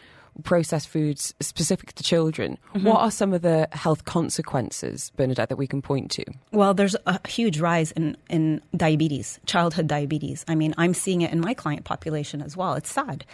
processed 0.44 0.88
foods 0.88 1.34
specific 1.40 1.92
to 1.94 2.02
children, 2.02 2.58
mm-hmm. 2.74 2.86
what 2.86 3.00
are 3.00 3.10
some 3.10 3.32
of 3.32 3.42
the 3.42 3.68
health 3.72 4.04
consequences, 4.04 5.10
Bernadette, 5.16 5.48
that 5.48 5.56
we 5.56 5.66
can 5.66 5.82
point 5.82 6.10
to? 6.12 6.24
Well, 6.52 6.74
there's 6.74 6.96
a 7.06 7.26
huge 7.28 7.60
rise 7.60 7.92
in, 7.92 8.16
in 8.28 8.62
diabetes, 8.76 9.38
childhood 9.46 9.86
diabetes. 9.86 10.44
I 10.48 10.54
mean, 10.54 10.74
I'm 10.78 10.94
seeing 10.94 11.22
it 11.22 11.32
in 11.32 11.40
my 11.40 11.54
client 11.54 11.84
population 11.84 12.42
as 12.42 12.56
well. 12.56 12.74
It's 12.74 12.92
sad. 12.92 13.24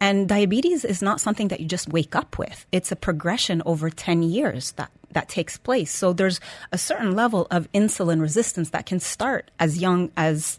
And 0.00 0.28
diabetes 0.28 0.84
is 0.84 1.02
not 1.02 1.20
something 1.20 1.48
that 1.48 1.60
you 1.60 1.66
just 1.66 1.88
wake 1.88 2.14
up 2.14 2.38
with. 2.38 2.66
It's 2.72 2.92
a 2.92 2.96
progression 2.96 3.62
over 3.64 3.90
10 3.90 4.22
years 4.22 4.72
that, 4.72 4.90
that 5.12 5.28
takes 5.28 5.56
place. 5.56 5.92
So 5.92 6.12
there's 6.12 6.40
a 6.72 6.78
certain 6.78 7.14
level 7.14 7.46
of 7.50 7.70
insulin 7.72 8.20
resistance 8.20 8.70
that 8.70 8.86
can 8.86 9.00
start 9.00 9.50
as 9.58 9.78
young 9.78 10.10
as 10.16 10.58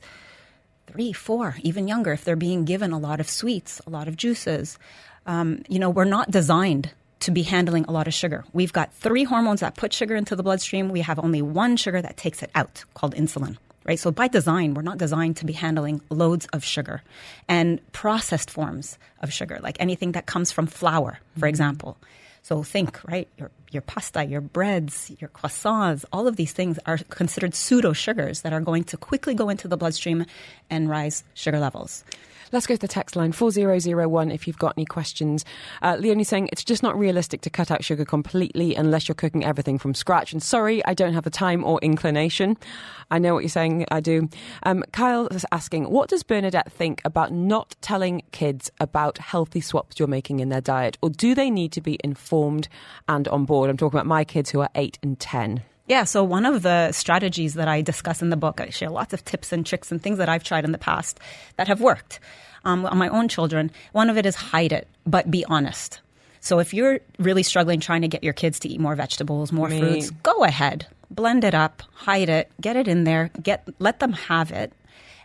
three, 0.87 1.13
four, 1.13 1.55
even 1.61 1.87
younger 1.87 2.13
if 2.13 2.23
they're 2.23 2.35
being 2.35 2.65
given 2.65 2.91
a 2.91 2.97
lot 2.97 3.19
of 3.19 3.29
sweets, 3.29 3.81
a 3.85 3.89
lot 3.89 4.07
of 4.07 4.17
juices. 4.17 4.79
Um, 5.27 5.61
you 5.67 5.77
know, 5.77 5.89
we're 5.89 6.05
not 6.05 6.31
designed 6.31 6.91
to 7.19 7.31
be 7.31 7.43
handling 7.43 7.85
a 7.85 7.91
lot 7.91 8.07
of 8.07 8.13
sugar. 8.13 8.45
We've 8.53 8.73
got 8.73 8.93
three 8.93 9.23
hormones 9.23 9.59
that 9.59 9.75
put 9.75 9.93
sugar 9.93 10.15
into 10.15 10.35
the 10.35 10.43
bloodstream. 10.43 10.89
We 10.89 11.01
have 11.01 11.19
only 11.19 11.41
one 11.41 11.77
sugar 11.77 12.01
that 12.01 12.17
takes 12.17 12.41
it 12.41 12.49
out 12.55 12.85
called 12.93 13.15
insulin. 13.15 13.57
Right? 13.85 13.99
So 13.99 14.11
by 14.11 14.27
design, 14.27 14.73
we're 14.73 14.81
not 14.81 14.97
designed 14.97 15.37
to 15.37 15.45
be 15.45 15.53
handling 15.53 16.01
loads 16.09 16.45
of 16.47 16.63
sugar 16.63 17.03
and 17.47 17.79
processed 17.93 18.51
forms 18.51 18.97
of 19.21 19.31
sugar, 19.31 19.59
like 19.61 19.77
anything 19.79 20.11
that 20.11 20.25
comes 20.25 20.51
from 20.51 20.67
flour, 20.67 21.19
for 21.37 21.47
example. 21.47 21.97
So 22.43 22.63
think, 22.63 23.01
right, 23.05 23.27
your, 23.37 23.49
your 23.71 23.81
pasta, 23.81 24.25
your 24.25 24.41
breads, 24.41 25.11
your 25.19 25.29
croissants, 25.29 26.03
all 26.11 26.27
of 26.27 26.35
these 26.35 26.51
things 26.53 26.79
are 26.85 26.97
considered 27.09 27.55
pseudo 27.55 27.93
sugars 27.93 28.41
that 28.41 28.53
are 28.53 28.61
going 28.61 28.83
to 28.85 28.97
quickly 28.97 29.33
go 29.33 29.49
into 29.49 29.67
the 29.67 29.77
bloodstream 29.77 30.25
and 30.69 30.89
rise 30.89 31.23
sugar 31.33 31.59
levels. 31.59 32.03
Let's 32.51 32.65
go 32.65 32.75
to 32.75 32.79
the 32.79 32.87
text 32.87 33.15
line 33.15 33.33
4001 33.33 34.31
if 34.31 34.47
you've 34.47 34.57
got 34.57 34.73
any 34.77 34.85
questions. 34.85 35.43
Uh, 35.81 35.97
Leonie's 35.99 36.29
saying 36.29 36.47
it's 36.51 36.63
just 36.63 36.81
not 36.81 36.97
realistic 36.97 37.41
to 37.41 37.49
cut 37.49 37.71
out 37.71 37.83
sugar 37.83 38.05
completely 38.05 38.73
unless 38.75 39.07
you're 39.07 39.15
cooking 39.15 39.43
everything 39.43 39.77
from 39.77 39.93
scratch. 39.93 40.31
And 40.31 40.41
sorry, 40.41 40.83
I 40.85 40.93
don't 40.93 41.13
have 41.13 41.25
the 41.25 41.29
time 41.29 41.65
or 41.65 41.79
inclination. 41.81 42.57
I 43.11 43.19
know 43.19 43.33
what 43.33 43.41
you're 43.43 43.49
saying, 43.49 43.85
I 43.91 43.99
do. 43.99 44.29
Um, 44.63 44.83
Kyle 44.93 45.27
is 45.27 45.45
asking, 45.51 45.89
what 45.89 46.09
does 46.09 46.23
Bernadette 46.23 46.71
think 46.71 47.01
about 47.03 47.33
not 47.33 47.75
telling 47.81 48.21
kids 48.31 48.71
about 48.79 49.17
healthy 49.17 49.61
swaps 49.61 49.99
you're 49.99 50.07
making 50.07 50.39
in 50.39 50.49
their 50.49 50.61
diet? 50.61 50.97
Or 51.01 51.09
do 51.09 51.35
they 51.35 51.49
need 51.49 51.73
to 51.73 51.81
be 51.81 51.99
informed 52.03 52.69
and 53.09 53.27
on 53.27 53.43
board? 53.43 53.69
I'm 53.69 53.77
talking 53.77 53.97
about 53.97 54.07
my 54.07 54.23
kids 54.23 54.49
who 54.49 54.61
are 54.61 54.69
8 54.73 54.99
and 55.03 55.19
10. 55.19 55.63
Yeah, 55.87 56.03
so 56.03 56.21
one 56.23 56.45
of 56.45 56.63
the 56.63 56.91
strategies 56.91 57.53
that 57.53 57.69
I 57.69 57.81
discuss 57.81 58.21
in 58.21 58.29
the 58.29 58.37
book, 58.37 58.59
I 58.59 58.69
share 58.69 58.89
lots 58.89 59.13
of 59.13 59.23
tips 59.23 59.53
and 59.53 59.65
tricks 59.65 59.91
and 59.91 60.01
things 60.01 60.17
that 60.17 60.27
I've 60.27 60.43
tried 60.43 60.65
in 60.65 60.73
the 60.73 60.77
past 60.77 61.19
that 61.55 61.69
have 61.69 61.79
worked 61.79 62.19
um, 62.65 62.85
on 62.85 62.97
my 62.97 63.07
own 63.07 63.29
children. 63.29 63.71
One 63.93 64.09
of 64.09 64.17
it 64.17 64.25
is 64.25 64.35
hide 64.35 64.73
it, 64.73 64.87
but 65.05 65.31
be 65.31 65.45
honest. 65.45 66.01
So 66.41 66.59
if 66.59 66.73
you're 66.73 66.99
really 67.19 67.43
struggling 67.43 67.79
trying 67.79 68.01
to 68.01 68.07
get 68.07 68.23
your 68.23 68.33
kids 68.33 68.59
to 68.59 68.69
eat 68.69 68.79
more 68.79 68.95
vegetables, 68.95 69.51
more 69.51 69.69
Me. 69.69 69.79
fruits, 69.79 70.09
go 70.23 70.43
ahead, 70.43 70.85
blend 71.09 71.43
it 71.43 71.55
up, 71.55 71.83
hide 71.93 72.29
it, 72.29 72.51
get 72.59 72.75
it 72.75 72.87
in 72.87 73.05
there, 73.05 73.31
get 73.41 73.67
let 73.79 73.99
them 73.99 74.13
have 74.13 74.51
it. 74.51 74.73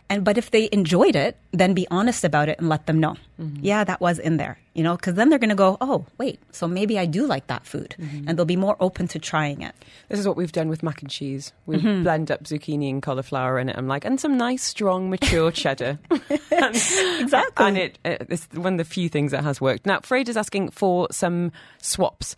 And 0.09 0.23
but 0.23 0.37
if 0.37 0.51
they 0.51 0.69
enjoyed 0.71 1.15
it, 1.15 1.37
then 1.51 1.73
be 1.73 1.87
honest 1.89 2.23
about 2.23 2.49
it 2.49 2.59
and 2.59 2.69
let 2.69 2.85
them 2.85 2.99
know. 2.99 3.15
Mm-hmm. 3.39 3.63
Yeah, 3.63 3.83
that 3.83 3.99
was 3.99 4.19
in 4.19 4.37
there, 4.37 4.59
you 4.73 4.83
know, 4.83 4.95
because 4.95 5.15
then 5.15 5.29
they're 5.29 5.39
going 5.39 5.49
to 5.49 5.55
go, 5.55 5.77
oh, 5.81 6.05
wait, 6.17 6.39
so 6.51 6.67
maybe 6.67 6.99
I 6.99 7.05
do 7.05 7.25
like 7.25 7.47
that 7.47 7.65
food, 7.65 7.95
mm-hmm. 7.97 8.27
and 8.27 8.37
they'll 8.37 8.45
be 8.45 8.55
more 8.55 8.77
open 8.79 9.07
to 9.09 9.19
trying 9.19 9.61
it. 9.61 9.73
This 10.09 10.19
is 10.19 10.27
what 10.27 10.37
we've 10.37 10.51
done 10.51 10.69
with 10.69 10.83
mac 10.83 11.01
and 11.01 11.09
cheese. 11.09 11.51
We 11.65 11.77
mm-hmm. 11.77 12.03
blend 12.03 12.31
up 12.31 12.43
zucchini 12.43 12.89
and 12.89 13.01
cauliflower 13.01 13.57
in 13.59 13.69
it. 13.69 13.77
I'm 13.77 13.87
like, 13.87 14.05
and 14.05 14.19
some 14.19 14.37
nice, 14.37 14.63
strong, 14.63 15.09
mature 15.09 15.51
cheddar. 15.51 15.99
And- 16.51 16.75
Exactly. 16.75 17.65
And 17.65 17.77
it, 17.77 17.99
it's 18.03 18.47
one 18.53 18.73
of 18.73 18.77
the 18.77 18.83
few 18.85 19.09
things 19.09 19.31
that 19.31 19.43
has 19.43 19.59
worked. 19.59 19.85
Now, 19.85 19.99
Fred 20.01 20.29
is 20.29 20.37
asking 20.37 20.69
for 20.69 21.07
some 21.11 21.51
swaps. 21.79 22.35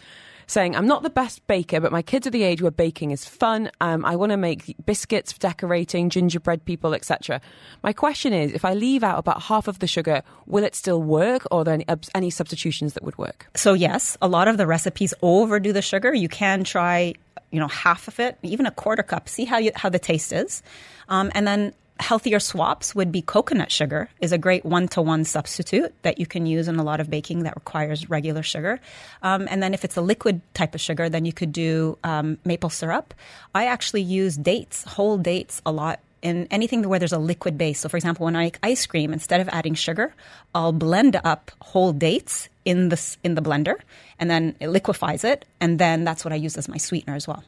Saying, 0.47 0.75
I'm 0.75 0.88
not 0.88 1.03
the 1.03 1.10
best 1.10 1.45
baker, 1.47 1.79
but 1.79 1.91
my 1.91 2.01
kids 2.01 2.27
are 2.27 2.31
the 2.31 2.43
age 2.43 2.62
where 2.62 2.71
baking 2.71 3.12
is 3.12 3.25
fun. 3.25 3.71
Um, 3.81 4.05
I 4.05 4.15
want 4.15 4.31
to 4.31 4.38
make 4.38 4.75
biscuits 4.86 5.31
for 5.31 5.39
decorating, 5.39 6.10
gingerbread 6.10 6.65
people, 6.65 6.93
etc. 6.93 7.41
My 7.84 7.93
question 7.93 8.34
is 8.34 8.51
if 8.53 8.63
I 8.63 8.73
leave 8.73 9.03
out 9.03 9.17
about 9.17 9.41
half 9.41 9.67
of 9.67 9.79
the 9.79 9.88
sugar, 9.88 10.21
will 10.46 10.63
it 10.63 10.75
still 10.75 11.02
work, 11.02 11.48
or 11.52 11.62
are 11.62 11.63
there 11.63 11.73
any, 11.73 11.85
any 12.13 12.29
substitutions 12.29 12.93
that 12.93 13.04
would 13.04 13.17
work? 13.17 13.48
So 13.56 13.73
yes, 13.73 14.17
a 14.21 14.27
lot 14.27 14.48
of 14.48 14.58
the 14.58 14.67
recipes 14.67 15.13
overdo 15.21 15.73
the 15.73 15.81
sugar. 15.81 16.13
You 16.13 16.29
can 16.29 16.63
try, 16.63 17.13
you 17.52 17.60
know, 17.60 17.67
half 17.67 18.08
of 18.08 18.19
it, 18.19 18.37
even 18.43 18.65
a 18.65 18.71
quarter 18.71 19.04
cup. 19.04 19.27
See 19.27 19.46
how 19.46 19.58
you, 19.58 19.71
how 19.75 19.89
the 19.89 20.00
taste 20.00 20.31
is, 20.31 20.62
um, 21.10 21.31
and 21.33 21.48
then 21.48 21.73
healthier 22.00 22.39
swaps 22.39 22.93
would 22.93 23.12
be 23.12 23.21
coconut 23.21 23.71
sugar 23.71 24.10
is 24.19 24.31
a 24.31 24.37
great 24.37 24.65
one 24.65 24.87
to 24.89 25.02
one 25.02 25.23
substitute 25.23 25.93
that 26.02 26.19
you 26.19 26.25
can 26.25 26.46
use 26.46 26.67
in 26.67 26.75
a 26.75 26.83
lot 26.83 27.00
of 27.00 27.10
baking 27.10 27.43
that 27.43 27.56
requires 27.56 28.10
regular 28.10 28.43
sugar. 28.43 28.79
Um, 29.23 29.48
and 29.50 29.63
then 29.63 29.73
if 29.73 29.85
it's 29.85 29.96
a 29.96 30.02
liquid 30.02 30.41
type 30.54 30.75
of 30.75 30.81
sugar, 30.81 31.10
then 31.10 31.25
you 31.25 31.33
could 31.33 31.52
do 31.52 31.98
um, 32.04 32.37
maple 32.43 32.69
syrup. 32.69 33.13
I 33.54 33.67
actually 33.67 34.02
use 34.02 34.35
dates, 34.35 34.83
whole 34.83 35.17
dates, 35.17 35.62
a 35.65 35.71
lot 35.71 36.00
in 36.26 36.48
anything 36.50 36.82
where 36.90 36.98
there's 36.98 37.13
a 37.13 37.19
liquid 37.19 37.56
base. 37.56 37.80
So, 37.82 37.88
for 37.88 37.98
example, 37.98 38.26
when 38.26 38.36
I 38.36 38.46
make 38.46 38.60
ice 38.63 38.86
cream, 38.88 39.13
instead 39.13 39.40
of 39.40 39.48
adding 39.50 39.76
sugar, 39.76 40.13
I'll 40.56 40.73
blend 40.73 41.15
up 41.23 41.52
whole 41.62 41.94
dates 41.94 42.50
in 42.65 42.90
the 42.90 43.00
in 43.23 43.36
the 43.36 43.44
blender, 43.44 43.76
and 44.19 44.28
then 44.28 44.56
it 44.60 44.69
liquefies 44.69 45.23
it, 45.23 45.46
and 45.62 45.78
then 45.78 46.04
that's 46.04 46.26
what 46.26 46.34
I 46.34 46.38
use 46.38 46.58
as 46.58 46.67
my 46.67 46.78
sweetener 46.78 47.15
as 47.15 47.28
well. 47.28 47.44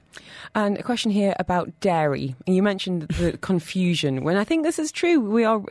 And 0.53 0.78
a 0.78 0.84
question 0.84 1.09
here 1.09 1.36
about 1.39 1.73
dairy. 1.80 2.36
You 2.45 2.61
mentioned 2.61 3.07
the 3.17 3.36
confusion. 3.39 4.23
When 4.23 4.38
I 4.38 4.43
think 4.43 4.63
this 4.63 4.78
is 4.78 4.91
true, 4.91 5.19
we 5.19 5.43
are, 5.43 5.63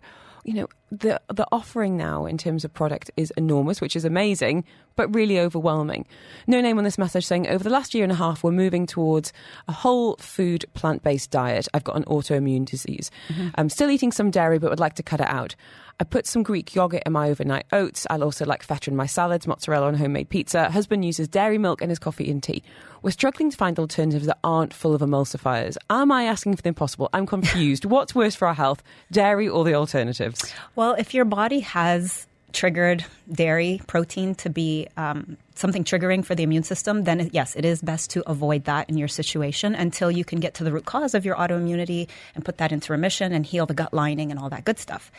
you 0.46 0.54
know, 0.54 0.68
the 0.92 1.20
the 1.26 1.46
offering 1.50 1.96
now 1.96 2.24
in 2.24 2.38
terms 2.38 2.64
of 2.64 2.72
product 2.72 3.10
is 3.16 3.32
enormous, 3.36 3.80
which 3.80 3.96
is 3.96 4.04
amazing, 4.04 4.64
but 4.94 5.12
really 5.12 5.40
overwhelming. 5.40 6.06
No 6.46 6.60
name 6.60 6.78
on 6.78 6.84
this 6.84 6.98
message 6.98 7.26
saying 7.26 7.48
over 7.48 7.64
the 7.64 7.70
last 7.70 7.94
year 7.94 8.04
and 8.04 8.12
a 8.12 8.16
half, 8.16 8.44
we're 8.44 8.52
moving 8.52 8.86
towards 8.86 9.32
a 9.66 9.72
whole 9.72 10.16
food 10.18 10.64
plant 10.74 11.02
based 11.02 11.32
diet. 11.32 11.66
I've 11.74 11.82
got 11.82 11.96
an 11.96 12.04
autoimmune 12.04 12.64
disease. 12.64 13.10
Mm-hmm. 13.28 13.48
I'm 13.56 13.68
still 13.68 13.90
eating 13.90 14.12
some 14.12 14.30
dairy, 14.30 14.60
but 14.60 14.70
would 14.70 14.78
like 14.78 14.94
to 14.94 15.02
cut 15.02 15.20
it 15.20 15.28
out. 15.28 15.56
I 15.98 16.04
put 16.04 16.26
some 16.26 16.42
Greek 16.42 16.74
yogurt 16.74 17.02
in 17.06 17.12
my 17.12 17.30
overnight 17.30 17.64
oats. 17.72 18.06
I'll 18.10 18.22
also 18.22 18.44
like 18.44 18.62
feta 18.62 18.90
in 18.90 18.96
my 18.96 19.06
salads, 19.06 19.46
mozzarella 19.46 19.86
on 19.86 19.94
homemade 19.94 20.28
pizza. 20.28 20.70
Husband 20.70 21.04
uses 21.04 21.26
dairy 21.26 21.56
milk 21.56 21.80
in 21.80 21.88
his 21.88 21.98
coffee 21.98 22.30
and 22.30 22.42
tea. 22.42 22.62
We're 23.00 23.12
struggling 23.12 23.50
to 23.50 23.56
find 23.56 23.78
alternatives 23.78 24.26
that 24.26 24.38
aren't 24.44 24.74
full 24.74 24.94
of 24.94 25.00
emulsifiers. 25.00 25.78
Am 25.88 26.12
I 26.12 26.24
asking 26.24 26.56
for 26.56 26.62
the 26.62 26.68
impossible? 26.68 27.08
I'm 27.14 27.26
confused. 27.26 27.84
What's 27.86 28.14
worse 28.14 28.34
for 28.34 28.46
our 28.46 28.54
health, 28.54 28.82
dairy 29.10 29.48
or 29.48 29.64
the 29.64 29.74
alternatives? 29.74 30.52
Well, 30.74 30.94
if 30.98 31.14
your 31.14 31.24
body 31.24 31.60
has 31.60 32.26
triggered 32.52 33.04
dairy 33.30 33.80
protein 33.86 34.34
to 34.34 34.48
be 34.48 34.88
um, 34.96 35.36
something 35.54 35.84
triggering 35.84 36.24
for 36.24 36.34
the 36.34 36.42
immune 36.42 36.62
system, 36.62 37.04
then 37.04 37.28
yes, 37.32 37.54
it 37.54 37.64
is 37.64 37.82
best 37.82 38.10
to 38.10 38.28
avoid 38.28 38.64
that 38.64 38.88
in 38.88 38.96
your 38.96 39.08
situation 39.08 39.74
until 39.74 40.10
you 40.10 40.24
can 40.24 40.40
get 40.40 40.54
to 40.54 40.64
the 40.64 40.72
root 40.72 40.86
cause 40.86 41.14
of 41.14 41.24
your 41.24 41.36
autoimmunity 41.36 42.08
and 42.34 42.44
put 42.44 42.56
that 42.58 42.72
into 42.72 42.92
remission 42.92 43.32
and 43.32 43.44
heal 43.44 43.66
the 43.66 43.74
gut 43.74 43.92
lining 43.92 44.30
and 44.30 44.40
all 44.40 44.48
that 44.48 44.64
good 44.64 44.78
stuff. 44.78 45.12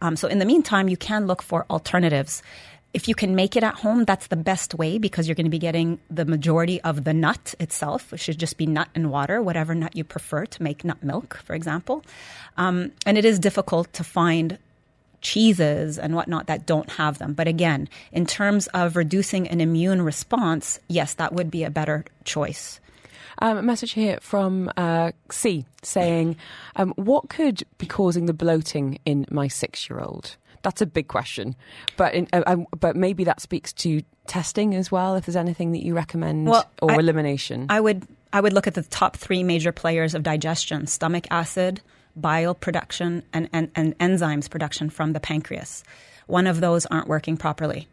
Um, 0.00 0.16
so, 0.16 0.28
in 0.28 0.38
the 0.38 0.44
meantime, 0.44 0.88
you 0.88 0.96
can 0.96 1.26
look 1.26 1.42
for 1.42 1.66
alternatives. 1.70 2.42
If 2.92 3.06
you 3.06 3.14
can 3.14 3.36
make 3.36 3.56
it 3.56 3.62
at 3.62 3.74
home, 3.74 4.04
that's 4.04 4.26
the 4.26 4.36
best 4.36 4.74
way 4.74 4.98
because 4.98 5.28
you're 5.28 5.36
going 5.36 5.46
to 5.46 5.50
be 5.50 5.60
getting 5.60 6.00
the 6.10 6.24
majority 6.24 6.80
of 6.80 7.04
the 7.04 7.14
nut 7.14 7.54
itself, 7.60 8.10
which 8.10 8.20
should 8.22 8.38
just 8.38 8.56
be 8.56 8.66
nut 8.66 8.88
and 8.96 9.10
water, 9.10 9.40
whatever 9.40 9.74
nut 9.74 9.94
you 9.94 10.02
prefer 10.02 10.44
to 10.46 10.62
make 10.62 10.84
nut 10.84 11.02
milk, 11.02 11.40
for 11.44 11.54
example. 11.54 12.04
Um, 12.56 12.90
and 13.06 13.16
it 13.16 13.24
is 13.24 13.38
difficult 13.38 13.92
to 13.92 14.02
find 14.04 14.58
cheeses 15.20 15.98
and 15.98 16.14
whatnot 16.14 16.46
that 16.46 16.66
don't 16.66 16.90
have 16.90 17.18
them. 17.18 17.34
But 17.34 17.46
again, 17.46 17.88
in 18.10 18.26
terms 18.26 18.66
of 18.68 18.96
reducing 18.96 19.48
an 19.48 19.60
immune 19.60 20.02
response, 20.02 20.80
yes, 20.88 21.14
that 21.14 21.32
would 21.32 21.50
be 21.50 21.64
a 21.64 21.70
better 21.70 22.04
choice. 22.24 22.80
Um, 23.42 23.56
a 23.56 23.62
message 23.62 23.92
here 23.92 24.18
from 24.20 24.70
uh, 24.76 25.12
C 25.30 25.64
saying, 25.82 26.36
um, 26.76 26.92
"What 26.96 27.28
could 27.30 27.62
be 27.78 27.86
causing 27.86 28.26
the 28.26 28.34
bloating 28.34 28.98
in 29.04 29.26
my 29.30 29.48
six-year-old?" 29.48 30.36
That's 30.62 30.82
a 30.82 30.86
big 30.86 31.08
question, 31.08 31.56
but 31.96 32.12
in, 32.12 32.28
uh, 32.34 32.42
um, 32.46 32.66
but 32.78 32.94
maybe 32.96 33.24
that 33.24 33.40
speaks 33.40 33.72
to 33.74 34.02
testing 34.26 34.74
as 34.74 34.92
well. 34.92 35.14
If 35.16 35.24
there's 35.24 35.36
anything 35.36 35.72
that 35.72 35.82
you 35.82 35.94
recommend 35.94 36.48
Well, 36.48 36.68
or 36.82 36.92
I- 36.92 36.96
elimination, 36.96 37.66
I 37.70 37.80
would 37.80 38.06
I 38.32 38.40
would 38.42 38.52
look 38.52 38.66
at 38.66 38.74
the 38.74 38.82
top 38.82 39.16
three 39.16 39.42
major 39.42 39.72
players 39.72 40.14
of 40.14 40.22
digestion: 40.22 40.86
stomach 40.86 41.26
acid, 41.30 41.80
bile 42.14 42.54
production, 42.54 43.22
and, 43.32 43.48
and, 43.54 43.70
and 43.74 43.98
enzymes 43.98 44.50
production 44.50 44.90
from 44.90 45.14
the 45.14 45.20
pancreas. 45.20 45.82
One 46.26 46.46
of 46.46 46.60
those 46.60 46.84
aren't 46.86 47.08
working 47.08 47.38
properly, 47.38 47.88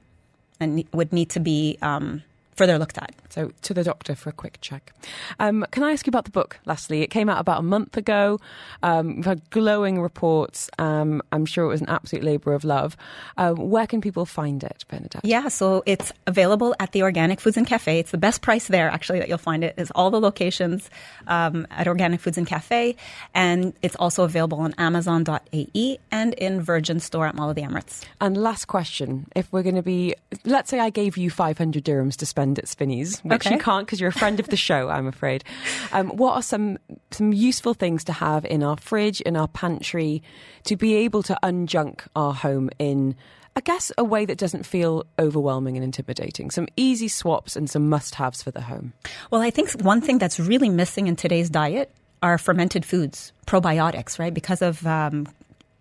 and 0.60 0.84
would 0.92 1.14
need 1.14 1.30
to 1.32 1.40
be 1.40 1.78
um, 1.82 2.22
further 2.58 2.78
looked 2.80 2.98
at. 2.98 3.14
So 3.30 3.52
to 3.62 3.74
the 3.74 3.84
doctor 3.84 4.16
for 4.16 4.30
a 4.30 4.34
quick 4.34 4.58
check. 4.62 4.92
Um, 5.40 5.66
can 5.72 5.84
I 5.84 5.92
ask 5.92 6.08
you 6.08 6.12
about 6.12 6.26
the 6.26 6.32
book, 6.32 6.60
lastly? 6.66 7.04
It 7.04 7.12
came 7.12 7.30
out 7.30 7.40
about 7.40 7.60
a 7.60 7.64
month 7.64 7.96
ago. 7.96 8.40
Um, 8.82 9.18
we've 9.18 9.26
had 9.26 9.48
glowing 9.52 10.02
reports. 10.02 10.70
Um, 10.80 11.22
I'm 11.32 11.46
sure 11.46 11.66
it 11.66 11.70
was 11.70 11.82
an 11.82 11.90
absolute 11.90 12.26
labour 12.26 12.54
of 12.54 12.64
love. 12.64 12.98
Um, 13.38 13.56
where 13.56 13.86
can 13.86 14.02
people 14.02 14.26
find 14.26 14.64
it, 14.64 14.84
Bernadette? 14.88 15.24
Yeah, 15.24 15.50
so 15.50 15.84
it's 15.86 16.12
available 16.26 16.76
at 16.80 16.94
the 16.94 17.04
Organic 17.04 17.40
Foods 17.40 17.58
and 17.58 17.68
Cafe. 17.68 18.00
It's 18.00 18.12
the 18.12 18.18
best 18.18 18.42
price 18.42 18.68
there, 18.68 18.90
actually, 18.90 19.20
that 19.20 19.30
you'll 19.30 19.38
find 19.38 19.64
it. 19.64 19.76
Is 19.78 19.92
all 19.92 20.10
the 20.10 20.20
locations 20.20 20.90
um, 21.28 21.68
at 21.70 21.88
Organic 21.88 22.20
Foods 22.20 22.40
and 22.40 22.48
Cafe, 22.48 22.96
and 23.36 23.74
it's 23.84 23.96
also 23.98 24.24
available 24.24 24.60
on 24.60 24.74
Amazon.ae 24.80 26.00
and 26.12 26.34
in 26.34 26.62
Virgin 26.62 27.00
Store 27.00 27.28
at 27.28 27.36
Mall 27.36 27.50
of 27.50 27.56
the 27.56 27.62
Emirates. 27.62 28.04
And 28.20 28.36
last 28.36 28.66
question: 28.66 29.28
If 29.36 29.52
we're 29.54 29.64
going 29.64 29.76
to 29.76 29.84
be, 29.84 30.16
let's 30.44 30.72
say 30.72 30.80
I 30.80 30.90
gave 30.90 31.18
you 31.18 31.30
500 31.30 31.84
dirhams 31.84 32.16
to 32.18 32.26
spend 32.26 32.47
at 32.60 32.68
Spinneys, 32.68 33.20
which 33.24 33.46
Okay. 33.48 33.56
you 33.56 33.60
can't 33.62 33.86
because 33.86 34.00
you're 34.00 34.10
a 34.10 34.14
friend 34.14 34.40
of 34.40 34.48
the 34.50 34.56
show, 34.56 34.90
I'm 34.90 35.08
afraid. 35.08 35.44
Um, 35.92 36.10
what 36.10 36.34
are 36.34 36.42
some 36.44 36.78
some 37.12 37.34
useful 37.34 37.74
things 37.74 38.04
to 38.06 38.14
have 38.14 38.46
in 38.46 38.62
our 38.64 38.78
fridge, 38.78 39.22
in 39.22 39.36
our 39.36 39.48
pantry, 39.48 40.22
to 40.66 40.76
be 40.76 40.96
able 40.96 41.24
to 41.24 41.38
unjunk 41.44 42.02
our 42.16 42.34
home 42.34 42.70
in? 42.80 43.16
I 43.56 43.62
guess 43.62 43.92
a 43.98 44.04
way 44.04 44.24
that 44.26 44.38
doesn't 44.38 44.68
feel 44.68 45.04
overwhelming 45.18 45.76
and 45.78 45.84
intimidating. 45.84 46.52
Some 46.52 46.68
easy 46.78 47.08
swaps 47.08 47.56
and 47.56 47.68
some 47.68 47.90
must-haves 47.90 48.44
for 48.44 48.52
the 48.52 48.62
home. 48.62 48.94
Well, 49.32 49.42
I 49.42 49.50
think 49.50 49.72
one 49.82 50.00
thing 50.00 50.20
that's 50.20 50.40
really 50.40 50.70
missing 50.70 51.08
in 51.08 51.16
today's 51.16 51.50
diet 51.50 51.92
are 52.22 52.38
fermented 52.38 52.86
foods, 52.86 53.34
probiotics, 53.48 54.20
right? 54.20 54.32
Because 54.34 54.62
of 54.62 54.86
um, 54.86 55.28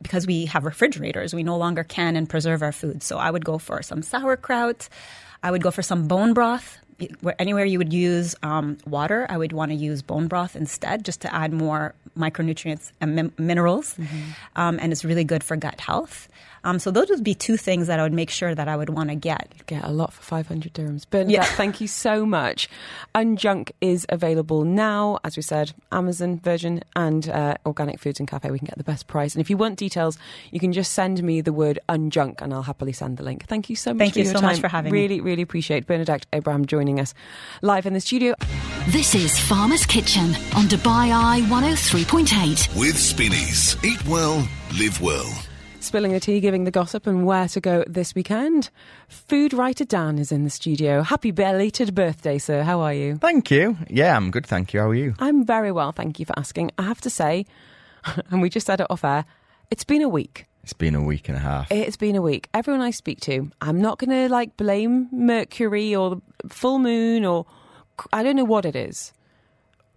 because 0.07 0.25
we 0.25 0.47
have 0.47 0.65
refrigerators, 0.65 1.35
we 1.35 1.43
no 1.43 1.57
longer 1.57 1.83
can 1.83 2.15
and 2.15 2.29
preserve 2.29 2.63
our 2.63 2.71
food. 2.71 3.03
So 3.03 3.19
I 3.19 3.29
would 3.29 3.45
go 3.45 3.59
for 3.59 3.83
some 3.83 4.03
sauerkraut. 4.03 4.89
I 5.43 5.51
would 5.51 5.63
go 5.63 5.73
for 5.73 5.83
some 5.83 6.07
bone 6.07 6.33
broth. 6.33 6.79
Anywhere 7.41 7.65
you 7.65 7.79
would 7.79 7.93
use 7.93 8.37
um, 8.45 8.79
water, 8.87 9.27
I 9.29 9.37
would 9.37 9.53
want 9.53 9.73
to 9.73 9.75
use 9.75 10.01
bone 10.03 10.29
broth 10.29 10.55
instead, 10.55 11.05
just 11.05 11.21
to 11.23 11.35
add 11.35 11.53
more 11.53 11.93
micronutrients 12.17 12.93
and 13.01 13.17
min- 13.17 13.33
minerals, 13.37 13.97
um, 14.55 14.79
and 14.81 14.93
it's 14.93 15.05
really 15.05 15.25
good 15.25 15.43
for 15.45 15.57
gut 15.57 15.81
health. 15.81 16.29
Um, 16.67 16.81
so 16.81 16.91
those 16.91 17.09
would 17.11 17.23
be 17.23 17.33
two 17.35 17.57
things 17.57 17.87
that 17.87 18.01
I 18.01 18.03
would 18.03 18.13
make 18.13 18.29
sure 18.29 18.53
that 18.53 18.67
I 18.67 18.77
would 18.77 18.91
want 18.91 19.11
to 19.11 19.15
get. 19.15 19.53
Get 19.67 19.85
a 19.85 19.91
lot 19.91 20.13
for 20.13 20.23
500 20.23 20.75
dirhams. 20.75 21.09
Bernadette, 21.09 21.47
thank 21.51 21.81
you 21.81 21.87
so 21.87 22.27
much. 22.27 22.69
Unjunk 23.15 23.71
is 23.81 24.05
available 24.09 24.65
now, 24.65 25.21
as 25.23 25.37
we 25.37 25.43
said, 25.43 25.73
Amazon, 25.93 26.41
Virgin, 26.41 26.83
and 26.97 27.29
uh, 27.29 27.55
Organic 27.65 28.01
Foods 28.01 28.19
and 28.19 28.29
Cafe. 28.29 28.51
We 28.51 28.59
can 28.59 28.67
get 28.67 28.79
the 28.79 28.85
best 28.85 29.07
price. 29.07 29.33
And 29.33 29.41
if 29.41 29.49
you 29.49 29.57
want 29.57 29.79
details, 29.79 30.19
you 30.51 30.59
can 30.59 30.73
just 30.73 30.93
send 30.93 31.23
me 31.23 31.41
the 31.41 31.53
word 31.53 31.79
unjunk 31.89 32.43
and 32.43 32.53
I'll 32.53 32.65
happily 32.65 32.93
send 32.93 33.19
the 33.19 33.23
link. 33.23 33.47
Thank 33.47 33.71
you 33.71 33.77
so 33.77 33.95
much 33.95 33.99
Thank 33.99 34.13
for 34.15 34.19
you 34.19 34.25
your 34.25 34.35
so 34.35 34.41
much 34.41 34.59
for 34.59 34.67
having 34.69 34.93
me. 34.93 35.01
really, 35.03 35.21
Really, 35.21 35.43
appreciate 35.43 35.87
Bernadette 35.87 36.27
Abraham 36.33 36.67
joining 36.67 36.99
us 36.99 37.15
live 37.63 37.87
in 37.87 37.93
the 37.93 38.01
studio. 38.01 38.35
This 38.89 39.15
is 39.15 39.39
Farmer's 39.39 39.87
Kitchen 39.87 40.35
on 40.57 40.65
Dubai 40.65 41.13
Eye 41.15 41.43
103.8. 41.49 42.77
With 42.77 42.99
Spinneys. 42.99 43.77
Eat 43.85 44.05
well, 44.07 44.49
live 44.77 45.01
well. 45.01 45.46
Spilling 45.87 46.13
the 46.13 46.19
tea, 46.21 46.41
giving 46.41 46.65
the 46.65 46.73
gossip, 46.73 47.07
and 47.07 47.25
where 47.25 47.47
to 47.49 47.61
go 47.61 47.85
this 47.87 48.13
weekend. 48.13 48.71
Food 49.09 49.53
writer 49.55 49.85
Dan 49.85 50.19
is 50.19 50.33
in 50.33 50.43
the 50.43 50.51
studio. 50.51 51.03
Happy 51.03 51.31
belated 51.31 51.95
birthday, 51.95 52.39
sir. 52.39 52.65
How 52.65 52.81
are 52.81 52.93
you? 52.93 53.17
Thank 53.19 53.53
you. 53.53 53.77
Yeah, 53.89 54.17
I'm 54.17 54.33
good, 54.33 54.45
thank 54.47 54.75
you. 54.75 54.81
How 54.81 54.89
are 54.89 54.95
you? 54.95 55.15
I'm 55.21 55.47
very 55.47 55.71
well, 55.71 55.93
thank 55.93 56.19
you 56.19 56.27
for 56.27 56.37
asking. 56.37 56.73
I 56.77 56.83
have 56.83 57.01
to 57.03 57.11
say, 57.11 57.47
and 58.31 58.43
we 58.43 58.51
just 58.51 58.67
said 58.67 58.81
it 58.81 58.89
off 58.91 59.05
air, 59.05 59.27
it's 59.71 59.85
been 59.85 60.03
a 60.03 60.09
week. 60.09 60.47
It's 60.65 60.73
been 60.73 60.97
a 60.97 61.03
week 61.03 61.29
and 61.29 61.37
a 61.39 61.41
half. 61.41 61.71
It's 61.71 61.97
been 61.97 62.17
a 62.17 62.23
week. 62.23 62.49
Everyone 62.53 62.81
I 62.83 62.91
speak 62.91 63.21
to, 63.21 63.49
I'm 63.61 63.81
not 63.81 63.99
going 64.01 64.11
to 64.11 64.29
like 64.29 64.57
blame 64.57 65.09
Mercury 65.13 65.95
or 65.95 66.21
the 66.43 66.49
full 66.53 66.81
moon 66.81 67.25
or 67.25 67.47
I 68.13 68.25
don't 68.25 68.35
know 68.35 68.45
what 68.45 68.65
it 68.67 68.75
is, 68.75 69.13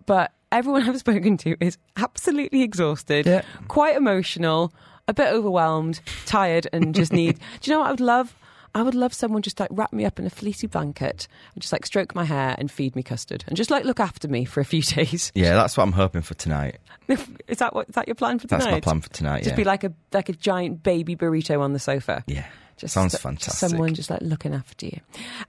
but 0.05 0.31
everyone 0.51 0.83
I've 0.87 0.99
spoken 0.99 1.35
to 1.37 1.55
is 1.59 1.79
absolutely 1.97 2.61
exhausted, 2.61 3.25
Yeah. 3.25 3.41
quite 3.67 3.95
emotional, 3.95 4.71
a 5.09 5.13
bit 5.13 5.27
overwhelmed, 5.33 5.99
tired, 6.25 6.67
and 6.71 6.93
just 6.95 7.11
need. 7.11 7.39
do 7.61 7.71
you 7.71 7.75
know 7.75 7.81
what 7.81 7.87
I 7.87 7.91
would 7.91 7.99
love? 7.99 8.35
I 8.75 8.83
would 8.83 8.93
love 8.93 9.15
someone 9.15 9.41
just 9.41 9.59
like 9.59 9.69
wrap 9.71 9.91
me 9.91 10.05
up 10.05 10.19
in 10.19 10.27
a 10.27 10.29
fleecy 10.29 10.67
blanket 10.67 11.27
and 11.55 11.61
just 11.61 11.73
like 11.73 11.87
stroke 11.87 12.13
my 12.13 12.23
hair 12.23 12.55
and 12.59 12.69
feed 12.69 12.95
me 12.95 13.01
custard 13.01 13.43
and 13.47 13.57
just 13.57 13.71
like 13.71 13.83
look 13.83 13.99
after 13.99 14.27
me 14.27 14.45
for 14.45 14.59
a 14.59 14.65
few 14.65 14.81
days. 14.95 15.31
yeah, 15.33 15.55
that's 15.55 15.75
what 15.75 15.83
I'm 15.83 15.91
hoping 15.91 16.21
for 16.21 16.35
tonight. 16.35 16.77
is 17.47 17.57
that 17.57 17.73
what 17.73 17.89
is 17.89 17.95
that 17.95 18.07
your 18.07 18.15
plan 18.15 18.37
for 18.37 18.47
tonight? 18.47 18.65
That's 18.65 18.71
my 18.71 18.79
plan 18.79 19.01
for 19.01 19.09
tonight. 19.09 19.39
Just 19.39 19.51
yeah. 19.51 19.55
be 19.55 19.63
like 19.63 19.83
a 19.83 19.91
like 20.13 20.29
a 20.29 20.33
giant 20.33 20.83
baby 20.83 21.15
burrito 21.15 21.59
on 21.59 21.73
the 21.73 21.79
sofa. 21.79 22.23
yeah. 22.27 22.45
Just 22.77 22.93
Sounds 22.93 23.17
fantastic. 23.17 23.69
Someone 23.71 23.93
just 23.93 24.09
like 24.09 24.21
looking 24.21 24.53
after 24.53 24.85
you. 24.85 25.01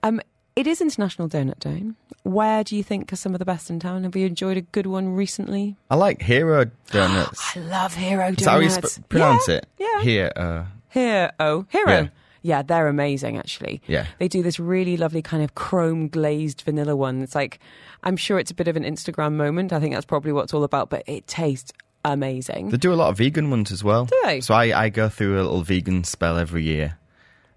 Um, 0.03 0.19
it 0.55 0.67
is 0.67 0.81
International 0.81 1.29
Donut 1.29 1.59
Day. 1.59 1.83
Where 2.23 2.63
do 2.63 2.75
you 2.75 2.83
think 2.83 3.11
are 3.11 3.15
some 3.15 3.33
of 3.33 3.39
the 3.39 3.45
best 3.45 3.69
in 3.69 3.79
town? 3.79 4.03
Have 4.03 4.15
you 4.15 4.27
enjoyed 4.27 4.57
a 4.57 4.61
good 4.61 4.85
one 4.85 5.09
recently? 5.09 5.75
I 5.89 5.95
like 5.95 6.21
Hero 6.21 6.65
Donuts. 6.91 7.57
I 7.57 7.59
love 7.61 7.95
Hero 7.95 8.31
Donuts. 8.31 8.41
Is 8.41 8.45
that 8.45 8.51
how 8.51 8.59
you 8.59 8.69
sp- 8.69 9.09
pronounce 9.09 9.47
yeah, 9.47 9.55
it? 9.55 9.67
Yeah. 9.79 10.01
Here. 10.01 10.31
Uh, 10.35 10.63
Hero. 10.89 11.31
Oh, 11.39 11.65
Hero. 11.69 11.91
Yeah. 11.91 12.07
Yeah, 12.43 12.63
they're 12.63 12.87
amazing 12.87 13.37
actually. 13.37 13.81
Yeah. 13.85 14.07
They 14.17 14.27
do 14.27 14.41
this 14.41 14.59
really 14.59 14.97
lovely 14.97 15.21
kind 15.21 15.43
of 15.43 15.53
chrome 15.53 16.07
glazed 16.07 16.61
vanilla 16.61 16.95
one. 16.95 17.21
It's 17.21 17.35
like, 17.35 17.59
I'm 18.03 18.17
sure 18.17 18.39
it's 18.39 18.51
a 18.51 18.55
bit 18.55 18.67
of 18.67 18.75
an 18.75 18.83
Instagram 18.83 19.33
moment. 19.33 19.71
I 19.71 19.79
think 19.79 19.93
that's 19.93 20.07
probably 20.07 20.31
what 20.31 20.45
it's 20.45 20.53
all 20.53 20.63
about, 20.63 20.89
but 20.89 21.03
it 21.05 21.27
tastes 21.27 21.71
amazing. 22.03 22.69
they 22.69 22.77
do 22.77 22.91
a 22.91 22.95
lot 22.95 23.09
of 23.09 23.17
vegan 23.19 23.51
ones 23.51 23.71
as 23.71 23.83
well. 23.83 24.05
Do 24.05 24.19
they? 24.23 24.41
So 24.41 24.55
I, 24.55 24.85
I 24.85 24.89
go 24.89 25.07
through 25.07 25.35
a 25.35 25.43
little 25.43 25.61
vegan 25.61 26.03
spell 26.03 26.37
every 26.37 26.63
year. 26.63 26.97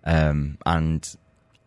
Um, 0.05 0.59
and 0.67 1.17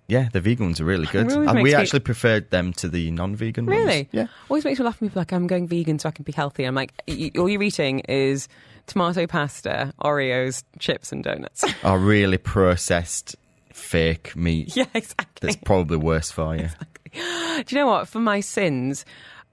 yeah, 0.07 0.29
the 0.31 0.39
vegan 0.39 0.67
ones 0.67 0.79
are 0.79 0.85
really 0.85 1.07
good. 1.07 1.27
Really 1.27 1.47
uh, 1.47 1.49
and 1.49 1.55
makes 1.55 1.63
we 1.63 1.69
me- 1.71 1.75
actually 1.75 1.99
preferred 1.99 2.49
them 2.49 2.73
to 2.73 2.87
the 2.87 3.11
non-vegan 3.11 3.65
ones. 3.65 3.77
Really? 3.77 4.09
Yeah. 4.11 4.27
Always 4.49 4.63
makes 4.63 4.79
me 4.79 4.85
laugh 4.85 4.99
when 5.01 5.09
people 5.09 5.19
are 5.19 5.21
like, 5.21 5.33
I'm 5.33 5.47
going 5.47 5.67
vegan 5.67 5.99
so 5.99 6.09
I 6.09 6.11
can 6.11 6.23
be 6.23 6.31
healthy. 6.31 6.63
I'm 6.63 6.75
like, 6.75 6.93
y- 7.07 7.31
all 7.37 7.49
you're 7.49 7.63
eating 7.63 7.99
is 8.01 8.47
tomato 8.87 9.27
pasta, 9.27 9.93
Oreos, 10.01 10.63
chips, 10.79 11.11
and 11.11 11.23
donuts. 11.23 11.65
Are 11.83 11.99
really 11.99 12.37
processed 12.37 13.35
fake 13.73 14.35
meat. 14.35 14.75
yeah, 14.75 14.85
exactly. 14.93 15.25
That's 15.41 15.57
probably 15.57 15.97
worse 15.97 16.31
for 16.31 16.55
you. 16.55 16.69
Do 17.13 17.63
you 17.67 17.77
know 17.77 17.87
what? 17.87 18.07
For 18.07 18.19
my 18.19 18.39
sins, 18.39 19.03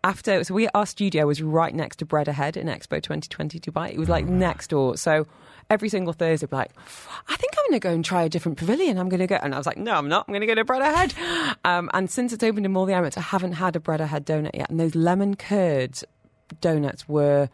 after 0.05 0.45
so 0.45 0.55
we 0.55 0.69
our 0.69 0.87
studio 0.87 1.27
was 1.27 1.43
right 1.43 1.75
next 1.75 1.97
to 1.97 2.05
Bread 2.05 2.29
Ahead 2.29 2.57
in 2.57 2.69
Expo 2.69 3.03
2020 3.03 3.59
Dubai. 3.59 3.93
It 3.93 3.99
was 3.99 4.09
like 4.09 4.27
ah. 4.27 4.31
next 4.31 4.69
door. 4.69 4.97
So 4.97 5.27
every 5.71 5.89
single 5.89 6.13
Thursday, 6.13 6.47
be 6.47 6.57
like, 6.57 6.71
I 7.29 7.37
think 7.37 7.53
I'm 7.57 7.71
going 7.71 7.81
to 7.81 7.89
go 7.89 7.91
and 7.93 8.05
try 8.05 8.23
a 8.23 8.29
different 8.29 8.59
pavilion. 8.59 8.99
I'm 8.99 9.09
going 9.09 9.21
to 9.21 9.27
go, 9.27 9.37
and 9.37 9.55
I 9.55 9.59
was 9.59 9.67
like, 9.67 9.77
no, 9.77 9.95
I'm 9.95 10.09
not. 10.09 10.27
I'm 10.29 10.33
going 10.33 10.41
to 10.41 10.47
go 10.47 10.55
to 10.55 10.65
Bread 10.65 10.83
Ahead. 10.83 11.15
Um, 11.65 11.91
and 11.95 12.11
since 12.11 12.33
it's 12.33 12.45
opened 12.45 12.67
in 12.67 12.73
the 12.73 12.79
Emirates, 12.79 13.17
I 13.17 13.23
haven't 13.23 13.53
had 13.53 13.77
a 13.77 13.81
Bread 13.81 14.01
Ahead 14.01 14.27
donut 14.27 14.55
yet. 14.55 14.71
And 14.71 14.79
those 14.79 14.95
lemon 14.95 15.37
curds 15.37 16.05
donuts 16.61 17.09
were. 17.09 17.49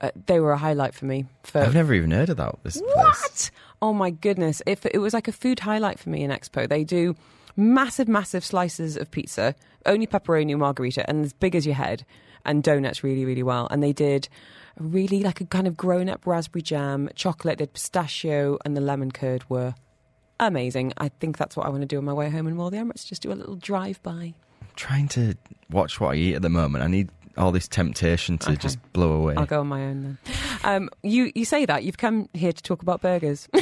Uh, 0.00 0.10
they 0.26 0.38
were 0.38 0.52
a 0.52 0.56
highlight 0.58 0.94
for 0.94 1.06
me. 1.06 1.26
For 1.42 1.60
I've 1.60 1.74
never 1.74 1.92
even 1.92 2.12
heard 2.12 2.28
of 2.28 2.36
that. 2.36 2.54
This 2.62 2.80
place. 2.80 2.94
what? 2.94 3.50
Oh 3.82 3.92
my 3.92 4.10
goodness! 4.10 4.62
If 4.64 4.86
it 4.86 4.98
was 4.98 5.12
like 5.12 5.26
a 5.26 5.32
food 5.32 5.58
highlight 5.60 5.98
for 5.98 6.08
me 6.10 6.22
in 6.22 6.30
Expo, 6.30 6.68
they 6.68 6.84
do 6.84 7.16
massive, 7.56 8.06
massive 8.06 8.44
slices 8.44 8.96
of 8.96 9.10
pizza, 9.10 9.56
only 9.86 10.06
pepperoni 10.06 10.52
and 10.52 10.60
margarita, 10.60 11.08
and 11.08 11.24
as 11.24 11.32
big 11.32 11.56
as 11.56 11.66
your 11.66 11.74
head, 11.74 12.06
and 12.44 12.62
donuts 12.62 13.02
really, 13.02 13.24
really 13.24 13.42
well. 13.42 13.66
And 13.70 13.82
they 13.82 13.92
did 13.92 14.28
really 14.78 15.22
like 15.22 15.40
a 15.40 15.44
kind 15.46 15.66
of 15.66 15.76
grown-up 15.76 16.26
raspberry 16.26 16.62
jam, 16.62 17.08
chocolate, 17.14 17.58
did 17.58 17.72
pistachio, 17.72 18.58
and 18.64 18.76
the 18.76 18.80
lemon 18.80 19.10
curd 19.10 19.48
were 19.50 19.74
amazing. 20.40 20.92
I 20.98 21.08
think 21.08 21.36
that's 21.38 21.56
what 21.56 21.66
I 21.66 21.68
want 21.68 21.82
to 21.82 21.86
do 21.86 21.98
on 21.98 22.04
my 22.04 22.12
way 22.12 22.30
home 22.30 22.46
in 22.46 22.56
Mall 22.56 22.70
the 22.70 22.76
Emirates. 22.78 23.06
Just 23.06 23.22
do 23.22 23.32
a 23.32 23.34
little 23.34 23.56
drive-by. 23.56 24.34
trying 24.76 25.08
to 25.08 25.34
watch 25.70 25.98
what 26.00 26.12
I 26.12 26.14
eat 26.14 26.34
at 26.36 26.42
the 26.42 26.48
moment. 26.48 26.84
I 26.84 26.86
need 26.86 27.10
all 27.36 27.50
this 27.52 27.66
temptation 27.68 28.38
to 28.38 28.50
Okay. 28.50 28.56
just 28.56 28.78
blow 28.92 29.12
away. 29.12 29.34
I'll 29.36 29.46
go 29.46 29.60
on 29.60 29.66
my 29.68 29.82
own 29.86 30.02
then. 30.02 30.18
Um, 30.64 30.90
you 31.02 31.30
you 31.34 31.44
say 31.44 31.66
that 31.66 31.82
you've 31.84 31.98
come 31.98 32.28
here 32.32 32.52
to 32.52 32.62
talk 32.62 32.82
about 32.82 33.00
burgers. 33.02 33.48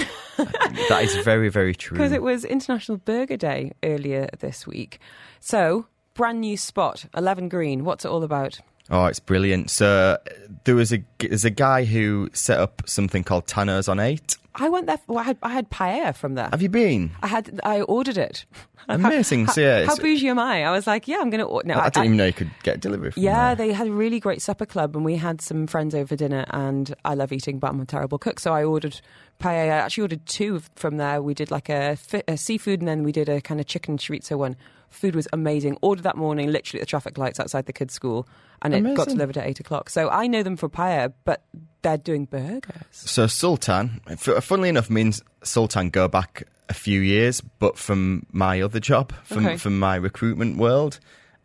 That 0.91 1.03
is 1.05 1.17
very, 1.25 1.49
very 1.49 1.75
true. 1.75 1.97
Because 1.97 2.13
it 2.13 2.21
was 2.23 2.45
International 2.45 2.99
Burger 2.99 3.39
Day 3.39 3.73
earlier 3.83 4.29
this 4.41 4.67
week. 4.67 4.99
So, 5.41 5.87
brand 6.13 6.43
new 6.43 6.59
spot, 6.59 7.07
11 7.17 7.49
Green. 7.49 7.85
What's 7.85 8.05
it 8.05 8.09
all 8.09 8.23
about? 8.23 8.61
Oh, 8.91 9.07
it's 9.07 9.21
brilliant. 9.21 9.71
So 9.71 10.19
there 10.65 10.75
was 10.77 10.93
a 10.93 11.03
there's 11.19 11.45
a 11.45 11.51
guy 11.51 11.85
who 11.85 12.29
set 12.33 12.59
up 12.61 12.83
something 12.87 13.25
called 13.25 13.47
Tanners 13.47 13.89
on 13.89 13.99
Eight. 14.01 14.37
I 14.55 14.69
went 14.69 14.87
there. 14.87 14.99
Well, 15.07 15.19
I 15.19 15.23
had 15.25 15.39
I 15.43 15.51
had 15.51 15.71
paella 15.71 16.15
from 16.17 16.35
there. 16.35 16.49
Have 16.51 16.63
you 16.63 16.69
been? 16.69 17.11
I 17.23 17.27
had 17.27 17.61
I 17.65 17.81
ordered 17.83 18.17
it. 18.17 18.45
Amazing. 18.89 19.47
How, 19.47 19.53
So, 19.53 19.61
yeah, 19.61 19.85
how 19.85 19.97
bougie 19.97 20.29
am 20.29 20.39
I? 20.39 20.63
I 20.65 20.71
was 20.71 20.87
like, 20.87 21.09
yeah, 21.09 21.17
I'm 21.21 21.29
going 21.29 21.41
to 21.41 21.45
order. 21.45 21.67
No, 21.67 21.75
I, 21.75 21.89
didn't 21.89 22.05
even 22.05 22.17
know 22.19 22.27
you 22.27 22.33
could 22.33 22.53
get 22.63 22.79
delivery 22.81 23.11
from 23.11 23.21
Yeah, 23.25 23.53
there. 23.53 23.67
they 23.67 23.73
had 23.73 23.89
a 23.89 23.93
really 23.93 24.21
great 24.21 24.41
supper 24.41 24.65
club, 24.65 24.95
and 24.95 25.05
we 25.05 25.17
had 25.17 25.41
some 25.41 25.67
friends 25.67 25.93
over 25.93 26.07
for 26.07 26.15
dinner. 26.15 26.45
And 26.51 26.95
I 27.05 27.15
love 27.15 27.33
eating, 27.33 27.59
but 27.59 27.71
I'm 27.71 27.81
a 27.81 27.85
terrible 27.85 28.17
cook, 28.19 28.39
so 28.39 28.53
I 28.55 28.63
ordered 28.63 29.01
paella. 29.41 29.65
I 29.65 29.67
actually 29.79 30.03
ordered 30.03 30.27
two 30.27 30.63
from 30.77 30.99
there. 30.99 31.21
We 31.21 31.35
did 31.35 31.51
like 31.51 31.69
a, 31.69 31.99
a 32.29 32.37
seafood, 32.37 32.79
and 32.81 32.87
then 32.87 33.03
we 33.03 33.11
did 33.11 33.29
a 33.29 33.41
kind 33.41 33.59
of 33.59 33.67
chicken 33.67 33.99
chorizo 33.99 34.39
one. 34.39 34.55
Food 34.91 35.15
was 35.15 35.29
amazing. 35.33 35.77
Ordered 35.83 36.03
that 36.05 36.17
morning, 36.17 36.51
literally 36.51 36.81
at 36.81 36.87
the 36.87 36.91
traffic 36.91 37.19
lights 37.19 37.39
outside 37.41 37.67
the 37.67 37.73
kids' 37.73 37.95
school, 37.95 38.27
and 38.63 38.75
it 38.75 38.95
got 38.97 39.09
delivered 39.09 39.37
at 39.37 39.47
eight 39.47 39.61
o'clock. 39.61 39.91
So 39.91 40.09
I 40.09 40.27
know 40.27 40.43
them 40.43 40.57
for 40.57 40.69
paella, 40.69 41.13
but 41.25 41.43
they're 41.83 41.99
doing 41.99 42.25
burgers. 42.25 42.73
So 42.91 43.27
Sultan, 43.27 44.01
funnily 44.17 44.69
enough, 44.71 44.89
means 44.91 45.23
Sultan 45.43 45.91
go 45.91 46.09
back 46.09 46.45
a 46.69 46.75
few 46.75 47.01
years, 47.01 47.41
but 47.41 47.79
from 47.79 48.27
my 48.33 48.61
other 48.61 48.81
job, 48.81 49.13
from 49.25 49.47
Okay. 49.47 49.57
from 49.57 49.79
my 49.79 49.97
recruitment 49.97 50.57
world. 50.57 50.99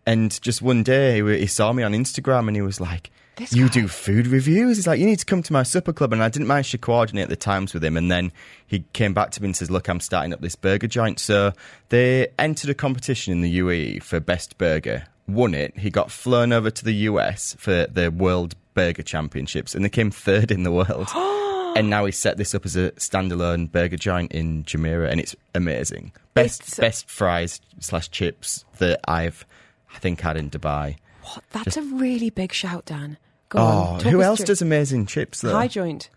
And 0.05 0.41
just 0.41 0.61
one 0.63 0.81
day, 0.81 1.21
he 1.37 1.45
saw 1.47 1.73
me 1.73 1.83
on 1.83 1.91
Instagram, 1.91 2.47
and 2.47 2.55
he 2.55 2.61
was 2.61 2.79
like, 2.81 3.11
This 3.37 3.53
"You 3.53 3.67
guy. 3.67 3.73
do 3.73 3.87
food 3.87 4.27
reviews?" 4.27 4.77
He's 4.77 4.87
like, 4.87 4.99
"You 4.99 5.05
need 5.05 5.19
to 5.19 5.25
come 5.25 5.41
to 5.43 5.53
my 5.53 5.63
supper 5.63 5.93
club." 5.93 6.13
And 6.13 6.21
I 6.23 6.29
didn't 6.29 6.47
manage 6.47 6.71
to 6.71 6.77
coordinate 6.77 7.29
the 7.29 7.35
times 7.35 7.73
with 7.73 7.83
him. 7.83 7.95
And 7.97 8.11
then 8.11 8.31
he 8.67 8.83
came 8.93 9.13
back 9.13 9.31
to 9.31 9.41
me 9.41 9.47
and 9.47 9.55
says, 9.55 9.71
"Look, 9.71 9.87
I'm 9.87 9.99
starting 9.99 10.33
up 10.33 10.41
this 10.41 10.55
burger 10.55 10.87
joint." 10.87 11.19
So 11.19 11.53
they 11.89 12.27
entered 12.37 12.69
a 12.69 12.73
competition 12.73 13.31
in 13.33 13.41
the 13.41 13.59
UAE 13.59 13.99
for 14.03 14.19
best 14.19 14.57
burger, 14.57 15.03
won 15.27 15.53
it. 15.53 15.77
He 15.77 15.89
got 15.89 16.11
flown 16.11 16.51
over 16.51 16.69
to 16.69 16.83
the 16.83 16.93
US 17.09 17.55
for 17.57 17.87
the 17.87 18.11
World 18.11 18.55
Burger 18.73 19.03
Championships, 19.03 19.75
and 19.75 19.83
they 19.85 19.89
came 19.89 20.11
third 20.11 20.51
in 20.51 20.63
the 20.63 20.71
world. 20.71 21.07
and 21.77 21.89
now 21.89 22.03
he's 22.05 22.17
set 22.17 22.37
this 22.37 22.53
up 22.53 22.65
as 22.65 22.75
a 22.75 22.91
standalone 22.91 23.71
burger 23.71 23.97
joint 23.97 24.31
in 24.33 24.63
Jumeirah, 24.65 25.09
and 25.09 25.19
it's 25.21 25.35
amazing. 25.55 26.11
Best 26.33 26.61
It's- 26.61 26.79
best 26.79 27.09
fries 27.09 27.61
slash 27.79 28.09
chips 28.11 28.65
that 28.79 28.99
I've 29.07 29.45
I 29.93 29.99
think 29.99 30.21
had 30.21 30.37
in 30.37 30.49
Dubai. 30.49 30.95
What? 31.23 31.43
That's 31.51 31.77
a 31.77 31.81
really 31.81 32.29
big 32.29 32.53
shout, 32.53 32.85
Dan. 32.85 33.17
Go 33.49 33.59
Oh, 33.59 33.63
on. 33.63 33.99
talk 33.99 34.11
who 34.11 34.21
else 34.21 34.39
through- 34.39 34.45
does 34.47 34.61
amazing 34.61 35.05
chips 35.05 35.41
though? 35.41 35.51
High 35.53 35.67
joint? 35.67 36.09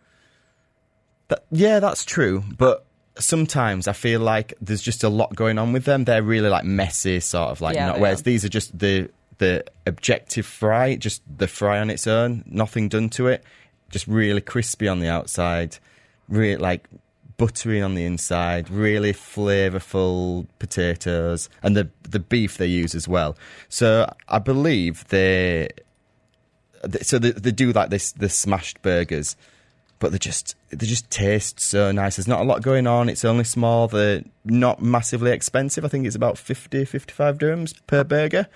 That- 1.29 1.45
yeah, 1.51 1.81
that's 1.81 2.05
true. 2.05 2.45
But 2.57 2.85
sometimes 3.19 3.89
I 3.89 3.93
feel 3.93 4.21
like 4.21 4.55
there's 4.61 4.83
just 4.83 5.05
a 5.05 5.09
lot 5.09 5.35
going 5.35 5.59
on 5.59 5.73
with 5.73 5.85
them. 5.85 6.05
They're 6.05 6.23
really 6.23 6.49
like 6.49 6.65
messy, 6.65 7.21
sort 7.21 7.51
of 7.51 7.61
like. 7.61 7.75
Yeah, 7.75 7.87
not, 7.89 8.01
whereas 8.01 8.21
are. 8.21 8.25
these 8.25 8.45
are 8.45 8.49
just 8.49 8.79
the 8.79 9.11
the 9.39 9.65
objective 9.87 10.47
fry, 10.47 10.95
just 10.95 11.21
the 11.39 11.49
fry 11.49 11.81
on 11.81 11.91
its 11.91 12.07
own, 12.07 12.45
nothing 12.47 12.89
done 12.89 13.09
to 13.11 13.27
it, 13.27 13.43
just 13.91 14.07
really 14.07 14.41
crispy 14.41 14.87
on 14.87 15.01
the 15.01 15.09
outside, 15.09 15.77
really 16.29 16.57
like 16.57 16.89
buttery 17.37 17.83
on 17.83 17.95
the 17.95 18.05
inside, 18.05 18.71
really 18.71 19.13
flavourful 19.13 20.47
potatoes, 20.59 21.49
and 21.63 21.77
the 21.77 21.89
the 22.03 22.21
beef 22.21 22.57
they 22.59 22.67
use 22.67 22.95
as 22.95 23.09
well. 23.09 23.37
So 23.69 24.13
I 24.29 24.39
believe 24.39 25.07
they 25.09 25.69
th- 26.91 27.05
so 27.05 27.19
they, 27.19 27.33
they 27.33 27.53
do 27.53 27.73
like 27.73 27.91
this 27.91 28.13
the 28.13 28.29
smashed 28.29 28.81
burgers 28.83 29.37
but 30.01 30.13
they 30.13 30.19
just 30.19 30.55
they 30.71 30.87
just 30.87 31.09
taste 31.11 31.61
so 31.61 31.91
nice 31.91 32.17
there's 32.17 32.29
not 32.29 32.41
a 32.41 32.45
lot 32.45 32.63
going 32.63 32.87
on 32.87 33.09
it's 33.09 33.25
only 33.25 33.45
small 33.45 33.89
they're 33.89 34.23
not 34.45 34.83
massively 34.83 35.31
expensive 35.31 35.85
i 35.85 35.89
think 35.89 36.07
it's 36.07 36.17
about 36.17 36.37
50 36.37 36.85
55 36.85 37.39
dirhams 37.39 37.75
per 37.87 38.05
burger 38.05 38.47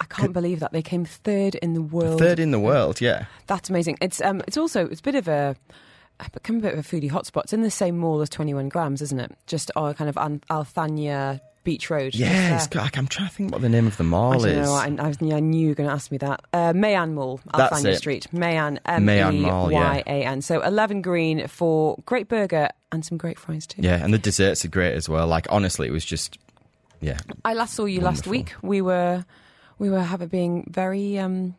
I 0.00 0.04
can't 0.04 0.32
believe 0.32 0.60
that 0.60 0.72
they 0.72 0.80
came 0.82 1.04
third 1.04 1.56
in 1.56 1.74
the 1.74 1.82
world. 1.82 2.20
third 2.20 2.38
in 2.38 2.52
the 2.52 2.60
world 2.60 3.00
yeah 3.00 3.24
That's 3.48 3.68
amazing. 3.68 3.98
It's 4.00 4.20
um, 4.20 4.42
it's 4.46 4.56
also 4.56 4.86
it's 4.86 5.00
a 5.00 5.02
bit 5.02 5.16
of 5.16 5.26
a 5.26 5.56
become 6.32 6.56
a 6.56 6.60
bit 6.60 6.72
of 6.74 6.80
a 6.80 6.82
foodie 6.82 7.10
hotspot. 7.10 7.44
It's 7.44 7.52
in 7.52 7.62
the 7.62 7.70
same 7.70 7.98
mall 7.98 8.20
as 8.20 8.28
Twenty 8.28 8.54
One 8.54 8.68
Grams, 8.68 9.02
isn't 9.02 9.20
it? 9.20 9.32
Just 9.46 9.70
uh, 9.76 9.92
kind 9.94 10.08
of 10.10 10.16
Al- 10.16 10.64
Althania 10.64 11.40
Beach 11.64 11.90
Road. 11.90 12.14
yeah 12.14 12.56
it's 12.56 12.66
got, 12.66 12.84
like, 12.84 12.96
i'm 12.96 13.06
trying 13.06 13.28
to 13.28 13.34
think 13.34 13.52
what 13.52 13.60
the 13.60 13.68
name 13.68 13.86
of 13.86 13.94
the 13.98 14.04
I 14.04 14.06
mall 14.06 14.38
don't 14.38 14.48
is 14.48 14.66
know. 14.66 14.72
I, 14.72 14.86
I, 14.98 15.08
was, 15.08 15.18
I 15.20 15.40
knew 15.40 15.60
you 15.60 15.68
were 15.68 15.74
going 15.74 15.88
to 15.88 15.94
ask 15.94 16.10
me 16.10 16.16
that. 16.18 16.40
Uh, 16.50 16.72
Meyan 16.72 17.12
Mall, 17.12 17.40
Al 17.52 17.68
Thanya. 17.68 17.94
Street. 17.94 18.32
Mayan, 18.32 18.80
M 18.86 19.04
Mayan 19.04 19.34
E 19.34 19.40
Mall, 19.40 19.70
yeah. 19.70 19.92
Y 19.96 20.02
A 20.06 20.24
N. 20.24 20.40
So 20.40 20.62
11 20.62 21.02
green 21.02 21.46
for 21.46 21.98
great 22.06 22.26
burger 22.28 22.70
and 22.90 23.04
some 23.04 23.18
great 23.18 23.38
fries 23.38 23.66
too. 23.66 23.82
yeah 23.82 24.02
and 24.02 24.14
the 24.14 24.18
desserts 24.18 24.64
are 24.64 24.68
great 24.68 24.94
as 24.94 25.10
well 25.10 25.26
like 25.26 25.46
honestly 25.50 25.86
it 25.86 25.90
was 25.90 26.06
just 26.06 26.38
yeah 27.02 27.18
I 27.44 27.52
last 27.52 27.74
saw 27.74 27.84
you 27.84 28.00
last 28.00 28.26
week. 28.26 28.54
We 28.62 28.80
were 28.80 29.26
we 29.78 29.90
were 29.90 30.00
having 30.00 30.28
being 30.28 30.66
very 30.70 31.18
um 31.18 31.54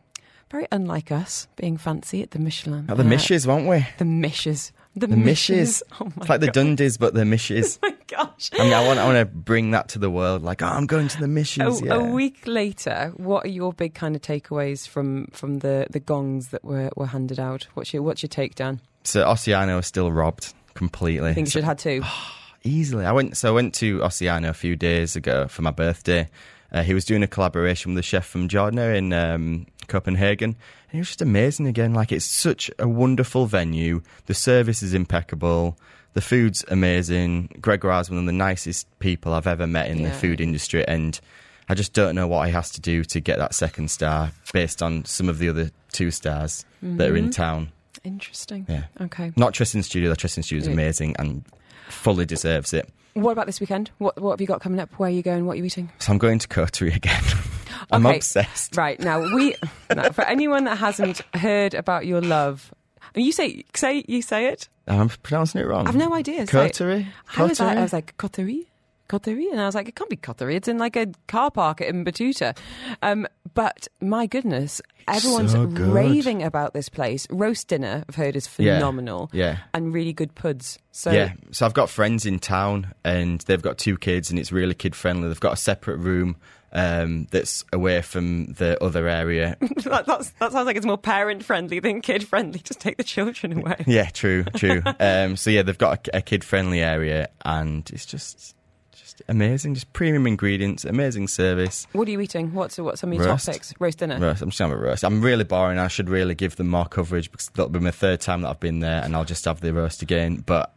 very 0.50 0.66
unlike 0.72 1.12
us, 1.12 1.46
being 1.56 1.76
fancy 1.76 2.22
at 2.22 2.32
the 2.32 2.38
Michelin. 2.38 2.86
oh, 2.88 2.94
the 2.94 3.02
Uh, 3.02 3.06
mishes 3.06 3.46
weren't 3.46 3.68
we 3.68 3.86
The 3.98 4.04
mishes. 4.04 4.72
The, 4.96 5.06
the 5.06 5.16
mishes 5.16 5.84
Oh 6.00 6.06
my 6.06 6.12
it's 6.18 6.28
like 6.28 6.40
the 6.40 6.48
dundies 6.48 6.98
but 6.98 7.14
the 7.14 7.24
mishes 7.24 7.78
Oh 7.82 7.88
my 7.88 7.96
gosh. 8.08 8.50
I 8.58 8.64
mean, 8.64 8.72
I 8.72 8.84
want, 8.84 8.98
I 8.98 9.04
want 9.06 9.18
to 9.18 9.24
bring 9.24 9.70
that 9.70 9.88
to 9.90 10.00
the 10.00 10.10
world. 10.10 10.42
Like, 10.42 10.62
oh, 10.62 10.66
I'm 10.66 10.86
going 10.86 11.06
to 11.06 11.18
the 11.20 11.26
A, 11.60 11.84
yeah. 11.84 11.94
a 11.94 12.02
week 12.12 12.42
later, 12.46 13.12
what 13.16 13.44
are 13.44 13.48
your 13.48 13.72
big 13.72 13.94
kind 13.94 14.16
of 14.16 14.22
takeaways 14.22 14.88
from, 14.88 15.28
from 15.32 15.60
the, 15.60 15.86
the 15.90 16.00
gongs 16.00 16.48
that 16.48 16.64
were, 16.64 16.90
were 16.96 17.06
handed 17.06 17.38
out? 17.38 17.68
What's 17.74 17.92
your 17.94 18.02
what's 18.02 18.22
your 18.22 18.28
take, 18.28 18.56
Dan? 18.56 18.80
So 19.04 19.24
Ossiano 19.24 19.78
is 19.78 19.86
still 19.86 20.10
robbed 20.10 20.52
completely. 20.74 21.30
I 21.30 21.34
think 21.34 21.46
you 21.46 21.50
should 21.52 21.64
have 21.64 21.76
two. 21.76 22.02
Easily. 22.64 23.06
I 23.06 23.12
went. 23.12 23.36
So 23.36 23.48
I 23.48 23.52
went 23.52 23.74
to 23.76 23.98
Ossiano 24.00 24.48
a 24.48 24.54
few 24.54 24.74
days 24.76 25.14
ago 25.16 25.46
for 25.48 25.62
my 25.62 25.70
birthday. 25.70 26.28
Uh, 26.72 26.82
he 26.82 26.92
was 26.94 27.04
doing 27.04 27.22
a 27.22 27.26
collaboration 27.26 27.94
with 27.94 28.00
a 28.00 28.02
chef 28.02 28.26
from 28.26 28.48
Jordnær 28.48 28.94
in 28.94 29.12
um, 29.12 29.66
Copenhagen, 29.90 30.56
and 30.90 30.94
it 30.94 30.98
was 30.98 31.08
just 31.08 31.22
amazing. 31.22 31.66
Again, 31.66 31.92
like 31.92 32.12
it's 32.12 32.24
such 32.24 32.70
a 32.78 32.88
wonderful 32.88 33.46
venue. 33.46 34.00
The 34.26 34.34
service 34.34 34.82
is 34.82 34.94
impeccable. 34.94 35.76
The 36.14 36.20
food's 36.20 36.64
amazing. 36.68 37.58
Gregoire 37.60 38.00
is 38.00 38.10
one 38.10 38.18
of 38.18 38.26
the 38.26 38.32
nicest 38.32 38.86
people 38.98 39.34
I've 39.34 39.46
ever 39.46 39.66
met 39.66 39.88
in 39.90 40.02
the 40.02 40.10
food 40.10 40.40
industry, 40.40 40.86
and 40.88 41.20
I 41.68 41.74
just 41.74 41.92
don't 41.92 42.14
know 42.14 42.26
what 42.26 42.46
he 42.46 42.52
has 42.52 42.70
to 42.70 42.80
do 42.80 43.04
to 43.04 43.20
get 43.20 43.38
that 43.38 43.54
second 43.54 43.90
star 43.90 44.32
based 44.52 44.82
on 44.82 45.04
some 45.04 45.28
of 45.28 45.38
the 45.38 45.48
other 45.48 45.70
two 45.92 46.10
stars 46.10 46.64
that 46.82 47.10
are 47.10 47.16
in 47.16 47.24
mm-hmm. 47.26 47.30
town. 47.30 47.72
Interesting. 48.02 48.66
Yeah. 48.68 48.84
Okay. 49.00 49.32
Not 49.36 49.52
Trèsind 49.52 49.84
Studio. 49.84 50.12
Trèsind 50.14 50.44
Studio 50.44 50.62
is 50.62 50.66
Yeah. 50.66 50.72
amazing 50.72 51.16
and 51.18 51.44
fully 51.88 52.24
deserves 52.24 52.72
it. 52.72 52.88
What 53.14 53.32
about 53.32 53.46
this 53.46 53.60
weekend? 53.60 53.90
What 53.98 54.20
what 54.20 54.32
have 54.32 54.40
you 54.40 54.46
got 54.46 54.60
coming 54.60 54.80
up? 54.80 54.92
Where 54.98 55.08
are 55.08 55.12
you 55.12 55.22
going? 55.22 55.44
What 55.44 55.54
are 55.54 55.56
you 55.56 55.64
eating? 55.64 55.90
So 55.98 56.12
I'm 56.12 56.18
going 56.18 56.38
to 56.38 56.48
Coterie 56.48 56.92
again. 56.92 57.22
I'm 57.92 58.06
Okay. 58.06 58.16
obsessed. 58.16 58.76
Right 58.76 58.98
now, 59.00 59.20
we 59.34 59.54
no, 59.94 60.10
for 60.10 60.22
anyone 60.24 60.64
that 60.64 60.78
hasn't 60.78 61.20
heard 61.34 61.74
about 61.74 62.06
your 62.06 62.20
love, 62.20 62.72
you 63.14 63.32
say 63.32 63.64
say 63.74 64.04
you 64.06 64.22
say 64.22 64.46
it. 64.46 64.68
I'm 64.86 65.08
pronouncing 65.08 65.60
it 65.60 65.66
wrong. 65.66 65.86
I've 65.86 65.96
no 65.96 66.14
idea. 66.14 66.46
Coterie? 66.46 67.06
How 67.26 67.46
is 67.46 67.58
that? 67.58 67.78
I 67.78 67.82
was 67.82 67.92
like 67.92 68.16
coterie, 68.16 68.66
Coterie? 69.08 69.48
And 69.50 69.60
I 69.60 69.66
was 69.66 69.74
like, 69.74 69.88
it 69.88 69.94
can't 69.94 70.10
be 70.10 70.16
Coterie. 70.16 70.56
It's 70.56 70.68
in 70.68 70.78
like 70.78 70.96
a 70.96 71.06
car 71.28 71.50
park 71.50 71.80
in 71.80 72.04
Batuta. 72.04 72.56
Um, 73.02 73.26
but 73.54 73.86
my 74.00 74.26
goodness, 74.26 74.80
everyone's 75.08 75.52
So 75.52 75.66
good. 75.66 75.88
raving 75.92 76.42
about 76.42 76.72
this 76.74 76.88
place. 76.88 77.26
Roast 77.30 77.68
dinner, 77.68 78.04
I've 78.08 78.14
heard, 78.16 78.34
is 78.36 78.48
Yeah. 78.58 78.76
phenomenal. 78.76 79.30
Yeah. 79.32 79.58
And 79.74 79.92
really 79.92 80.12
good 80.12 80.34
puds. 80.34 80.78
So 80.92 81.10
yeah, 81.12 81.32
so 81.52 81.66
I've 81.66 81.74
got 81.74 81.88
friends 81.90 82.26
in 82.26 82.38
town, 82.40 82.92
and 83.04 83.40
they've 83.42 83.62
got 83.62 83.78
two 83.78 83.96
kids, 83.96 84.30
and 84.30 84.38
it's 84.38 84.50
really 84.52 84.74
kid 84.74 84.94
friendly. 84.96 85.28
They've 85.28 85.38
got 85.40 85.52
a 85.54 85.56
separate 85.56 85.98
room 85.98 86.36
um, 86.72 87.26
that's 87.30 87.64
away 87.72 88.02
from 88.02 88.52
the 88.54 88.82
other 88.82 89.08
area. 89.08 89.56
that, 89.60 90.06
that's, 90.06 90.30
that 90.30 90.52
sounds 90.52 90.66
like 90.66 90.76
it's 90.76 90.86
more 90.86 90.98
parent 90.98 91.44
friendly 91.44 91.80
than 91.80 92.00
kid 92.00 92.26
friendly. 92.26 92.58
Just 92.64 92.80
take 92.80 92.96
the 92.96 93.04
children 93.04 93.58
away. 93.58 93.84
yeah, 93.86 94.08
true, 94.10 94.44
true. 94.44 94.82
um, 95.00 95.36
so 95.36 95.50
yeah, 95.50 95.62
they've 95.62 95.78
got 95.78 96.08
a, 96.08 96.18
a 96.18 96.22
kid 96.22 96.44
friendly 96.44 96.80
area, 96.80 97.28
and 97.44 97.88
it's 97.92 98.06
just 98.06 98.54
just 98.92 99.22
amazing. 99.28 99.74
Just 99.74 99.92
premium 99.92 100.26
ingredients, 100.26 100.84
amazing 100.84 101.28
service. 101.28 101.86
What 101.92 102.06
are 102.06 102.10
you 102.10 102.20
eating? 102.20 102.54
What's 102.54 102.78
what's 102.78 103.00
some 103.00 103.12
of 103.12 103.18
your 103.18 103.26
Roast. 103.26 103.46
topics? 103.46 103.74
Roast 103.78 103.98
dinner. 103.98 104.18
Roast. 104.18 104.42
I'm 104.42 104.50
just 104.50 104.58
gonna 104.58 104.74
have 104.74 104.80
a 104.80 104.86
roast. 104.86 105.04
I'm 105.04 105.22
really 105.22 105.44
boring. 105.44 105.78
I 105.78 105.88
should 105.88 106.08
really 106.08 106.34
give 106.34 106.56
them 106.56 106.68
more 106.68 106.86
coverage 106.86 107.30
because 107.30 107.48
that'll 107.50 107.70
be 107.70 107.80
my 107.80 107.90
third 107.90 108.20
time 108.20 108.42
that 108.42 108.48
I've 108.48 108.60
been 108.60 108.80
there, 108.80 109.02
and 109.02 109.16
I'll 109.16 109.24
just 109.24 109.44
have 109.46 109.60
the 109.60 109.72
roast 109.72 110.02
again. 110.02 110.42
But 110.46 110.72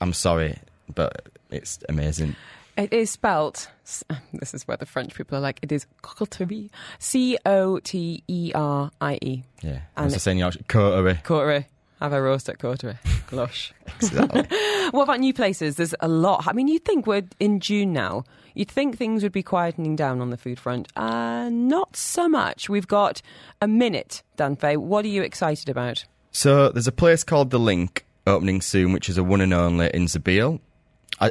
I'm 0.00 0.12
sorry, 0.12 0.58
but 0.94 1.28
it's 1.50 1.78
amazing. 1.88 2.36
It 2.76 2.92
is 2.92 3.10
spelt. 3.10 3.68
This 4.32 4.54
is 4.54 4.66
where 4.66 4.76
the 4.78 4.86
French 4.86 5.14
people 5.14 5.36
are 5.36 5.40
like. 5.40 5.58
It 5.62 5.70
is 5.72 5.86
coterie. 6.02 6.70
C 6.98 7.36
O 7.44 7.78
T 7.80 8.22
E 8.28 8.52
R 8.54 8.90
I 9.00 9.18
E. 9.20 9.44
Yeah, 9.62 9.80
And 9.96 10.06
as 10.06 10.14
I 10.14 10.16
it- 10.16 10.20
say 10.20 10.32
in 10.32 10.38
Yorkshire, 10.38 10.64
coterie. 10.68 11.20
Coterie. 11.22 11.66
Have 12.00 12.12
a 12.12 12.20
roast 12.22 12.48
at 12.48 12.58
coterie. 12.58 12.98
Lush. 13.30 13.72
Exactly. 14.00 14.42
what 14.90 15.02
about 15.04 15.20
new 15.20 15.32
places? 15.32 15.76
There's 15.76 15.94
a 16.00 16.08
lot. 16.08 16.44
I 16.48 16.52
mean, 16.52 16.66
you'd 16.66 16.84
think 16.84 17.06
we're 17.06 17.22
in 17.38 17.60
June 17.60 17.92
now. 17.92 18.24
You'd 18.54 18.70
think 18.70 18.96
things 18.98 19.22
would 19.22 19.30
be 19.32 19.42
quietening 19.44 19.94
down 19.96 20.20
on 20.20 20.30
the 20.30 20.36
food 20.36 20.58
front. 20.58 20.88
Uh, 20.96 21.48
not 21.50 21.94
so 21.94 22.28
much. 22.28 22.68
We've 22.68 22.88
got 22.88 23.22
a 23.60 23.68
minute, 23.68 24.22
Danfe. 24.36 24.76
What 24.78 25.04
are 25.04 25.08
you 25.08 25.22
excited 25.22 25.68
about? 25.68 26.04
So 26.32 26.70
there's 26.70 26.88
a 26.88 26.92
place 26.92 27.22
called 27.22 27.50
The 27.50 27.60
Link 27.60 28.04
opening 28.26 28.60
soon, 28.60 28.92
which 28.92 29.08
is 29.08 29.16
a 29.18 29.22
one 29.24 29.40
and 29.40 29.54
only 29.54 29.88
in 29.94 30.06
Zabeel. 30.06 30.58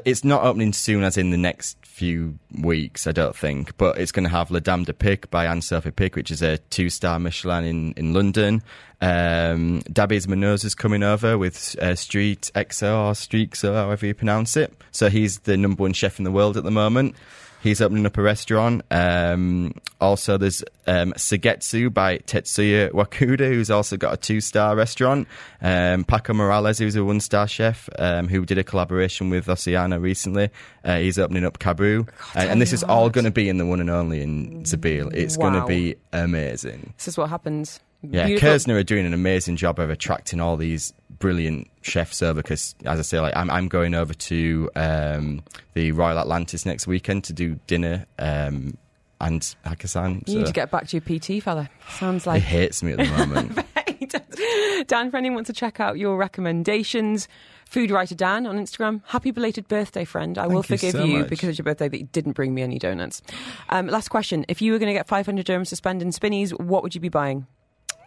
It's 0.06 0.24
not 0.24 0.44
opening 0.44 0.74
soon, 0.74 1.04
as 1.04 1.18
in 1.18 1.32
the 1.32 1.38
next 1.38 1.78
few 1.86 2.40
weeks, 2.60 3.06
I 3.08 3.12
don't 3.12 3.36
think, 3.36 3.78
but 3.78 3.98
it's 3.98 4.12
going 4.12 4.24
to 4.24 4.30
have 4.30 4.50
La 4.50 4.60
Dame 4.60 4.86
de 4.86 4.94
Pic 4.94 5.30
by 5.30 5.46
Anne 5.46 5.62
Sophie 5.62 5.92
Pic, 5.92 6.16
which 6.16 6.32
is 6.32 6.42
a 6.42 6.58
two 6.58 6.90
star 6.90 7.20
Michelin 7.20 7.66
in, 7.66 7.94
in 7.94 8.14
London. 8.14 8.64
Um, 9.02 9.82
Muñoz 9.82 10.64
is 10.64 10.76
coming 10.76 11.04
over 11.04 11.38
with 11.38 11.76
uh, 11.80 11.96
Street 11.96 12.52
XO 12.56 13.10
or 13.10 13.16
Street 13.16 13.52
XO, 13.52 13.74
however 13.74 14.06
you 14.06 14.14
pronounce 14.14 14.56
it. 14.56 14.74
So 14.92 15.10
he's 15.10 15.40
the 15.40 15.58
number 15.58 15.84
one 15.84 15.94
chef 15.94 16.20
in 16.20 16.24
the 16.24 16.32
world 16.32 16.58
at 16.58 16.64
the 16.64 16.72
moment. 16.72 17.16
He's 17.62 17.82
opening 17.82 18.06
up 18.06 18.18
a 18.18 18.22
restaurant. 18.22 18.82
Um, 18.90 19.74
also, 20.00 20.38
there's 20.38 20.64
um, 20.88 21.14
Sugetsu 21.14 21.94
by 21.94 22.18
Tetsuya 22.20 22.92
Wakuda, 22.92 23.48
who's 23.48 23.70
also 23.70 23.98
got 23.98 24.14
a 24.14 24.18
two-star 24.18 24.76
restaurant. 24.76 25.28
Um, 25.62 26.04
Paco 26.04 26.34
Morales, 26.34 26.80
who's 26.80 26.96
a 26.96 27.04
one-star 27.04 27.48
chef, 27.48 27.88
um, 28.00 28.28
who 28.28 28.46
did 28.46 28.58
a 28.58 28.64
collaboration 28.64 29.30
with 29.30 29.46
Ossiano 29.46 30.02
recently. 30.02 30.50
Uh, 30.84 30.98
he's 30.98 31.20
opening 31.20 31.46
up 31.46 31.60
Cabru. 31.60 32.08
Uh, 32.36 32.40
and 32.40 32.62
this 32.62 32.74
is 32.74 32.84
all 32.84 33.10
going 33.10 33.26
to 33.26 33.32
be 33.32 33.48
in 33.48 33.58
the 33.58 33.66
one 33.66 33.80
and 33.80 33.90
only 33.90 34.22
in 34.22 34.64
Zabeel. 34.64 35.14
It's 35.14 35.38
going 35.38 35.54
to 35.54 35.66
be 35.66 35.96
amazing. 36.14 36.94
This 36.98 37.10
is 37.10 37.18
what 37.18 37.30
happens. 37.30 37.80
Yeah, 38.02 38.26
Beautiful. 38.26 38.50
Kerzner 38.50 38.80
are 38.80 38.84
doing 38.84 39.06
an 39.06 39.14
amazing 39.14 39.58
job 39.58 39.78
of 39.78 39.92
attracting 39.92 40.40
all 40.40 40.58
these 40.58 40.92
brilliant 41.22 41.70
chef 41.82 42.22
over. 42.22 42.42
Because, 42.42 42.76
as 42.86 43.00
I 43.00 43.04
say, 43.04 43.20
like 43.20 43.36
I'm, 43.36 43.50
I'm 43.50 43.68
going 43.68 43.94
over 43.94 44.14
to 44.14 44.70
um, 44.76 45.44
the 45.74 45.92
Royal 45.94 46.20
Atlantis 46.20 46.66
next 46.66 46.88
weekend 46.88 47.24
to 47.26 47.34
do 47.34 47.60
dinner 47.68 48.06
um, 48.20 48.78
and 49.22 49.42
Hakkasan. 49.66 50.28
You 50.28 50.40
need 50.40 50.48
to 50.48 50.54
get 50.54 50.72
back 50.72 50.88
to 50.88 50.98
your 50.98 51.20
PT, 51.20 51.44
fella. 51.44 51.70
Sounds 51.90 52.28
like. 52.28 52.42
he 52.44 52.48
hates 52.48 52.84
me 52.84 52.94
at 52.94 52.98
the 52.98 53.28
moment. 53.28 53.66
Dan, 54.88 55.12
for 55.12 55.18
anyone 55.18 55.36
wants 55.36 55.48
to 55.48 55.54
check 55.54 55.80
out 55.80 55.98
your 55.98 56.18
recommendations, 56.18 57.28
food 57.66 57.92
writer 57.92 58.16
Dan 58.16 58.46
on 58.46 58.58
Instagram. 58.58 59.02
Happy 59.06 59.32
belated 59.32 59.68
birthday, 59.68 60.04
friend. 60.04 60.38
I 60.38 60.48
will 60.48 60.64
Thank 60.64 60.84
you 60.84 60.92
forgive 60.92 61.02
so 61.02 61.06
you 61.06 61.24
because 61.26 61.50
it's 61.50 61.60
your 61.60 61.64
birthday, 61.64 61.88
that 61.88 61.98
you 61.98 62.08
didn't 62.12 62.34
bring 62.34 62.54
me 62.54 62.62
any 62.62 62.80
donuts. 62.80 63.22
Um, 63.70 63.88
last 63.88 64.10
question: 64.10 64.44
If 64.48 64.62
you 64.62 64.72
were 64.72 64.80
going 64.80 64.88
to 64.88 64.94
get 64.94 65.08
500 65.08 65.46
dirhams 65.46 65.70
to 65.70 65.76
spend 65.76 66.02
in 66.02 66.12
Spinneys, 66.12 66.52
what 66.52 66.84
would 66.84 66.96
you 66.96 67.02
be 67.02 67.10
buying? 67.10 67.48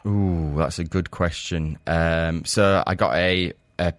Ooh, 0.07 0.55
that's 0.57 0.79
a 0.79 0.85
good 0.85 1.11
question. 1.11 1.79
Um, 1.87 2.45
so 2.45 2.83
I 2.87 2.95
got 2.95 3.15
a 3.15 3.53
a, 3.79 3.95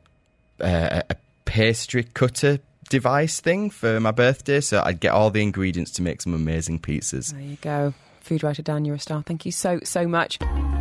a 0.60 1.04
a 1.10 1.16
pastry 1.46 2.04
cutter 2.04 2.60
device 2.90 3.40
thing 3.40 3.70
for 3.70 4.00
my 4.00 4.12
birthday, 4.12 4.62
so 4.62 4.82
I'd 4.84 5.00
get 5.00 5.12
all 5.12 5.32
the 5.32 5.42
ingredients 5.42 5.92
to 5.92 6.02
make 6.02 6.22
some 6.22 6.34
amazing 6.34 6.80
pizzas. 6.80 7.32
There 7.34 7.42
you 7.42 7.58
go. 7.62 7.94
Food 8.22 8.44
writer 8.44 8.64
Dan, 8.64 8.86
you're 8.86 8.96
a 8.96 9.00
star. 9.00 9.22
Thank 9.22 9.46
you 9.46 9.52
so, 9.52 9.80
so 9.84 10.08
much. 10.08 10.40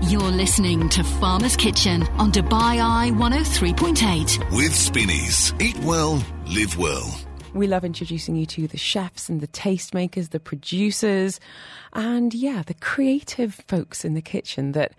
You're 0.08 0.22
listening 0.22 0.88
to 0.90 1.04
Farmer's 1.04 1.56
Kitchen 1.56 2.02
on 2.18 2.32
Dubai 2.32 2.82
Eye 2.82 3.10
103.8. 3.12 4.56
With 4.56 4.74
Spinneys. 4.74 5.52
Eat 5.60 5.76
well, 5.78 6.22
live 6.46 6.76
well. 6.78 7.33
We 7.54 7.68
love 7.68 7.84
introducing 7.84 8.34
you 8.34 8.46
to 8.46 8.66
the 8.66 8.76
chefs 8.76 9.28
and 9.28 9.40
the 9.40 9.46
tastemakers, 9.46 10.30
the 10.30 10.40
producers, 10.40 11.38
and 11.92 12.34
yeah, 12.34 12.64
the 12.66 12.74
creative 12.74 13.54
folks 13.68 14.04
in 14.04 14.14
the 14.14 14.20
kitchen 14.20 14.72
that 14.72 14.92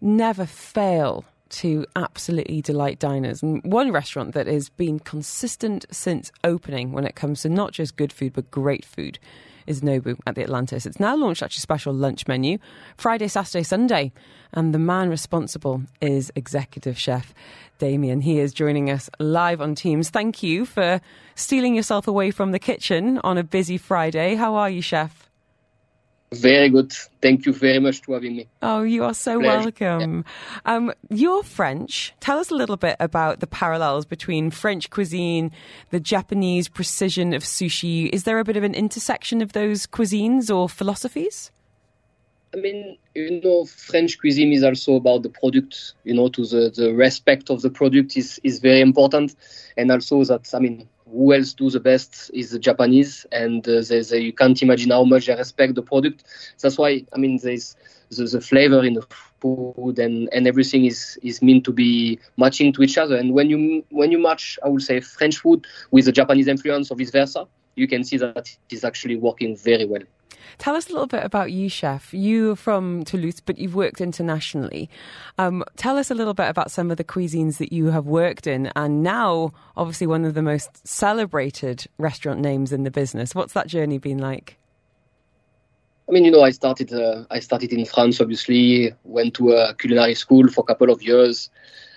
never 0.00 0.44
fail 0.44 1.24
to 1.50 1.86
absolutely 1.94 2.60
delight 2.60 2.98
diners. 2.98 3.40
And 3.40 3.62
one 3.62 3.92
restaurant 3.92 4.34
that 4.34 4.48
has 4.48 4.68
been 4.68 4.98
consistent 4.98 5.86
since 5.92 6.32
opening 6.42 6.90
when 6.90 7.04
it 7.06 7.14
comes 7.14 7.42
to 7.42 7.48
not 7.48 7.70
just 7.70 7.96
good 7.96 8.12
food, 8.12 8.32
but 8.32 8.50
great 8.50 8.84
food 8.84 9.20
is 9.66 9.80
Nobu 9.80 10.18
at 10.26 10.34
the 10.34 10.42
Atlantis. 10.42 10.86
It's 10.86 11.00
now 11.00 11.16
launched 11.16 11.42
actually 11.42 11.60
a 11.60 11.62
special 11.62 11.92
lunch 11.92 12.26
menu, 12.26 12.58
Friday, 12.96 13.28
Saturday, 13.28 13.62
Sunday. 13.62 14.12
And 14.52 14.74
the 14.74 14.78
man 14.78 15.08
responsible 15.08 15.82
is 16.00 16.30
executive 16.36 16.98
chef 16.98 17.32
Damien. 17.78 18.20
He 18.20 18.38
is 18.38 18.52
joining 18.52 18.90
us 18.90 19.10
live 19.18 19.60
on 19.60 19.74
Teams. 19.74 20.08
Thank 20.08 20.42
you 20.42 20.64
for 20.64 21.00
stealing 21.34 21.74
yourself 21.74 22.06
away 22.06 22.30
from 22.30 22.52
the 22.52 22.60
kitchen 22.60 23.18
on 23.24 23.38
a 23.38 23.42
busy 23.42 23.76
Friday. 23.76 24.36
How 24.36 24.54
are 24.54 24.70
you, 24.70 24.80
chef? 24.80 25.21
Very 26.32 26.70
good. 26.70 26.92
Thank 27.20 27.44
you 27.44 27.52
very 27.52 27.78
much 27.78 28.00
for 28.00 28.14
having 28.14 28.36
me. 28.36 28.48
Oh, 28.62 28.82
you 28.82 29.04
are 29.04 29.12
so 29.12 29.38
Pleasure. 29.38 29.64
welcome. 29.64 30.24
Um, 30.64 30.92
you're 31.10 31.42
French. 31.42 32.14
Tell 32.20 32.38
us 32.38 32.50
a 32.50 32.54
little 32.54 32.78
bit 32.78 32.96
about 32.98 33.40
the 33.40 33.46
parallels 33.46 34.06
between 34.06 34.50
French 34.50 34.88
cuisine, 34.88 35.50
the 35.90 36.00
Japanese 36.00 36.68
precision 36.68 37.34
of 37.34 37.42
sushi. 37.42 38.08
Is 38.08 38.24
there 38.24 38.38
a 38.38 38.44
bit 38.44 38.56
of 38.56 38.64
an 38.64 38.74
intersection 38.74 39.42
of 39.42 39.52
those 39.52 39.86
cuisines 39.86 40.54
or 40.54 40.70
philosophies? 40.70 41.50
I 42.54 42.58
mean, 42.58 42.96
you 43.14 43.40
know, 43.42 43.64
French 43.64 44.18
cuisine 44.18 44.52
is 44.52 44.62
also 44.62 44.94
about 44.94 45.22
the 45.22 45.30
product. 45.30 45.94
You 46.04 46.14
know, 46.14 46.28
to 46.28 46.46
the, 46.46 46.72
the 46.74 46.94
respect 46.94 47.50
of 47.50 47.62
the 47.62 47.70
product 47.70 48.16
is 48.16 48.40
is 48.42 48.58
very 48.58 48.80
important, 48.80 49.34
and 49.76 49.90
also 49.90 50.24
that 50.24 50.48
I 50.54 50.58
mean, 50.58 50.88
who 51.12 51.34
else 51.34 51.52
do 51.52 51.70
the 51.70 51.80
best 51.80 52.30
is 52.32 52.50
the 52.50 52.58
Japanese, 52.58 53.26
and 53.30 53.68
uh, 53.68 53.82
they, 53.88 54.00
they, 54.00 54.20
you 54.20 54.32
can't 54.32 54.60
imagine 54.62 54.90
how 54.90 55.04
much 55.04 55.26
they 55.26 55.34
respect 55.34 55.74
the 55.74 55.82
product. 55.82 56.24
That's 56.60 56.78
why 56.78 57.04
I 57.12 57.18
mean, 57.18 57.38
there's 57.42 57.76
the, 58.10 58.24
the 58.24 58.40
flavor 58.40 58.84
in 58.84 58.94
the 58.94 59.06
food 59.40 59.98
and, 59.98 60.28
and 60.32 60.46
everything 60.46 60.84
is 60.84 61.18
is 61.22 61.42
meant 61.42 61.64
to 61.64 61.72
be 61.72 62.18
matching 62.36 62.72
to 62.72 62.82
each 62.82 62.98
other. 62.98 63.16
And 63.16 63.34
when 63.34 63.50
you 63.50 63.84
when 63.90 64.10
you 64.10 64.18
match, 64.18 64.58
I 64.64 64.68
would 64.68 64.82
say 64.82 65.00
French 65.00 65.38
food 65.38 65.66
with 65.90 66.06
the 66.06 66.12
Japanese 66.12 66.48
influence 66.48 66.90
or 66.90 66.96
vice 66.96 67.10
versa, 67.10 67.46
you 67.76 67.88
can 67.88 68.04
see 68.04 68.16
that 68.18 68.36
it 68.36 68.74
is 68.74 68.84
actually 68.84 69.16
working 69.16 69.56
very 69.56 69.84
well. 69.84 70.02
Tell 70.58 70.76
us 70.76 70.88
a 70.88 70.92
little 70.92 71.06
bit 71.06 71.24
about 71.24 71.52
you, 71.52 71.68
chef. 71.68 72.12
You're 72.12 72.56
from 72.56 73.04
Toulouse, 73.04 73.40
but 73.40 73.58
you've 73.58 73.74
worked 73.74 74.00
internationally. 74.00 74.88
Um, 75.38 75.64
tell 75.76 75.96
us 75.98 76.10
a 76.10 76.14
little 76.14 76.34
bit 76.34 76.48
about 76.48 76.70
some 76.70 76.90
of 76.90 76.96
the 76.96 77.04
cuisines 77.04 77.58
that 77.58 77.72
you 77.72 77.86
have 77.86 78.06
worked 78.06 78.46
in, 78.46 78.70
and 78.76 79.02
now, 79.02 79.52
obviously, 79.76 80.06
one 80.06 80.24
of 80.24 80.34
the 80.34 80.42
most 80.42 80.86
celebrated 80.86 81.86
restaurant 81.98 82.40
names 82.40 82.72
in 82.72 82.84
the 82.84 82.90
business. 82.90 83.34
What's 83.34 83.52
that 83.54 83.66
journey 83.66 83.98
been 83.98 84.18
like? 84.18 84.58
I 86.08 86.12
mean, 86.12 86.24
you 86.24 86.30
know, 86.30 86.42
I 86.42 86.50
started 86.50 86.92
uh, 86.92 87.24
I 87.30 87.40
started 87.40 87.72
in 87.72 87.84
France. 87.84 88.20
Obviously, 88.20 88.94
went 89.04 89.34
to 89.34 89.52
a 89.52 89.74
culinary 89.74 90.14
school 90.14 90.48
for 90.48 90.60
a 90.60 90.64
couple 90.64 90.90
of 90.90 91.02
years. 91.02 91.48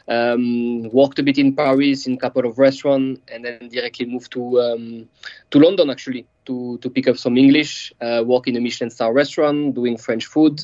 Um, 0.07 0.83
worked 0.91 1.17
a 1.17 1.23
bit 1.23 1.39
in 1.39 1.55
Paris 1.55 2.05
in 2.05 2.13
a 2.13 2.17
couple 2.17 2.45
of 2.45 2.59
restaurants, 2.59 3.19
and 3.27 3.43
then 3.43 3.69
directly 3.69 4.05
moved 4.05 4.31
to 4.33 4.61
um, 4.61 5.09
to 5.51 5.59
London 5.59 5.89
actually 5.89 6.25
to 6.45 6.77
to 6.79 6.89
pick 6.89 7.07
up 7.07 7.17
some 7.17 7.37
English. 7.37 7.93
Uh, 8.01 8.23
work 8.25 8.47
in 8.47 8.55
a 8.55 8.61
Michelin 8.61 8.89
star 8.89 9.13
restaurant 9.13 9.75
doing 9.75 9.97
French 9.97 10.25
food, 10.25 10.63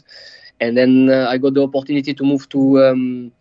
and 0.59 0.77
then 0.77 1.09
uh, 1.09 1.27
I 1.29 1.37
got 1.37 1.53
the 1.53 1.63
opportunity 1.63 2.13
to 2.13 2.23
move 2.23 2.47
to 2.49 2.83
um, 2.83 3.31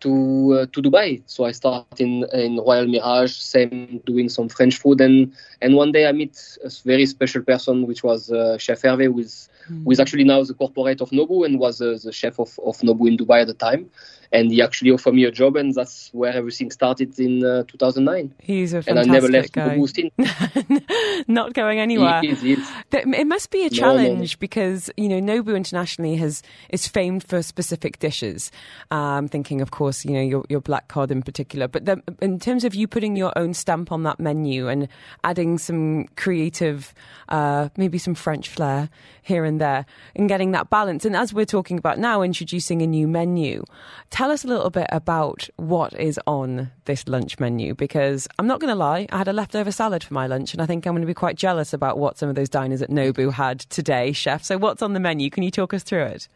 to 0.00 0.60
uh, 0.60 0.66
to 0.72 0.82
Dubai. 0.82 1.22
So 1.26 1.44
I 1.44 1.52
started 1.52 2.00
in 2.00 2.24
in 2.32 2.56
Royal 2.56 2.86
Mirage, 2.86 3.32
same 3.32 4.00
doing 4.06 4.28
some 4.28 4.48
French 4.48 4.76
food, 4.76 5.00
and 5.00 5.32
and 5.60 5.74
one 5.74 5.92
day 5.92 6.06
I 6.08 6.12
meet 6.12 6.36
a 6.64 6.70
very 6.84 7.06
special 7.06 7.42
person, 7.42 7.86
which 7.86 8.02
was 8.02 8.30
uh, 8.30 8.58
Chef 8.58 8.82
Hervé, 8.82 9.06
who 9.06 9.18
is 9.20 9.48
who 9.84 9.90
is 9.90 10.00
actually 10.00 10.24
now 10.24 10.42
the 10.42 10.54
corporate 10.54 11.00
of 11.00 11.10
Nobu 11.10 11.44
and 11.44 11.58
was 11.58 11.80
uh, 11.80 11.98
the 12.02 12.12
chef 12.12 12.38
of, 12.38 12.58
of 12.64 12.78
Nobu 12.78 13.08
in 13.08 13.16
Dubai 13.16 13.42
at 13.42 13.46
the 13.46 13.54
time. 13.54 13.90
And 14.32 14.50
he 14.50 14.62
actually 14.62 14.90
offered 14.90 15.14
me 15.14 15.24
a 15.24 15.30
job, 15.30 15.56
and 15.56 15.74
that's 15.74 16.08
where 16.12 16.32
everything 16.32 16.70
started 16.70 17.18
in 17.18 17.44
uh, 17.44 17.64
2009. 17.64 18.32
He's 18.38 18.72
a 18.72 18.82
fantastic 18.82 19.02
and 19.02 19.10
I 19.10 19.12
never 19.12 19.28
left 19.28 19.52
guy. 19.52 19.76
Not 21.26 21.52
going 21.54 21.80
anywhere. 21.80 22.20
He 22.20 22.28
is, 22.28 22.40
he 22.40 22.52
is. 22.52 22.70
It 22.92 23.26
must 23.26 23.50
be 23.50 23.60
a 23.60 23.62
No, 23.64 23.68
no, 23.68 23.76
challenge 23.76 24.38
because 24.38 24.90
you 24.96 25.08
know 25.08 25.20
Nobu 25.20 25.56
internationally 25.56 26.16
has 26.16 26.42
is 26.68 26.86
famed 26.86 27.24
for 27.24 27.42
specific 27.42 27.98
dishes. 27.98 28.52
Um, 28.90 29.26
thinking, 29.26 29.60
of 29.60 29.72
course, 29.72 30.04
you 30.04 30.12
know 30.12 30.22
your 30.22 30.44
your 30.48 30.60
black 30.60 30.88
cod 30.88 31.10
in 31.10 31.22
particular. 31.22 31.66
But 31.66 31.86
then, 31.86 32.02
in 32.20 32.38
terms 32.38 32.64
of 32.64 32.74
you 32.74 32.86
putting 32.86 33.16
your 33.16 33.36
own 33.36 33.54
stamp 33.54 33.90
on 33.90 34.04
that 34.04 34.20
menu 34.20 34.68
and 34.68 34.88
adding 35.24 35.58
some 35.58 36.06
creative, 36.16 36.94
uh, 37.30 37.68
maybe 37.76 37.98
some 37.98 38.14
French 38.14 38.48
flair 38.48 38.90
here 39.22 39.44
and 39.44 39.60
there, 39.60 39.86
and 40.14 40.28
getting 40.28 40.52
that 40.52 40.70
balance. 40.70 41.04
And 41.04 41.16
as 41.16 41.34
we're 41.34 41.44
talking 41.44 41.78
about 41.78 41.98
now, 41.98 42.22
introducing 42.22 42.82
a 42.82 42.86
new 42.86 43.08
menu, 43.08 43.64
tell 44.10 44.19
us 44.28 44.44
a 44.44 44.48
little 44.48 44.68
bit 44.68 44.86
about 44.90 45.48
what 45.56 45.94
is 45.94 46.20
on 46.26 46.70
this 46.84 47.08
lunch 47.08 47.38
menu 47.38 47.74
because 47.74 48.28
I'm 48.38 48.46
not 48.46 48.60
going 48.60 48.68
to 48.68 48.74
lie, 48.74 49.06
I 49.10 49.16
had 49.16 49.28
a 49.28 49.32
leftover 49.32 49.72
salad 49.72 50.04
for 50.04 50.12
my 50.12 50.26
lunch, 50.26 50.52
and 50.52 50.60
I 50.60 50.66
think 50.66 50.84
I'm 50.84 50.92
going 50.92 51.00
to 51.00 51.06
be 51.06 51.14
quite 51.14 51.36
jealous 51.36 51.72
about 51.72 51.96
what 51.96 52.18
some 52.18 52.28
of 52.28 52.34
those 52.34 52.50
diners 52.50 52.82
at 52.82 52.90
Nobu 52.90 53.32
had 53.32 53.60
today, 53.60 54.12
chef. 54.12 54.44
So, 54.44 54.58
what's 54.58 54.82
on 54.82 54.92
the 54.92 55.00
menu? 55.00 55.30
Can 55.30 55.42
you 55.42 55.50
talk 55.50 55.72
us 55.72 55.82
through 55.82 56.02
it? 56.02 56.28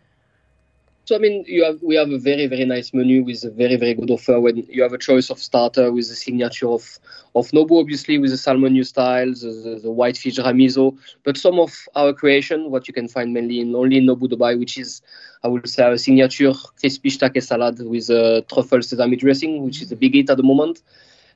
So 1.07 1.14
I 1.14 1.18
mean, 1.18 1.44
you 1.46 1.62
have 1.64 1.82
we 1.82 1.96
have 1.96 2.11
a 2.11 2.18
very 2.18 2.46
very 2.46 2.64
nice 2.64 2.94
menu 2.94 3.22
with 3.22 3.44
a 3.44 3.50
very 3.50 3.76
very 3.76 3.92
good 3.92 4.11
offer. 4.11 4.40
When 4.40 4.57
you 4.70 4.82
have 4.82 4.94
a 4.94 4.98
choice 4.98 5.28
of 5.28 5.38
starter 5.38 5.92
with 5.92 6.09
the 6.09 6.14
signature 6.14 6.66
of 6.68 6.98
of 7.34 7.50
Nobu, 7.50 7.78
obviously 7.78 8.16
with 8.16 8.30
the 8.30 8.38
salmon 8.38 8.72
new 8.72 8.84
style, 8.84 9.26
the, 9.26 9.50
the, 9.64 9.80
the 9.82 9.90
white 9.90 10.16
fish 10.16 10.38
ramizo, 10.38 10.96
but 11.22 11.36
some 11.36 11.59
of 11.61 11.74
our 11.94 12.14
creation, 12.14 12.70
what 12.70 12.88
you 12.88 12.94
can 12.94 13.07
find 13.07 13.34
mainly 13.34 13.61
in 13.61 13.74
only 13.74 13.98
in 13.98 14.07
Nobu 14.07 14.30
Dubai, 14.32 14.59
which 14.59 14.78
is 14.78 15.02
I 15.42 15.48
would 15.48 15.68
say 15.68 15.82
our 15.82 15.98
signature 15.98 16.55
crispy 16.80 17.11
shiitake 17.11 17.42
salad 17.42 17.80
with 17.86 18.09
a 18.09 18.42
truffle 18.50 18.80
sesame 18.80 19.16
dressing, 19.16 19.62
which 19.62 19.82
is 19.82 19.92
a 19.92 19.96
big 19.96 20.14
hit 20.14 20.30
at 20.30 20.38
the 20.38 20.42
moment. 20.42 20.80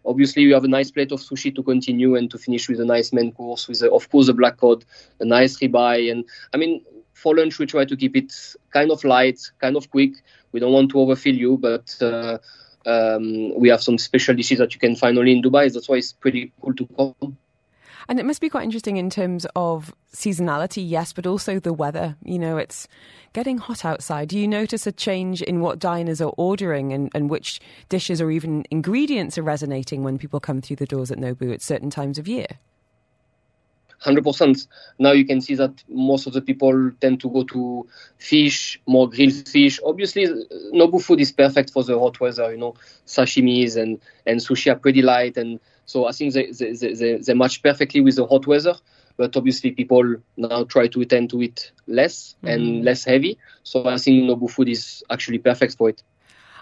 Obviously, 0.06 0.44
you 0.44 0.54
have 0.54 0.64
a 0.64 0.68
nice 0.68 0.90
plate 0.90 1.12
of 1.12 1.20
sushi 1.20 1.54
to 1.54 1.62
continue 1.62 2.14
and 2.16 2.30
to 2.30 2.38
finish 2.38 2.70
with 2.70 2.80
a 2.80 2.86
nice 2.86 3.12
main 3.12 3.32
course 3.32 3.68
with, 3.68 3.82
a, 3.82 3.90
of 3.90 4.08
course, 4.08 4.28
a 4.28 4.32
black 4.32 4.56
cod, 4.56 4.84
a 5.20 5.26
nice 5.26 5.58
ribeye, 5.58 6.10
and 6.10 6.24
I 6.54 6.56
mean 6.56 6.80
for 7.18 7.34
lunch 7.36 7.58
we 7.58 7.66
try 7.66 7.84
to 7.84 7.96
keep 7.96 8.16
it 8.16 8.32
kind 8.72 8.90
of 8.90 9.02
light, 9.04 9.40
kind 9.60 9.76
of 9.76 9.90
quick. 9.90 10.12
We 10.52 10.60
don't 10.60 10.72
want 10.72 10.90
to 10.92 11.00
overfill 11.00 11.34
you, 11.34 11.58
but 11.58 11.94
uh, 12.00 12.38
um, 12.86 13.58
we 13.58 13.68
have 13.68 13.82
some 13.82 13.98
special 13.98 14.34
dishes 14.34 14.58
that 14.58 14.72
you 14.74 14.80
can 14.80 14.96
find 14.96 15.18
only 15.18 15.32
in 15.32 15.42
Dubai. 15.42 15.72
That's 15.72 15.88
why 15.88 15.96
it's 15.96 16.12
pretty 16.12 16.52
cool 16.62 16.74
to 16.74 16.88
come. 16.96 17.36
And 18.08 18.18
it 18.18 18.24
must 18.24 18.40
be 18.40 18.48
quite 18.48 18.64
interesting 18.64 18.96
in 18.96 19.10
terms 19.10 19.46
of 19.54 19.94
seasonality, 20.14 20.82
yes, 20.88 21.12
but 21.12 21.26
also 21.26 21.60
the 21.60 21.74
weather. 21.74 22.16
You 22.24 22.38
know, 22.38 22.56
it's 22.56 22.88
getting 23.34 23.58
hot 23.58 23.84
outside. 23.84 24.28
Do 24.28 24.38
you 24.38 24.48
notice 24.48 24.86
a 24.86 24.92
change 24.92 25.42
in 25.42 25.60
what 25.60 25.78
diners 25.78 26.22
are 26.22 26.32
ordering 26.38 26.94
and, 26.94 27.10
and 27.14 27.28
which 27.28 27.60
dishes 27.90 28.22
or 28.22 28.30
even 28.30 28.64
ingredients 28.70 29.36
are 29.36 29.42
resonating 29.42 30.04
when 30.04 30.16
people 30.16 30.40
come 30.40 30.62
through 30.62 30.76
the 30.76 30.86
doors 30.86 31.10
at 31.10 31.18
Nobu 31.18 31.52
at 31.52 31.60
certain 31.60 31.90
times 31.90 32.16
of 32.16 32.26
year? 32.26 32.46
Hundred 34.00 34.22
percent. 34.22 34.66
Now 34.98 35.12
you 35.12 35.24
can 35.24 35.40
see 35.40 35.56
that 35.56 35.82
most 35.88 36.26
of 36.26 36.32
the 36.32 36.40
people 36.40 36.92
tend 37.00 37.20
to 37.20 37.30
go 37.30 37.42
to 37.44 37.88
fish, 38.18 38.80
more 38.86 39.08
grilled 39.10 39.48
fish. 39.48 39.80
Obviously, 39.84 40.26
Nobu 40.72 41.02
food 41.02 41.20
is 41.20 41.32
perfect 41.32 41.70
for 41.70 41.82
the 41.82 41.98
hot 41.98 42.20
weather. 42.20 42.52
You 42.52 42.58
know, 42.58 42.74
sashimis 43.06 43.76
and 43.76 44.00
and 44.24 44.38
sushi 44.38 44.70
are 44.70 44.78
pretty 44.78 45.02
light, 45.02 45.36
and 45.36 45.58
so 45.84 46.06
I 46.06 46.12
think 46.12 46.34
they 46.34 46.52
they, 46.52 46.72
they, 46.74 47.16
they 47.16 47.34
match 47.34 47.60
perfectly 47.60 48.00
with 48.00 48.16
the 48.16 48.26
hot 48.26 48.46
weather. 48.46 48.74
But 49.16 49.36
obviously, 49.36 49.72
people 49.72 50.14
now 50.36 50.62
try 50.62 50.86
to 50.86 51.04
tend 51.04 51.30
to 51.30 51.42
eat 51.42 51.72
less 51.88 52.36
and 52.44 52.62
mm-hmm. 52.62 52.84
less 52.84 53.02
heavy. 53.02 53.36
So 53.64 53.84
I 53.88 53.98
think 53.98 54.30
Nobu 54.30 54.48
food 54.48 54.68
is 54.68 55.02
actually 55.10 55.38
perfect 55.38 55.76
for 55.76 55.88
it. 55.88 56.04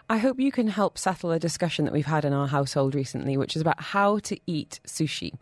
I 0.08 0.18
hope 0.18 0.38
you 0.38 0.52
can 0.52 0.68
help 0.68 0.96
settle 0.96 1.32
a 1.32 1.38
discussion 1.38 1.84
that 1.84 1.92
we've 1.92 2.06
had 2.06 2.24
in 2.24 2.32
our 2.32 2.46
household 2.46 2.94
recently, 2.94 3.36
which 3.36 3.56
is 3.56 3.62
about 3.62 3.80
how 3.80 4.20
to 4.20 4.38
eat 4.46 4.80
sushi. 4.86 5.34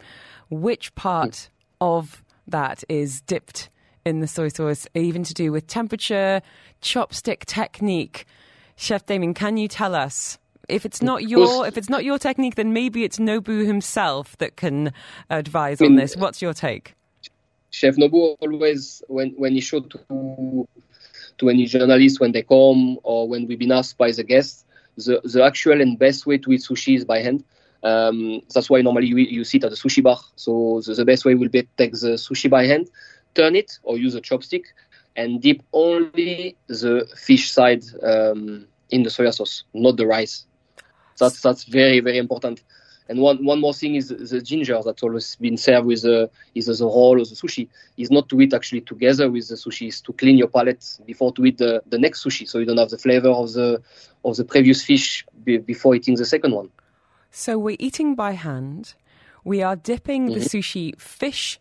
Which 0.50 0.94
part 0.94 1.50
hmm. 1.50 1.53
Of 1.84 2.24
that 2.46 2.82
is 2.88 3.20
dipped 3.20 3.68
in 4.06 4.20
the 4.20 4.26
soy 4.26 4.48
sauce, 4.48 4.86
even 4.94 5.22
to 5.24 5.34
do 5.34 5.52
with 5.52 5.66
temperature, 5.66 6.40
chopstick 6.80 7.44
technique? 7.44 8.26
Chef 8.76 9.04
Damien, 9.06 9.34
can 9.34 9.56
you 9.56 9.68
tell 9.68 9.94
us? 9.94 10.38
If 10.66 10.86
it's 10.86 11.02
not 11.02 11.28
your 11.28 11.66
if 11.66 11.76
it's 11.76 11.90
not 11.90 12.04
your 12.04 12.18
technique, 12.18 12.54
then 12.54 12.72
maybe 12.72 13.04
it's 13.04 13.18
Nobu 13.18 13.66
himself 13.66 14.36
that 14.38 14.56
can 14.56 14.92
advise 15.28 15.82
on 15.82 15.88
mean, 15.88 15.96
this. 15.96 16.16
What's 16.16 16.40
your 16.40 16.54
take? 16.54 16.94
Chef 17.70 17.96
Nobu 17.96 18.36
always, 18.40 19.02
when, 19.08 19.30
when 19.36 19.52
he 19.52 19.60
showed 19.60 19.90
to 19.90 20.66
to 21.38 21.48
any 21.50 21.66
journalists 21.66 22.18
when 22.18 22.32
they 22.32 22.42
come 22.42 22.98
or 23.02 23.28
when 23.28 23.46
we've 23.46 23.58
been 23.58 23.72
asked 23.72 23.98
by 23.98 24.10
the 24.10 24.24
guests, 24.24 24.64
the, 24.96 25.20
the 25.24 25.44
actual 25.44 25.80
and 25.80 25.98
best 25.98 26.24
way 26.24 26.38
to 26.38 26.52
eat 26.52 26.62
sushi 26.62 26.96
is 26.96 27.04
by 27.04 27.18
hand. 27.18 27.44
Um, 27.84 28.40
that's 28.54 28.70
why 28.70 28.80
normally 28.80 29.06
you, 29.06 29.18
you 29.18 29.44
sit 29.44 29.62
at 29.62 29.70
the 29.70 29.76
sushi 29.76 30.02
bar. 30.02 30.18
So 30.36 30.80
the, 30.84 30.94
the 30.94 31.04
best 31.04 31.24
way 31.24 31.34
will 31.34 31.50
be 31.50 31.62
to 31.62 31.68
take 31.76 31.92
the 31.92 32.16
sushi 32.16 32.48
by 32.48 32.66
hand, 32.66 32.88
turn 33.34 33.54
it 33.54 33.78
or 33.82 33.98
use 33.98 34.14
a 34.14 34.20
chopstick, 34.20 34.64
and 35.16 35.40
dip 35.40 35.62
only 35.72 36.56
the 36.66 37.06
fish 37.16 37.50
side 37.50 37.84
um, 38.02 38.66
in 38.90 39.02
the 39.02 39.10
soya 39.10 39.32
sauce, 39.34 39.64
not 39.74 39.96
the 39.96 40.06
rice. 40.06 40.46
That's 41.18 41.40
that's 41.40 41.64
very 41.64 42.00
very 42.00 42.18
important. 42.18 42.62
And 43.08 43.20
one, 43.20 43.44
one 43.44 43.60
more 43.60 43.74
thing 43.74 43.96
is 43.96 44.08
the 44.08 44.40
ginger 44.40 44.80
that's 44.82 45.02
always 45.02 45.36
been 45.36 45.58
served 45.58 45.86
with 45.86 46.02
the, 46.02 46.30
is 46.54 46.66
the 46.66 46.84
roll 46.86 47.20
or 47.20 47.24
the 47.24 47.34
sushi. 47.34 47.68
Is 47.98 48.10
not 48.10 48.30
to 48.30 48.40
eat 48.40 48.54
actually 48.54 48.80
together 48.80 49.30
with 49.30 49.48
the 49.48 49.56
sushi. 49.56 49.88
Is 49.88 50.00
to 50.02 50.12
clean 50.14 50.38
your 50.38 50.48
palate 50.48 50.84
before 51.04 51.30
to 51.34 51.44
eat 51.44 51.58
the, 51.58 51.82
the 51.86 51.98
next 51.98 52.24
sushi, 52.24 52.48
so 52.48 52.58
you 52.58 52.64
don't 52.64 52.78
have 52.78 52.88
the 52.88 52.98
flavor 52.98 53.28
of 53.28 53.52
the 53.52 53.82
of 54.24 54.36
the 54.36 54.44
previous 54.44 54.82
fish 54.82 55.26
be, 55.44 55.58
before 55.58 55.94
eating 55.94 56.14
the 56.14 56.24
second 56.24 56.54
one. 56.54 56.70
So 57.36 57.58
we're 57.58 57.76
eating 57.80 58.14
by 58.14 58.32
hand. 58.32 58.94
We 59.42 59.60
are 59.60 59.74
dipping 59.74 60.26
the 60.26 60.38
sushi 60.38 60.98
fish 61.00 61.58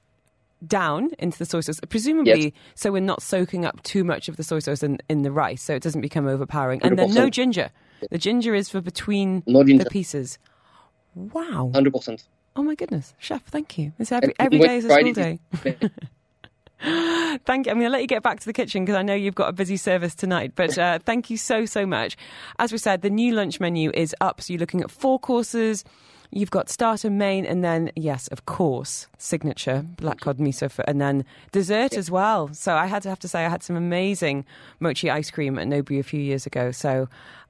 down 0.66 1.10
into 1.18 1.38
the 1.40 1.46
soy 1.46 1.62
sauce, 1.62 1.80
presumably 1.90 2.44
Yes. 2.44 2.52
so 2.76 2.92
we're 2.92 3.02
not 3.02 3.24
soaking 3.24 3.66
up 3.66 3.82
too 3.82 4.04
much 4.04 4.30
of 4.30 4.38
the 4.38 4.44
soy 4.44 4.60
sauce 4.60 4.84
in, 4.84 5.00
in 5.10 5.24
the 5.24 5.32
rice, 5.32 5.64
so 5.64 5.74
it 5.74 5.82
doesn't 5.82 6.02
become 6.02 6.28
overpowering. 6.28 6.82
And 6.84 6.98
then 6.98 7.12
no 7.12 7.28
ginger. 7.28 7.72
The 8.12 8.20
ginger 8.20 8.54
is 8.54 8.70
for 8.70 8.82
between 8.82 9.42
No 9.48 9.64
the 9.64 9.88
pieces. 9.90 10.38
Wow. 11.16 11.72
Hundred 11.74 11.92
percent. 11.94 12.24
Oh 12.56 12.62
my 12.62 12.76
goodness. 12.76 13.16
Chef, 13.18 13.44
thank 13.46 13.78
you. 13.80 13.94
It's 13.98 14.12
every, 14.12 14.36
every 14.40 14.60
day 14.60 14.78
is 14.78 14.86
a 14.86 14.90
school 14.90 15.14
day. 15.14 15.40
Thank 17.46 17.66
you. 17.66 17.72
I'm 17.72 17.78
going 17.78 17.86
to 17.86 17.90
let 17.90 18.02
you 18.02 18.08
get 18.08 18.24
back 18.24 18.42
to 18.42 18.46
the 18.46 18.52
kitchen 18.52 18.84
because 18.84 18.98
I 18.98 19.04
know 19.04 19.14
you've 19.14 19.36
got 19.36 19.48
a 19.48 19.54
busy 19.54 19.78
service 19.78 20.14
tonight. 20.16 20.52
But 20.56 20.78
uh, 20.78 21.00
thank 21.00 21.30
you 21.30 21.38
so, 21.38 21.66
so 21.66 21.86
much. 21.86 22.18
As 22.60 22.74
we 22.74 22.78
said, 22.78 23.02
the 23.02 23.10
new 23.10 23.34
lunch 23.34 23.62
menu 23.62 23.90
is 23.94 24.14
up. 24.20 24.42
So 24.42 24.52
you're 24.54 24.60
looking 24.60 24.82
at 24.82 24.92
four 24.92 25.18
courses. 25.18 25.86
You've 26.36 26.50
got 26.50 26.68
starter, 26.68 27.12
main, 27.12 27.46
and 27.46 27.64
then, 27.64 27.92
yes, 27.96 28.28
of 28.30 28.48
course, 28.48 29.06
signature, 29.20 29.86
black 29.98 30.20
cod 30.20 30.40
miso, 30.40 30.70
for, 30.70 30.84
and 30.88 31.00
then 31.00 31.26
dessert 31.52 31.94
as 31.94 32.10
well. 32.10 32.52
So 32.54 32.74
I 32.74 32.88
had 32.88 33.04
to 33.04 33.10
have 33.10 33.20
to 33.20 33.28
say 33.28 33.46
I 33.46 33.50
had 33.50 33.62
some 33.62 33.76
amazing 33.76 34.44
mochi 34.80 35.12
ice 35.12 35.30
cream 35.30 35.60
at 35.60 35.68
Nobu 35.68 36.00
a 36.00 36.04
few 36.04 36.20
years 36.20 36.48
ago. 36.48 36.72
So 36.72 37.08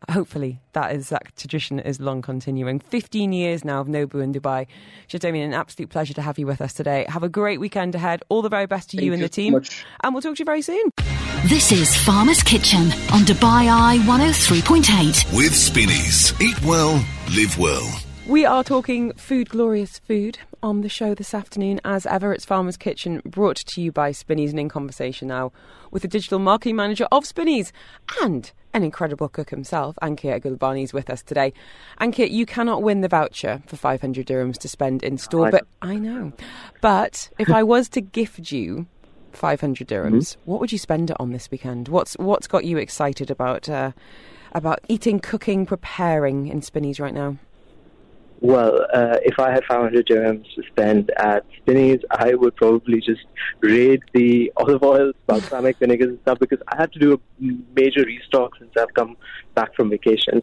uh, 0.09 0.11
hopefully 0.11 0.59
that 0.73 0.93
is 0.93 1.07
that 1.09 1.33
tradition 1.37 1.79
is 1.79 2.01
long 2.01 2.21
continuing. 2.21 2.81
15 2.81 3.31
years 3.31 3.63
now 3.63 3.79
of 3.79 3.87
Nobu 3.87 4.21
in 4.21 4.33
Dubai. 4.33 4.67
Chef 5.07 5.21
Damien, 5.21 5.45
an 5.45 5.53
absolute 5.53 5.89
pleasure 5.89 6.13
to 6.15 6.21
have 6.21 6.37
you 6.37 6.45
with 6.45 6.59
us 6.59 6.73
today. 6.73 7.05
Have 7.07 7.23
a 7.23 7.29
great 7.29 7.61
weekend 7.61 7.95
ahead. 7.95 8.21
All 8.27 8.41
the 8.41 8.49
very 8.49 8.65
best 8.65 8.89
to 8.89 8.97
you 9.01 9.13
and 9.13 9.21
you 9.21 9.29
the 9.29 9.33
so 9.33 9.41
team. 9.41 9.53
much. 9.53 9.85
And 10.03 10.13
we'll 10.13 10.21
talk 10.21 10.35
to 10.35 10.41
you 10.41 10.45
very 10.45 10.61
soon. 10.61 10.89
This 11.45 11.71
is 11.71 11.95
Farmer's 12.03 12.43
Kitchen 12.43 12.91
on 13.13 13.21
Dubai 13.21 13.69
Eye 13.71 13.99
103.8. 14.03 15.33
With 15.33 15.55
Spinneys. 15.55 16.33
Eat 16.41 16.61
well, 16.63 17.01
live 17.33 17.57
well. 17.57 18.12
We 18.27 18.45
are 18.45 18.63
talking 18.63 19.11
food, 19.13 19.49
glorious 19.49 19.99
food 19.99 20.39
on 20.63 20.79
the 20.79 20.87
show 20.87 21.13
this 21.13 21.33
afternoon. 21.33 21.81
As 21.83 22.05
ever, 22.05 22.31
it's 22.33 22.45
Farmer's 22.45 22.77
Kitchen, 22.77 23.21
brought 23.25 23.57
to 23.57 23.81
you 23.81 23.91
by 23.91 24.11
Spinneys 24.13 24.51
and 24.51 24.59
in 24.61 24.69
conversation 24.69 25.27
now 25.27 25.51
with 25.91 26.03
the 26.03 26.07
digital 26.07 26.39
marketing 26.39 26.77
manager 26.77 27.05
of 27.11 27.25
Spinneys 27.25 27.73
and 28.21 28.49
an 28.73 28.81
incredible 28.83 29.27
cook 29.27 29.49
himself. 29.49 29.97
Ankit 30.01 30.41
Gulbani 30.41 30.83
is 30.83 30.93
with 30.93 31.09
us 31.09 31.21
today. 31.21 31.51
Ankit, 31.99 32.31
you 32.31 32.45
cannot 32.45 32.81
win 32.81 33.01
the 33.01 33.09
voucher 33.09 33.61
for 33.67 33.75
500 33.75 34.25
dirhams 34.25 34.57
to 34.59 34.69
spend 34.69 35.03
in 35.03 35.17
store, 35.17 35.47
I 35.47 35.51
but 35.51 35.67
I 35.81 35.95
know. 35.95 36.31
But 36.79 37.29
if 37.37 37.49
I 37.49 37.61
was 37.61 37.89
to 37.89 38.01
gift 38.01 38.51
you 38.53 38.87
500 39.33 39.85
dirhams, 39.85 40.11
Mm-hmm. 40.37 40.49
what 40.51 40.61
would 40.61 40.71
you 40.71 40.77
spend 40.77 41.11
it 41.11 41.17
on 41.19 41.33
this 41.33 41.51
weekend? 41.51 41.89
What's 41.89 42.13
what's 42.13 42.47
got 42.47 42.63
you 42.63 42.77
excited 42.77 43.29
about 43.29 43.67
uh, 43.67 43.91
about 44.53 44.79
eating, 44.87 45.19
cooking, 45.19 45.65
preparing 45.65 46.47
in 46.47 46.61
Spinneys 46.61 47.01
right 47.01 47.13
now? 47.13 47.37
Well, 48.45 48.85
uh, 48.93 49.17
if 49.23 49.39
I 49.39 49.51
had 49.51 49.63
500 49.63 50.05
dirhams 50.05 50.43
to 50.55 50.63
spend 50.69 51.11
at 51.17 51.45
Spinneys, 51.61 52.01
I 52.11 52.33
would 52.33 52.55
probably 52.57 52.99
just 52.99 53.21
raid 53.61 54.01
the 54.13 54.51
olive 54.57 54.83
oils, 54.83 55.15
balsamic 55.27 55.77
vinegars 55.77 56.09
and 56.09 56.19
stuff 56.23 56.39
because 56.39 56.59
I 56.67 56.75
have 56.75 56.91
to 56.91 56.99
do 56.99 57.13
a 57.13 57.19
major 57.73 58.03
restock 58.05 58.51
since 58.59 58.71
I've 58.77 58.93
come 58.93 59.15
back 59.55 59.73
from 59.75 59.89
vacation. 59.89 60.41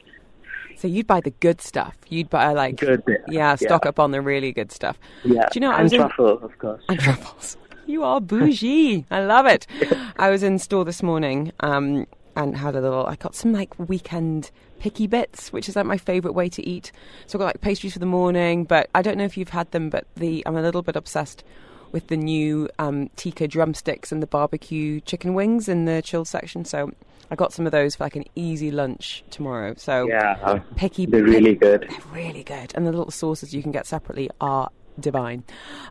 So 0.77 0.89
you'd 0.89 1.07
buy 1.07 1.21
the 1.21 1.31
good 1.31 1.61
stuff. 1.61 1.95
You'd 2.09 2.31
buy 2.31 2.53
like 2.55 2.77
Good, 2.79 3.03
yeah. 3.07 3.17
yeah, 3.29 3.55
stock 3.57 3.85
Yeah. 3.85 3.91
up 3.91 4.01
on 4.01 4.13
the 4.13 4.23
really 4.23 4.51
good 4.53 4.73
stuff. 4.73 4.99
Yeah, 5.23 5.43
Do 5.43 5.49
you 5.55 5.61
know 5.61 5.71
I 5.73 5.75
and 5.75 5.83
was 5.83 5.93
in- 5.93 6.01
of 6.01 6.59
course. 6.59 6.83
and 6.89 6.99
truffles. 6.99 7.57
You 7.87 8.05
are 8.05 8.21
bougie. 8.21 9.05
I 9.11 9.25
love 9.25 9.47
it. 9.47 9.67
I 10.17 10.31
was 10.31 10.45
in 10.45 10.59
store 10.61 10.85
this 10.85 11.03
morning, 11.03 11.51
um, 11.59 12.07
and 12.37 12.57
had 12.57 12.77
a 12.77 12.81
little. 12.81 13.05
I 13.05 13.17
got 13.17 13.35
some 13.35 13.53
like 13.53 13.77
weekend 13.81 14.53
picky 14.81 15.07
bits, 15.07 15.53
which 15.53 15.69
is 15.69 15.77
like 15.77 15.87
my 15.87 15.99
favourite 15.99 16.35
way 16.35 16.49
to 16.49 16.67
eat. 16.67 16.91
So 17.27 17.39
I've 17.39 17.41
got 17.41 17.47
like 17.47 17.61
pastries 17.61 17.93
for 17.93 18.01
the 18.01 18.07
morning, 18.07 18.65
but 18.65 18.91
I 18.95 19.03
don't 19.03 19.17
know 19.17 19.25
if 19.25 19.37
you've 19.37 19.51
had 19.51 19.71
them, 19.71 19.91
but 19.91 20.07
the 20.17 20.43
I'm 20.47 20.57
a 20.57 20.63
little 20.63 20.83
bit 20.83 20.97
obsessed 20.97 21.45
with 21.93 22.09
the 22.09 22.17
new 22.17 22.69
um, 22.79 23.09
tikka 23.17 23.49
drumsticks 23.49 24.11
and 24.13 24.23
the 24.23 24.27
barbecue 24.27 25.01
chicken 25.01 25.35
wings 25.35 25.69
in 25.69 25.85
the 25.85 26.03
chilled 26.03 26.29
section. 26.29 26.65
So 26.65 26.93
I 27.31 27.37
got 27.37 27.53
some 27.53 27.67
of 27.67 27.73
those 27.73 27.97
for 27.97 28.05
like 28.05 28.17
an 28.17 28.25
easy 28.35 28.71
lunch 28.71 29.23
tomorrow. 29.31 29.75
So 29.77 30.09
Yeah, 30.09 30.61
picky, 30.77 31.07
they're 31.07 31.23
really 31.23 31.55
good. 31.55 31.87
They're 31.89 32.13
really 32.13 32.43
good, 32.43 32.73
and 32.75 32.87
the 32.87 32.93
little 32.93 33.11
sauces 33.11 33.55
you 33.55 33.63
can 33.63 33.73
get 33.73 33.87
separately 33.87 34.31
are 34.41 34.71
divine. 34.99 35.45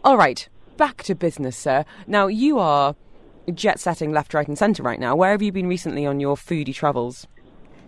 All 0.04 0.18
right, 0.18 0.48
back 0.78 1.04
to 1.04 1.16
business, 1.16 1.56
sir. 1.56 1.86
Now 2.08 2.28
you 2.28 2.60
are 2.60 2.96
jet 3.54 3.80
setting 3.80 4.12
left, 4.12 4.34
right, 4.34 4.48
and 4.48 4.58
centre 4.58 4.84
right 4.84 5.00
now. 5.00 5.16
Where 5.16 5.32
have 5.32 5.42
you 5.42 5.52
been 5.52 5.68
recently 5.68 6.06
on 6.06 6.20
your 6.20 6.36
foodie 6.36 6.74
travels? 6.74 7.28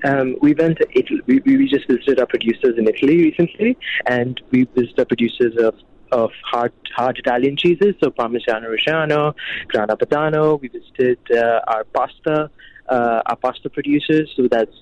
Um, 0.03 0.35
we 0.41 0.53
went 0.53 0.77
to 0.77 0.87
Italy. 0.97 1.21
We, 1.27 1.39
we 1.39 1.67
just 1.67 1.87
visited 1.87 2.19
our 2.19 2.25
producers 2.25 2.75
in 2.77 2.87
Italy 2.87 3.17
recently, 3.17 3.77
and 4.05 4.41
we 4.51 4.63
visited 4.75 4.99
our 4.99 5.05
producers 5.05 5.55
of 5.57 5.75
of 6.11 6.31
hard 6.43 6.73
hard 6.93 7.17
Italian 7.17 7.55
cheeses, 7.55 7.95
so 8.03 8.09
Parmigiano 8.11 8.67
Reggiano, 8.69 9.33
Grana 9.67 9.95
Padano. 9.95 10.59
We 10.59 10.67
visited 10.67 11.19
uh, 11.31 11.61
our 11.67 11.85
pasta, 11.85 12.49
uh, 12.89 13.21
our 13.25 13.35
pasta 13.37 13.69
producers, 13.69 14.31
so 14.35 14.47
that's 14.49 14.75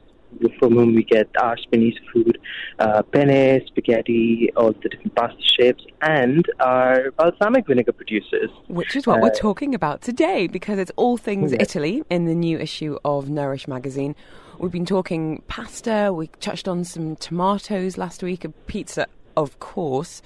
from 0.59 0.73
whom 0.73 0.95
we 0.95 1.03
get 1.03 1.27
our 1.41 1.57
Spinneys 1.57 1.95
food, 2.13 2.37
uh, 2.79 3.01
penne, 3.03 3.61
spaghetti, 3.67 4.49
all 4.55 4.71
the 4.73 4.89
different 4.89 5.15
pasta 5.15 5.41
shapes, 5.41 5.83
and 6.01 6.45
our 6.59 7.11
balsamic 7.11 7.67
vinegar 7.67 7.91
producers. 7.91 8.49
Which 8.67 8.95
is 8.95 9.05
what 9.07 9.21
we're 9.21 9.27
Uh, 9.29 9.35
talking 9.35 9.73
about 9.75 10.01
today 10.01 10.47
because 10.47 10.77
it's 10.79 10.91
all 10.95 11.17
things 11.17 11.51
Yeah. 11.51 11.61
Italy 11.61 12.03
in 12.09 12.25
the 12.25 12.35
new 12.35 12.57
issue 12.57 12.97
of 13.03 13.29
Nourish 13.29 13.67
magazine. 13.67 14.15
We've 14.59 14.71
been 14.71 14.85
talking 14.85 15.41
pasta, 15.47 16.11
we 16.13 16.27
touched 16.39 16.67
on 16.67 16.83
some 16.83 17.15
tomatoes 17.15 17.97
last 17.97 18.21
week, 18.23 18.43
a 18.45 18.49
pizza, 18.49 19.07
of 19.37 19.59
course. 19.59 20.21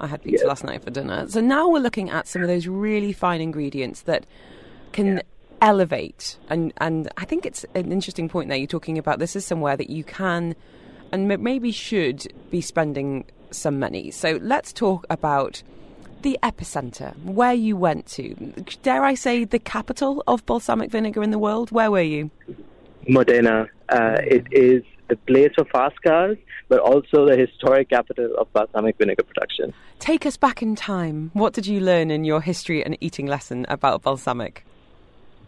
I 0.00 0.06
had 0.06 0.22
pizza 0.22 0.44
Yeah. 0.44 0.48
last 0.48 0.62
night 0.64 0.82
for 0.84 0.90
dinner. 0.90 1.26
So 1.28 1.40
now 1.40 1.68
we're 1.68 1.80
looking 1.80 2.08
at 2.10 2.28
some 2.28 2.42
of 2.42 2.48
those 2.48 2.68
really 2.68 3.12
fine 3.12 3.40
ingredients 3.40 4.02
that 4.02 4.24
can 4.92 5.22
elevate 5.60 6.38
and 6.48 6.72
and 6.76 7.08
I 7.16 7.24
think 7.24 7.44
it's 7.44 7.64
an 7.74 7.90
interesting 7.90 8.28
point 8.28 8.48
there 8.48 8.56
you're 8.56 8.68
talking 8.68 8.96
about 8.96 9.18
this 9.18 9.34
is 9.34 9.44
somewhere 9.44 9.76
that 9.76 9.90
you 9.90 10.04
can 10.04 10.54
and 11.12 11.28
maybe 11.28 11.72
should 11.72 12.26
be 12.50 12.60
spending 12.60 13.24
some 13.50 13.78
money. 13.78 14.10
So 14.10 14.38
let's 14.42 14.72
talk 14.72 15.06
about 15.10 15.62
the 16.22 16.38
epicenter, 16.42 17.16
where 17.22 17.54
you 17.54 17.76
went 17.76 18.06
to. 18.06 18.34
Dare 18.82 19.04
I 19.04 19.14
say 19.14 19.44
the 19.44 19.58
capital 19.58 20.22
of 20.26 20.44
balsamic 20.46 20.90
vinegar 20.90 21.22
in 21.22 21.30
the 21.30 21.38
world? 21.38 21.70
Where 21.70 21.90
were 21.90 22.02
you? 22.02 22.30
Modena. 23.08 23.68
Uh, 23.88 24.16
it 24.22 24.46
is 24.50 24.82
the 25.08 25.16
place 25.16 25.50
for 25.54 25.64
fast 25.66 26.00
cars, 26.02 26.36
but 26.68 26.80
also 26.80 27.26
the 27.26 27.36
historic 27.36 27.88
capital 27.88 28.34
of 28.36 28.52
balsamic 28.52 28.98
vinegar 28.98 29.22
production. 29.22 29.72
Take 30.00 30.26
us 30.26 30.36
back 30.36 30.60
in 30.60 30.76
time. 30.76 31.30
What 31.32 31.54
did 31.54 31.66
you 31.66 31.80
learn 31.80 32.10
in 32.10 32.24
your 32.24 32.42
history 32.42 32.84
and 32.84 32.98
eating 33.00 33.26
lesson 33.26 33.64
about 33.68 34.02
balsamic? 34.02 34.64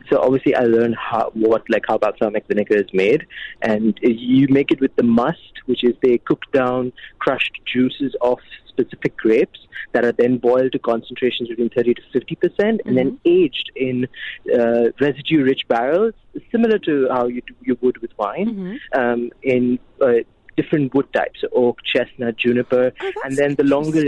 So 0.09 0.21
obviously, 0.21 0.55
I 0.55 0.63
learned 0.65 0.97
how 0.97 1.31
what 1.35 1.63
like 1.69 1.85
how 1.89 1.99
balsamic 1.99 2.47
vinegar 2.49 2.77
is 2.77 2.93
made, 2.93 3.27
and 3.63 3.99
you 4.03 4.47
make 4.49 4.71
it 4.71 4.81
with 4.81 4.95
the 4.97 5.03
must, 5.03 5.55
which 5.67 5.85
is 5.85 5.95
they 6.03 6.19
cook 6.19 6.43
down 6.53 6.93
crushed 7.19 7.61
juices 7.73 8.15
of 8.21 8.39
specific 8.69 9.17
grapes 9.17 9.61
that 9.93 10.05
are 10.05 10.13
then 10.13 10.39
boiled 10.39 10.73
to 10.73 10.79
concentrations 10.79 11.49
between 11.49 11.69
30 11.71 11.95
to 11.95 12.03
50 12.13 12.35
percent, 12.37 12.81
and 12.87 12.97
then 12.97 13.21
aged 13.25 13.71
in 13.77 14.07
uh, 14.55 14.85
residue-rich 15.01 15.63
barrels, 15.69 16.15
similar 16.51 16.79
to 16.79 17.09
how 17.11 17.27
you 17.27 17.43
do, 17.47 17.55
you 17.63 17.77
would 17.81 17.99
with 17.99 18.11
wine, 18.19 18.49
um, 18.97 19.31
in 19.43 19.79
uh, 20.01 20.13
different 20.57 20.95
wood 20.95 21.13
types: 21.13 21.41
so 21.41 21.49
oak, 21.55 21.79
chestnut, 21.85 22.37
juniper, 22.37 22.93
Oh, 23.01 23.13
and 23.25 23.37
then 23.37 23.55
the 23.55 23.65
longer. 23.65 24.05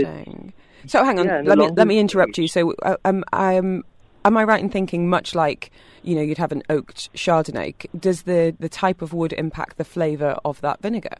So 0.85 1.03
hang 1.03 1.19
on, 1.19 1.25
Yeah, 1.25 1.41
let 1.45 1.57
me 1.57 1.69
let 1.77 1.87
me 1.87 1.99
interrupt 1.99 2.37
you. 2.37 2.47
So 2.47 2.73
uh, 2.83 2.97
um, 3.05 3.23
I'm 3.31 3.83
am 4.25 4.37
I 4.37 4.43
right 4.43 4.61
in 4.61 4.69
thinking 4.69 5.09
much 5.09 5.35
like 5.35 5.71
you 6.01 6.15
know 6.15 6.21
you'd 6.21 6.37
have 6.37 6.51
an 6.51 6.63
oaked 6.69 7.11
Chardonnay? 7.13 7.75
Does 7.99 8.23
the 8.23 8.55
the 8.59 8.69
type 8.69 9.01
of 9.01 9.13
wood 9.13 9.33
impact 9.33 9.77
the 9.77 9.83
flavour 9.85 10.37
of 10.43 10.61
that 10.61 10.81
vinegar? 10.81 11.17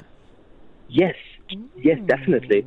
Yes, 0.90 1.16
yes, 1.78 2.00
definitely. 2.06 2.66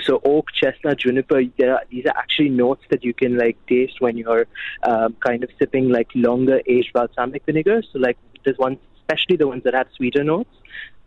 So 0.00 0.22
oak, 0.24 0.52
chestnut, 0.52 0.98
juniper, 0.98 1.42
there 1.58 1.74
are, 1.74 1.82
these 1.90 2.06
are 2.06 2.16
actually 2.16 2.48
notes 2.48 2.82
that 2.90 3.04
you 3.04 3.12
can 3.12 3.36
like 3.36 3.58
taste 3.66 4.00
when 4.00 4.16
you're 4.16 4.46
um, 4.84 5.16
kind 5.20 5.44
of 5.44 5.50
sipping 5.58 5.90
like 5.90 6.08
longer 6.14 6.62
aged 6.66 6.92
balsamic 6.94 7.44
vinegar. 7.44 7.82
So 7.92 7.98
like 7.98 8.16
there's 8.44 8.56
one, 8.56 8.78
especially 9.00 9.36
the 9.36 9.46
ones 9.46 9.64
that 9.64 9.74
have 9.74 9.88
sweeter 9.94 10.24
notes. 10.24 10.50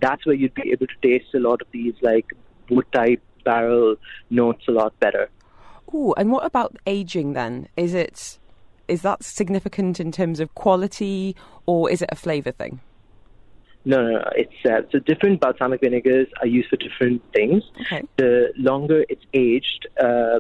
That's 0.02 0.24
where 0.26 0.36
you'd 0.36 0.54
be 0.54 0.72
able 0.72 0.86
to 0.86 0.94
taste 1.02 1.34
a 1.34 1.40
lot 1.40 1.62
of 1.62 1.68
these 1.72 1.96
like 2.02 2.28
wood 2.70 2.86
type 2.92 3.24
barrel 3.44 3.96
notes 4.30 4.68
a 4.68 4.72
lot 4.72 5.00
better. 5.00 5.30
Ooh, 5.94 6.14
and 6.18 6.32
what 6.32 6.46
about 6.46 6.76
aging 6.86 7.34
then? 7.34 7.68
Is 7.78 7.94
it 7.94 8.40
is 8.88 9.02
that 9.02 9.24
significant 9.24 10.00
in 10.00 10.12
terms 10.12 10.40
of 10.40 10.54
quality 10.56 11.36
or 11.66 11.90
is 11.90 12.02
it 12.02 12.10
a 12.12 12.16
flavour 12.16 12.52
thing? 12.52 12.80
No, 13.86 14.02
no, 14.02 14.12
no. 14.14 14.30
It's 14.36 14.54
uh, 14.66 14.82
so 14.92 15.00
different 15.00 15.40
balsamic 15.40 15.82
vinegars 15.82 16.28
are 16.42 16.48
used 16.48 16.70
for 16.70 16.78
different 16.78 17.22
things. 17.34 17.64
Okay. 17.82 18.04
The 18.18 18.52
longer 18.58 19.06
it's 19.10 19.24
aged, 19.34 19.88
uh, 20.04 20.40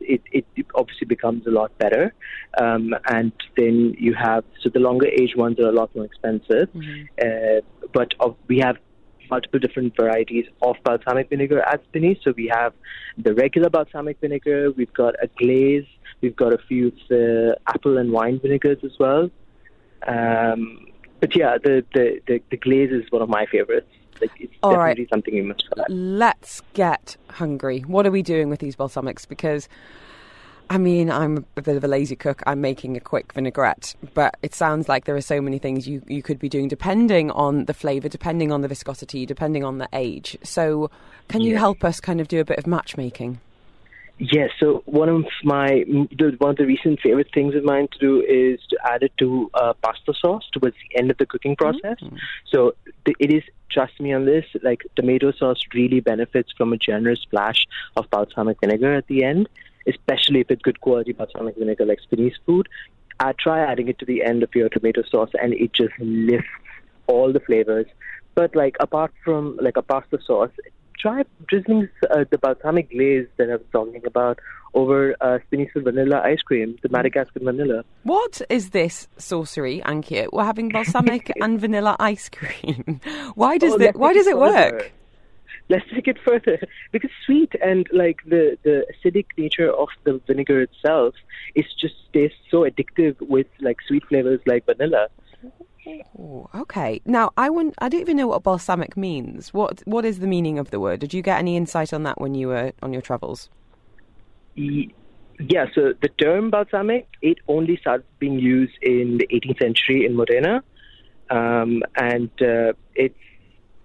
it, 0.00 0.22
it 0.32 0.46
obviously 0.74 1.06
becomes 1.06 1.46
a 1.46 1.50
lot 1.50 1.76
better. 1.78 2.14
Um, 2.58 2.94
and 3.06 3.32
then 3.56 3.94
you 3.98 4.14
have 4.14 4.44
so 4.62 4.70
the 4.70 4.80
longer 4.80 5.06
aged 5.06 5.36
ones 5.36 5.58
are 5.60 5.68
a 5.68 5.72
lot 5.72 5.94
more 5.94 6.06
expensive. 6.06 6.68
Uh, 7.22 7.60
but 7.92 8.14
of, 8.20 8.36
we 8.48 8.58
have 8.58 8.76
multiple 9.30 9.58
different 9.58 9.96
varieties 9.96 10.46
of 10.62 10.76
balsamic 10.84 11.28
vinegar 11.30 11.60
at 11.60 11.82
Spinny. 11.84 12.18
So 12.22 12.32
we 12.36 12.50
have 12.52 12.72
the 13.16 13.34
regular 13.34 13.70
balsamic 13.70 14.20
vinegar. 14.20 14.70
We've 14.72 14.92
got 14.92 15.14
a 15.22 15.28
glaze. 15.38 15.86
We've 16.20 16.36
got 16.36 16.52
a 16.52 16.58
few 16.58 16.92
uh, 17.10 17.54
apple 17.66 17.98
and 17.98 18.12
wine 18.12 18.40
vinegars 18.40 18.78
as 18.84 18.92
well. 18.98 19.30
Um, 20.06 20.86
but 21.20 21.36
yeah, 21.36 21.58
the, 21.62 21.84
the, 21.94 22.20
the, 22.26 22.42
the 22.50 22.56
glaze 22.56 22.90
is 22.90 23.10
one 23.10 23.22
of 23.22 23.28
my 23.28 23.46
favorites. 23.46 23.88
Like 24.20 24.32
it's 24.40 24.52
All 24.62 24.76
right. 24.76 24.96
definitely 24.96 25.08
something 25.12 25.34
you 25.34 25.44
must 25.44 25.64
try. 25.72 25.84
Let's 25.88 26.60
get 26.74 27.16
hungry. 27.30 27.80
What 27.80 28.06
are 28.06 28.10
we 28.10 28.22
doing 28.22 28.48
with 28.48 28.58
these 28.58 28.74
balsamics? 28.74 29.28
Because, 29.28 29.68
I 30.70 30.78
mean, 30.78 31.10
I'm 31.10 31.46
a 31.56 31.62
bit 31.62 31.76
of 31.76 31.84
a 31.84 31.88
lazy 31.88 32.16
cook. 32.16 32.42
I'm 32.46 32.60
making 32.60 32.96
a 32.96 33.00
quick 33.00 33.32
vinaigrette, 33.32 33.94
but 34.14 34.36
it 34.42 34.54
sounds 34.54 34.88
like 34.88 35.06
there 35.06 35.16
are 35.16 35.20
so 35.20 35.40
many 35.40 35.58
things 35.58 35.88
you, 35.88 36.02
you 36.06 36.22
could 36.22 36.38
be 36.38 36.48
doing 36.48 36.68
depending 36.68 37.30
on 37.30 37.64
the 37.64 37.74
flavour, 37.74 38.08
depending 38.08 38.52
on 38.52 38.60
the 38.60 38.68
viscosity, 38.68 39.24
depending 39.24 39.64
on 39.64 39.78
the 39.78 39.88
age. 39.92 40.36
So, 40.42 40.90
can 41.28 41.40
you 41.40 41.56
help 41.56 41.84
us 41.84 42.00
kind 42.00 42.20
of 42.20 42.28
do 42.28 42.40
a 42.40 42.44
bit 42.44 42.58
of 42.58 42.66
matchmaking? 42.66 43.40
Yes. 44.18 44.50
So 44.58 44.82
one 44.84 45.08
of 45.08 45.24
my 45.44 45.84
one 45.86 46.50
of 46.50 46.56
the 46.56 46.66
recent 46.66 47.00
favorite 47.00 47.28
things 47.32 47.54
of 47.54 47.64
mine 47.64 47.86
to 47.92 47.98
do 47.98 48.20
is 48.20 48.60
to 48.70 48.78
add 48.84 49.02
it 49.04 49.12
to 49.18 49.48
uh, 49.54 49.74
pasta 49.74 50.12
sauce 50.12 50.48
towards 50.52 50.74
the 50.74 50.98
end 50.98 51.10
of 51.10 51.18
the 51.18 51.26
cooking 51.26 51.54
process. 51.54 51.98
So 52.52 52.74
the, 53.06 53.14
it 53.20 53.32
is 53.32 53.44
trust 53.70 54.00
me 54.00 54.12
on 54.12 54.24
this. 54.24 54.44
Like 54.62 54.82
tomato 54.96 55.30
sauce 55.32 55.60
really 55.72 56.00
benefits 56.00 56.50
from 56.56 56.72
a 56.72 56.76
generous 56.76 57.20
splash 57.20 57.66
of 57.96 58.10
balsamic 58.10 58.60
vinegar 58.60 58.94
at 58.94 59.06
the 59.06 59.22
end, 59.22 59.48
especially 59.86 60.40
if 60.40 60.50
it's 60.50 60.62
good 60.62 60.80
quality 60.80 61.12
balsamic 61.12 61.56
vinegar 61.56 61.86
like 61.86 62.00
Spinneys 62.00 62.34
food. 62.46 62.68
I 63.20 63.32
try 63.32 63.60
adding 63.60 63.88
it 63.88 63.98
to 63.98 64.04
the 64.04 64.22
end 64.22 64.42
of 64.42 64.54
your 64.54 64.68
tomato 64.68 65.02
sauce, 65.02 65.30
and 65.42 65.52
it 65.54 65.72
just 65.72 65.92
lifts 65.98 66.48
all 67.06 67.32
the 67.32 67.40
flavors. 67.40 67.86
But 68.34 68.54
like 68.54 68.76
apart 68.80 69.12
from 69.24 69.58
like 69.60 69.76
a 69.76 69.82
pasta 69.82 70.18
sauce, 70.24 70.50
try 70.98 71.24
drizzling 71.46 71.88
uh, 72.10 72.24
the 72.30 72.38
balsamic 72.38 72.90
glaze 72.90 73.26
that 73.36 73.50
I 73.50 73.56
was 73.56 73.66
talking 73.72 74.02
about 74.06 74.38
over 74.74 75.16
uh, 75.20 75.38
vanilla 75.50 76.20
ice 76.24 76.42
cream, 76.42 76.76
the 76.82 76.88
Madagascar 76.88 77.40
vanilla. 77.40 77.84
What 78.02 78.42
is 78.50 78.70
this 78.70 79.08
sorcery, 79.16 79.80
Ankit? 79.84 80.28
We're 80.32 80.44
having 80.44 80.68
balsamic 80.68 81.32
and 81.40 81.60
vanilla 81.60 81.96
ice 81.98 82.28
cream. 82.28 83.00
Why 83.34 83.58
does 83.58 83.72
Oh, 83.74 83.80
it? 83.80 83.96
Why 83.96 84.12
does 84.12 84.26
it 84.26 84.38
work? 84.38 84.92
Let's 85.68 85.84
take 85.94 86.08
it 86.08 86.18
further 86.26 86.58
because 86.92 87.10
sweet 87.26 87.52
and 87.62 87.86
like 87.92 88.20
the 88.26 88.58
the 88.62 88.86
acidic 88.92 89.26
nature 89.36 89.70
of 89.70 89.88
the 90.04 90.20
vinegar 90.26 90.62
itself 90.62 91.14
is 91.54 91.66
just 91.80 91.94
tastes 92.12 92.38
so 92.50 92.62
addictive 92.62 93.16
with 93.20 93.46
like 93.60 93.78
sweet 93.86 94.04
flavors 94.06 94.40
like 94.46 94.64
vanilla. 94.66 95.08
Ooh, 96.18 96.48
okay. 96.54 97.00
Now, 97.06 97.30
I 97.36 97.48
wouldn't, 97.48 97.74
I 97.78 97.88
don't 97.88 98.00
even 98.00 98.16
know 98.16 98.26
what 98.26 98.42
balsamic 98.42 98.96
means. 98.96 99.54
What 99.54 99.82
What 99.86 100.04
is 100.04 100.18
the 100.18 100.26
meaning 100.26 100.58
of 100.58 100.70
the 100.70 100.80
word? 100.80 101.00
Did 101.00 101.14
you 101.14 101.22
get 101.22 101.38
any 101.38 101.56
insight 101.56 101.92
on 101.92 102.02
that 102.02 102.20
when 102.20 102.34
you 102.34 102.48
were 102.48 102.72
on 102.82 102.92
your 102.92 103.02
travels? 103.02 103.48
Yeah, 104.54 105.66
so 105.74 105.94
the 106.02 106.08
term 106.08 106.50
balsamic 106.50 107.06
it 107.22 107.38
only 107.46 107.76
started 107.76 108.06
being 108.18 108.38
used 108.38 108.76
in 108.82 109.18
the 109.18 109.28
18th 109.28 109.60
century 109.60 110.04
in 110.04 110.16
Modena, 110.16 110.64
um, 111.30 111.82
and 111.96 112.30
uh, 112.42 112.72
it's 112.96 113.14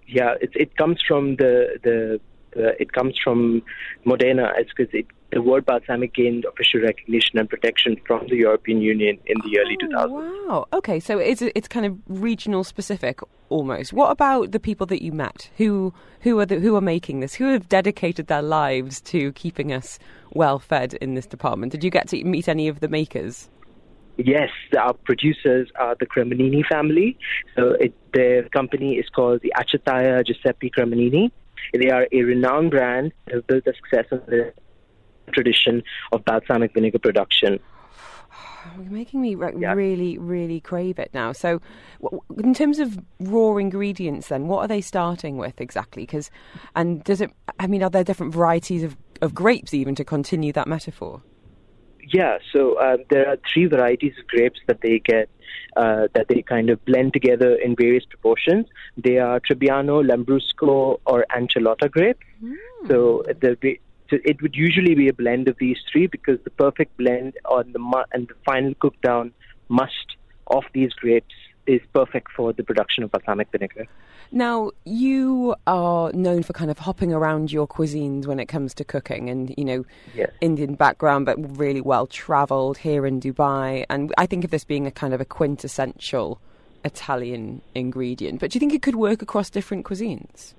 yeah, 0.06 0.34
it, 0.40 0.50
it 0.54 0.76
comes 0.76 1.02
from 1.06 1.36
the 1.36 1.78
the 1.82 2.20
uh, 2.56 2.72
it 2.78 2.92
comes 2.92 3.18
from 3.22 3.62
Modena. 4.04 4.52
It's 4.56 4.70
because 4.76 4.92
it, 4.94 5.06
the 5.32 5.42
word 5.42 5.66
balsamic 5.66 6.14
gained 6.14 6.44
official 6.44 6.80
recognition 6.80 7.38
and 7.38 7.48
protection 7.48 7.96
from 8.06 8.26
the 8.28 8.36
European 8.36 8.80
Union 8.80 9.18
in 9.26 9.36
the 9.44 9.58
early 9.58 9.76
2000s. 9.76 10.10
Wow. 10.10 10.68
Okay, 10.72 11.00
so 11.00 11.18
it's 11.18 11.42
it's 11.42 11.68
kind 11.68 11.86
of 11.86 11.98
regional 12.08 12.64
specific 12.64 13.20
almost. 13.48 13.92
What 13.92 14.10
about 14.10 14.52
the 14.52 14.60
people 14.60 14.86
that 14.86 15.02
you 15.02 15.12
met? 15.12 15.50
Who 15.56 15.92
who 16.20 16.38
are 16.38 16.46
the, 16.46 16.60
who 16.60 16.76
are 16.76 16.80
making 16.80 17.20
this? 17.20 17.34
Who 17.34 17.52
have 17.52 17.68
dedicated 17.68 18.28
their 18.28 18.42
lives 18.42 19.00
to 19.02 19.32
keeping 19.32 19.72
us 19.72 19.98
well 20.32 20.58
fed 20.58 20.94
in 20.94 21.14
this 21.14 21.26
department? 21.26 21.72
Did 21.72 21.82
you 21.82 21.90
get 21.90 22.08
to 22.08 22.24
meet 22.24 22.48
any 22.48 22.68
of 22.68 22.80
the 22.80 22.88
makers? 22.88 23.48
Yes, 24.16 24.50
our 24.78 24.94
producers 24.94 25.68
are 25.78 25.96
the 25.98 26.06
Cremonini 26.06 26.64
family. 26.66 27.18
So 27.56 27.72
it, 27.80 27.94
their 28.12 28.48
company 28.50 28.94
is 28.94 29.08
called 29.08 29.40
the 29.42 29.52
Acetaia 29.56 30.24
Giuseppe 30.24 30.70
Cremonini. 30.70 31.30
They 31.72 31.90
are 31.90 32.06
a 32.12 32.22
renowned 32.22 32.70
brand 32.70 33.12
that 33.26 33.34
have 33.34 33.46
built 33.46 33.66
a 33.66 33.72
success 33.74 34.06
on 34.12 34.22
the 34.28 34.52
tradition 35.32 35.82
of 36.12 36.24
balsamic 36.24 36.74
vinegar 36.74 36.98
production. 37.00 37.58
You're 38.76 38.90
making 38.90 39.20
me 39.20 39.34
re- 39.34 39.52
Yeah. 39.58 39.72
really, 39.74 40.16
really 40.18 40.60
crave 40.60 40.98
it 40.98 41.10
now. 41.12 41.32
So, 41.32 41.60
w- 42.00 42.22
w- 42.28 42.46
in 42.46 42.54
terms 42.54 42.78
of 42.78 42.98
raw 43.18 43.56
ingredients, 43.56 44.28
then 44.28 44.46
what 44.46 44.60
are 44.60 44.68
they 44.68 44.80
starting 44.80 45.38
with 45.38 45.60
exactly? 45.60 46.04
Because, 46.04 46.30
and 46.76 47.02
does 47.02 47.20
it? 47.20 47.30
I 47.58 47.66
mean, 47.66 47.82
are 47.82 47.90
there 47.90 48.04
different 48.04 48.32
varieties 48.32 48.82
of, 48.84 48.96
of 49.22 49.34
grapes 49.34 49.74
even 49.74 49.94
to 49.96 50.04
continue 50.04 50.52
that 50.52 50.68
metaphor? 50.68 51.22
Yeah, 52.12 52.38
so 52.52 52.74
uh, 52.78 52.98
there 53.10 53.28
are 53.28 53.38
three 53.52 53.66
varieties 53.66 54.12
of 54.18 54.26
grapes 54.26 54.60
that 54.66 54.80
they 54.82 54.98
get 54.98 55.28
uh, 55.76 56.08
that 56.14 56.28
they 56.28 56.42
kind 56.42 56.70
of 56.70 56.84
blend 56.84 57.12
together 57.12 57.54
in 57.56 57.74
various 57.76 58.04
proportions. 58.04 58.66
They 58.96 59.18
are 59.18 59.40
Trebbiano, 59.40 60.02
Lambrusco, 60.08 61.00
or 61.06 61.26
Ancelotta 61.36 61.90
grape. 61.90 62.18
So 62.88 63.22
the 63.40 63.56
gra- 63.60 63.82
so 64.10 64.18
it 64.24 64.42
would 64.42 64.54
usually 64.54 64.94
be 64.94 65.08
a 65.08 65.12
blend 65.14 65.48
of 65.48 65.56
these 65.58 65.78
three 65.90 66.06
because 66.06 66.38
the 66.44 66.50
perfect 66.50 66.96
blend 66.98 67.34
on 67.46 67.72
the 67.72 67.78
mu- 67.78 68.04
and 68.12 68.28
the 68.28 68.34
final 68.44 68.74
cook 68.74 68.94
down 69.00 69.32
must 69.68 70.16
of 70.48 70.64
these 70.74 70.92
grapes 70.92 71.34
is 71.66 71.80
perfect 71.92 72.32
for 72.32 72.52
the 72.52 72.62
production 72.62 73.04
of 73.04 73.10
balsamic 73.10 73.48
vinegar. 73.50 73.86
Now, 74.30 74.72
you 74.84 75.54
are 75.66 76.12
known 76.12 76.42
for 76.42 76.52
kind 76.52 76.70
of 76.70 76.78
hopping 76.78 77.12
around 77.12 77.52
your 77.52 77.68
cuisines 77.68 78.26
when 78.26 78.40
it 78.40 78.46
comes 78.46 78.74
to 78.74 78.84
cooking 78.84 79.30
and, 79.30 79.54
you 79.56 79.64
know, 79.64 79.84
Yes. 80.14 80.30
Indian 80.40 80.74
background, 80.74 81.26
but 81.26 81.36
really 81.58 81.80
well 81.80 82.06
travelled 82.06 82.78
here 82.78 83.06
in 83.06 83.20
Dubai. 83.20 83.84
And 83.88 84.12
I 84.18 84.26
think 84.26 84.44
of 84.44 84.50
this 84.50 84.64
being 84.64 84.86
a 84.86 84.90
kind 84.90 85.14
of 85.14 85.20
a 85.20 85.24
quintessential 85.24 86.40
Italian 86.84 87.62
ingredient. 87.74 88.40
But 88.40 88.50
do 88.50 88.56
you 88.56 88.60
think 88.60 88.74
it 88.74 88.82
could 88.82 88.96
work 88.96 89.22
across 89.22 89.50
different 89.50 89.84
cuisines? 89.84 90.54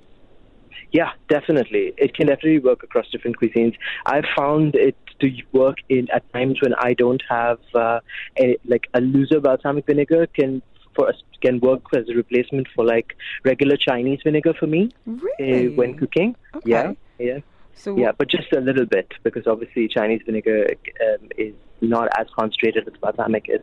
Yeah, 0.92 1.12
definitely. 1.28 1.94
It 1.98 2.16
can 2.16 2.28
definitely 2.28 2.60
work 2.60 2.84
across 2.84 3.10
different 3.10 3.38
cuisines. 3.40 3.76
I've 4.06 4.26
found 4.38 4.76
it 4.76 4.96
to 5.20 5.30
work 5.52 5.78
in 5.90 6.08
at 6.12 6.32
times 6.32 6.60
when 6.62 6.74
I 6.76 6.94
don't 6.94 7.22
have 7.30 7.60
uh, 7.74 8.00
a, 8.40 8.58
like 8.66 8.88
a 8.94 9.02
looser 9.02 9.40
balsamic 9.40 9.86
vinegar 9.86 10.28
can 10.28 10.62
for 10.96 11.08
us 11.10 11.16
can 11.42 11.60
work 11.60 11.82
as 11.96 12.08
a 12.10 12.14
replacement 12.14 12.68
for 12.76 12.86
like 12.86 13.16
regular 13.44 13.78
Chinese 13.78 14.20
vinegar 14.24 14.54
for 14.60 14.68
me 14.68 14.90
Really? 15.06 15.68
uh, 15.68 15.72
when 15.74 15.98
cooking. 15.98 16.36
Okay. 16.56 16.70
Yeah, 16.70 16.94
yeah, 17.20 17.40
So, 17.76 17.98
yeah, 17.98 18.12
but 18.18 18.30
just 18.30 18.52
a 18.54 18.62
little 18.62 18.86
bit 18.86 19.12
because 19.24 19.46
obviously 19.48 19.88
Chinese 19.88 20.22
vinegar 20.26 20.68
um, 21.02 21.30
is 21.38 21.54
not 21.82 22.08
as 22.18 22.28
concentrated 22.38 22.88
as 22.88 22.94
balsamic 23.02 23.46
is. 23.50 23.62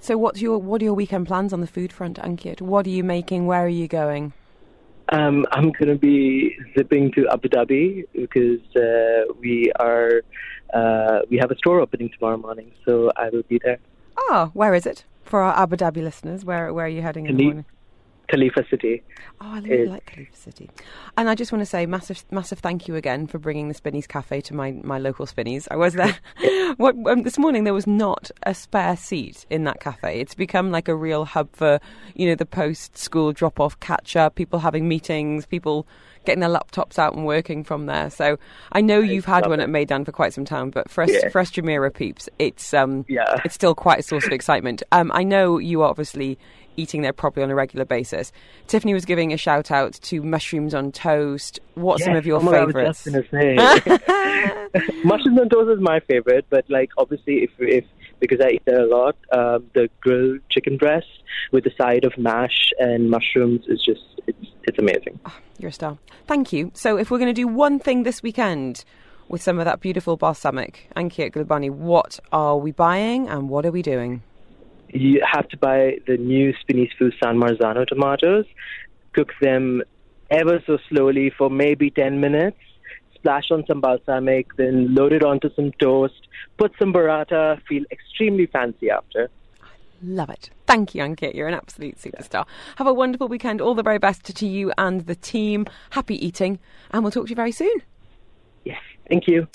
so 0.00 0.16
what's 0.16 0.40
your 0.40 0.58
what 0.58 0.80
are 0.80 0.84
your 0.84 0.94
weekend 0.94 1.26
plans 1.26 1.52
on 1.52 1.60
the 1.60 1.66
food 1.66 1.92
front, 1.92 2.16
Ankit? 2.18 2.60
What 2.60 2.86
are 2.86 2.90
you 2.90 3.04
making? 3.04 3.46
Where 3.46 3.64
are 3.64 3.68
you 3.68 3.86
going? 3.88 4.32
Um, 5.12 5.44
I'm 5.50 5.72
going 5.72 5.88
to 5.88 5.96
be 5.96 6.56
zipping 6.76 7.10
to 7.12 7.26
Abu 7.32 7.48
Dhabi 7.48 8.04
because 8.14 8.60
uh, 8.76 9.32
we 9.40 9.72
are 9.78 10.22
uh, 10.72 11.18
we 11.28 11.36
have 11.38 11.50
a 11.50 11.56
store 11.56 11.80
opening 11.80 12.10
tomorrow 12.16 12.36
morning, 12.36 12.70
so 12.86 13.10
I 13.16 13.28
will 13.30 13.42
be 13.48 13.60
there. 13.64 13.80
Oh, 14.20 14.50
where 14.54 14.74
is 14.74 14.86
it? 14.86 15.04
For 15.24 15.40
our 15.42 15.56
Abu 15.60 15.76
Dhabi 15.76 16.02
listeners, 16.02 16.44
where 16.44 16.72
where 16.74 16.84
are 16.86 16.88
you 16.88 17.02
heading 17.02 17.26
in 17.26 17.36
the 17.36 17.42
Khali- 17.42 17.44
morning? 17.46 17.64
Khalifa 18.30 18.64
City. 18.70 19.02
Oh, 19.40 19.54
I 19.54 19.58
really 19.60 19.82
is- 19.84 19.88
like 19.90 20.06
Khalifa 20.06 20.36
City. 20.36 20.70
And 21.16 21.28
I 21.28 21.34
just 21.34 21.50
want 21.52 21.60
to 21.62 21.66
say 21.66 21.84
massive, 21.86 22.24
massive 22.30 22.60
thank 22.60 22.86
you 22.88 22.94
again 22.94 23.26
for 23.26 23.38
bringing 23.38 23.68
the 23.68 23.74
Spinneys 23.74 24.06
Cafe 24.06 24.40
to 24.42 24.54
my, 24.54 24.72
my 24.84 24.98
local 24.98 25.26
Spinneys. 25.26 25.66
I 25.70 25.76
was 25.76 25.94
there. 25.94 26.16
what, 26.76 26.94
um, 27.06 27.22
this 27.22 27.38
morning 27.38 27.64
there 27.64 27.74
was 27.74 27.86
not 27.86 28.30
a 28.44 28.54
spare 28.54 28.96
seat 28.96 29.44
in 29.50 29.64
that 29.64 29.80
cafe. 29.80 30.20
It's 30.20 30.34
become 30.34 30.70
like 30.70 30.88
a 30.88 30.94
real 30.94 31.24
hub 31.24 31.48
for, 31.52 31.80
you 32.14 32.28
know, 32.28 32.34
the 32.36 32.46
post-school 32.46 33.32
drop-off 33.32 33.78
catch-up, 33.80 34.34
people 34.36 34.58
having 34.60 34.86
meetings, 34.88 35.46
people 35.46 35.86
getting 36.26 36.40
their 36.40 36.50
laptops 36.50 36.98
out 36.98 37.14
and 37.14 37.24
working 37.24 37.64
from 37.64 37.86
there. 37.86 38.10
So 38.10 38.38
I 38.72 38.82
know 38.82 39.00
you've 39.00 39.24
had 39.24 39.48
one 39.48 39.58
at 39.60 39.70
Maidan 39.70 40.04
for 40.04 40.12
quite 40.12 40.34
some 40.34 40.44
time, 40.44 40.68
but 40.70 40.90
for 40.90 41.02
us, 41.02 41.10
Yeah. 41.10 41.30
for 41.30 41.40
us 41.40 41.50
Jumeirah 41.50 41.94
peeps, 41.94 42.28
it's, 42.38 42.74
um, 42.74 43.06
Yeah. 43.08 43.40
it's 43.44 43.54
still 43.54 43.74
quite 43.74 44.00
a 44.00 44.02
source 44.02 44.26
of 44.26 44.32
excitement. 44.32 44.82
Um, 44.92 45.10
I 45.14 45.22
know 45.24 45.56
you 45.58 45.82
obviously 45.82 46.38
eating 46.76 47.02
there 47.02 47.12
probably 47.12 47.42
on 47.42 47.50
a 47.50 47.54
regular 47.54 47.84
basis. 47.84 48.32
Tiffany 48.66 48.94
was 48.94 49.04
giving 49.04 49.32
a 49.32 49.36
shout 49.36 49.70
out 49.70 49.94
to 49.94 50.22
mushrooms 50.22 50.74
on 50.74 50.92
toast. 50.92 51.60
What's 51.74 52.04
some 52.04 52.16
of 52.16 52.26
your 52.26 52.40
oh 52.40 52.44
God, 52.44 52.54
I 52.54 52.64
was 52.64 52.74
favourites? 52.74 53.04
just 53.04 53.30
gonna 53.30 53.42
say. 53.42 54.90
Mushrooms 55.04 55.40
on 55.40 55.48
toast 55.48 55.70
is 55.70 55.80
my 55.80 56.00
favorite, 56.00 56.46
but 56.48 56.64
like 56.68 56.90
obviously 56.96 57.42
if 57.42 57.50
if 57.58 57.84
because 58.20 58.40
I 58.40 58.50
eat 58.50 58.62
there 58.66 58.82
a 58.82 58.86
lot, 58.86 59.16
um, 59.32 59.70
the 59.74 59.88
grilled 60.00 60.40
chicken 60.50 60.76
breast 60.76 61.06
with 61.52 61.64
the 61.64 61.72
side 61.80 62.04
of 62.04 62.16
mash 62.18 62.70
and 62.78 63.10
mushrooms 63.10 63.64
is 63.66 63.82
just 63.84 64.00
it's 64.26 64.46
it's 64.64 64.78
amazing. 64.78 65.18
You're 65.58 65.70
a 65.70 65.72
star. 65.72 65.98
Thank 66.26 66.52
you. 66.52 66.70
So, 66.74 66.96
if 66.96 67.10
we're 67.10 67.18
going 67.18 67.34
to 67.34 67.40
do 67.40 67.48
one 67.48 67.78
thing 67.78 68.04
this 68.04 68.22
weekend 68.22 68.84
with 69.28 69.42
some 69.42 69.58
of 69.58 69.64
that 69.64 69.80
beautiful 69.80 70.16
balsamic, 70.16 70.88
Ankit 70.96 71.32
Gulbani, 71.32 71.70
what 71.70 72.20
are 72.32 72.56
we 72.56 72.72
buying 72.72 73.28
and 73.28 73.48
what 73.48 73.66
are 73.66 73.70
we 73.70 73.82
doing? 73.82 74.22
You 74.92 75.22
have 75.24 75.48
to 75.48 75.56
buy 75.56 75.98
the 76.06 76.16
new 76.16 76.52
Spinneys 76.60 76.90
Food 76.98 77.14
San 77.22 77.38
Marzano 77.38 77.86
tomatoes, 77.86 78.44
cook 79.12 79.32
them 79.40 79.82
ever 80.30 80.62
so 80.66 80.78
slowly 80.88 81.30
for 81.30 81.48
maybe 81.48 81.90
10 81.90 82.20
minutes, 82.20 82.58
splash 83.14 83.50
on 83.50 83.64
some 83.66 83.80
balsamic, 83.80 84.56
then 84.56 84.94
load 84.94 85.12
it 85.12 85.22
onto 85.22 85.52
some 85.54 85.70
toast, 85.80 86.26
put 86.58 86.72
some 86.78 86.92
burrata, 86.92 87.60
feel 87.68 87.84
extremely 87.92 88.46
fancy 88.46 88.90
after. 88.90 89.30
I 89.62 89.66
love 90.02 90.30
it. 90.30 90.50
Thank 90.66 90.94
you, 90.94 91.02
Ankit. 91.02 91.34
You're 91.34 91.48
an 91.48 91.54
absolute 91.54 91.98
superstar. 91.98 92.46
Have 92.76 92.86
a 92.86 92.94
wonderful 92.94 93.28
weekend. 93.28 93.60
All 93.60 93.74
the 93.74 93.82
very 93.82 93.98
best 93.98 94.24
to 94.24 94.46
you 94.46 94.72
and 94.76 95.06
the 95.06 95.14
team. 95.14 95.66
Happy 95.90 96.24
eating, 96.24 96.58
and 96.90 97.04
we'll 97.04 97.12
talk 97.12 97.26
to 97.26 97.30
you 97.30 97.36
very 97.36 97.52
soon. 97.52 97.82
Yes, 98.64 98.80
thank 99.08 99.28
you. 99.28 99.46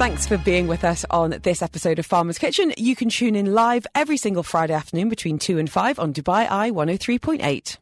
Thanks 0.00 0.26
for 0.26 0.38
being 0.38 0.66
with 0.66 0.82
us 0.82 1.04
on 1.10 1.38
this 1.42 1.60
episode 1.60 1.98
of 1.98 2.06
Farmer's 2.06 2.38
Kitchen. 2.38 2.72
You 2.78 2.96
can 2.96 3.10
tune 3.10 3.36
in 3.36 3.52
live 3.52 3.86
every 3.94 4.16
single 4.16 4.42
Friday 4.42 4.72
afternoon 4.72 5.10
between 5.10 5.38
2 5.38 5.58
and 5.58 5.70
5 5.70 5.98
on 5.98 6.14
Dubai 6.14 6.50
Eye 6.50 6.70
103.8. 6.70 7.76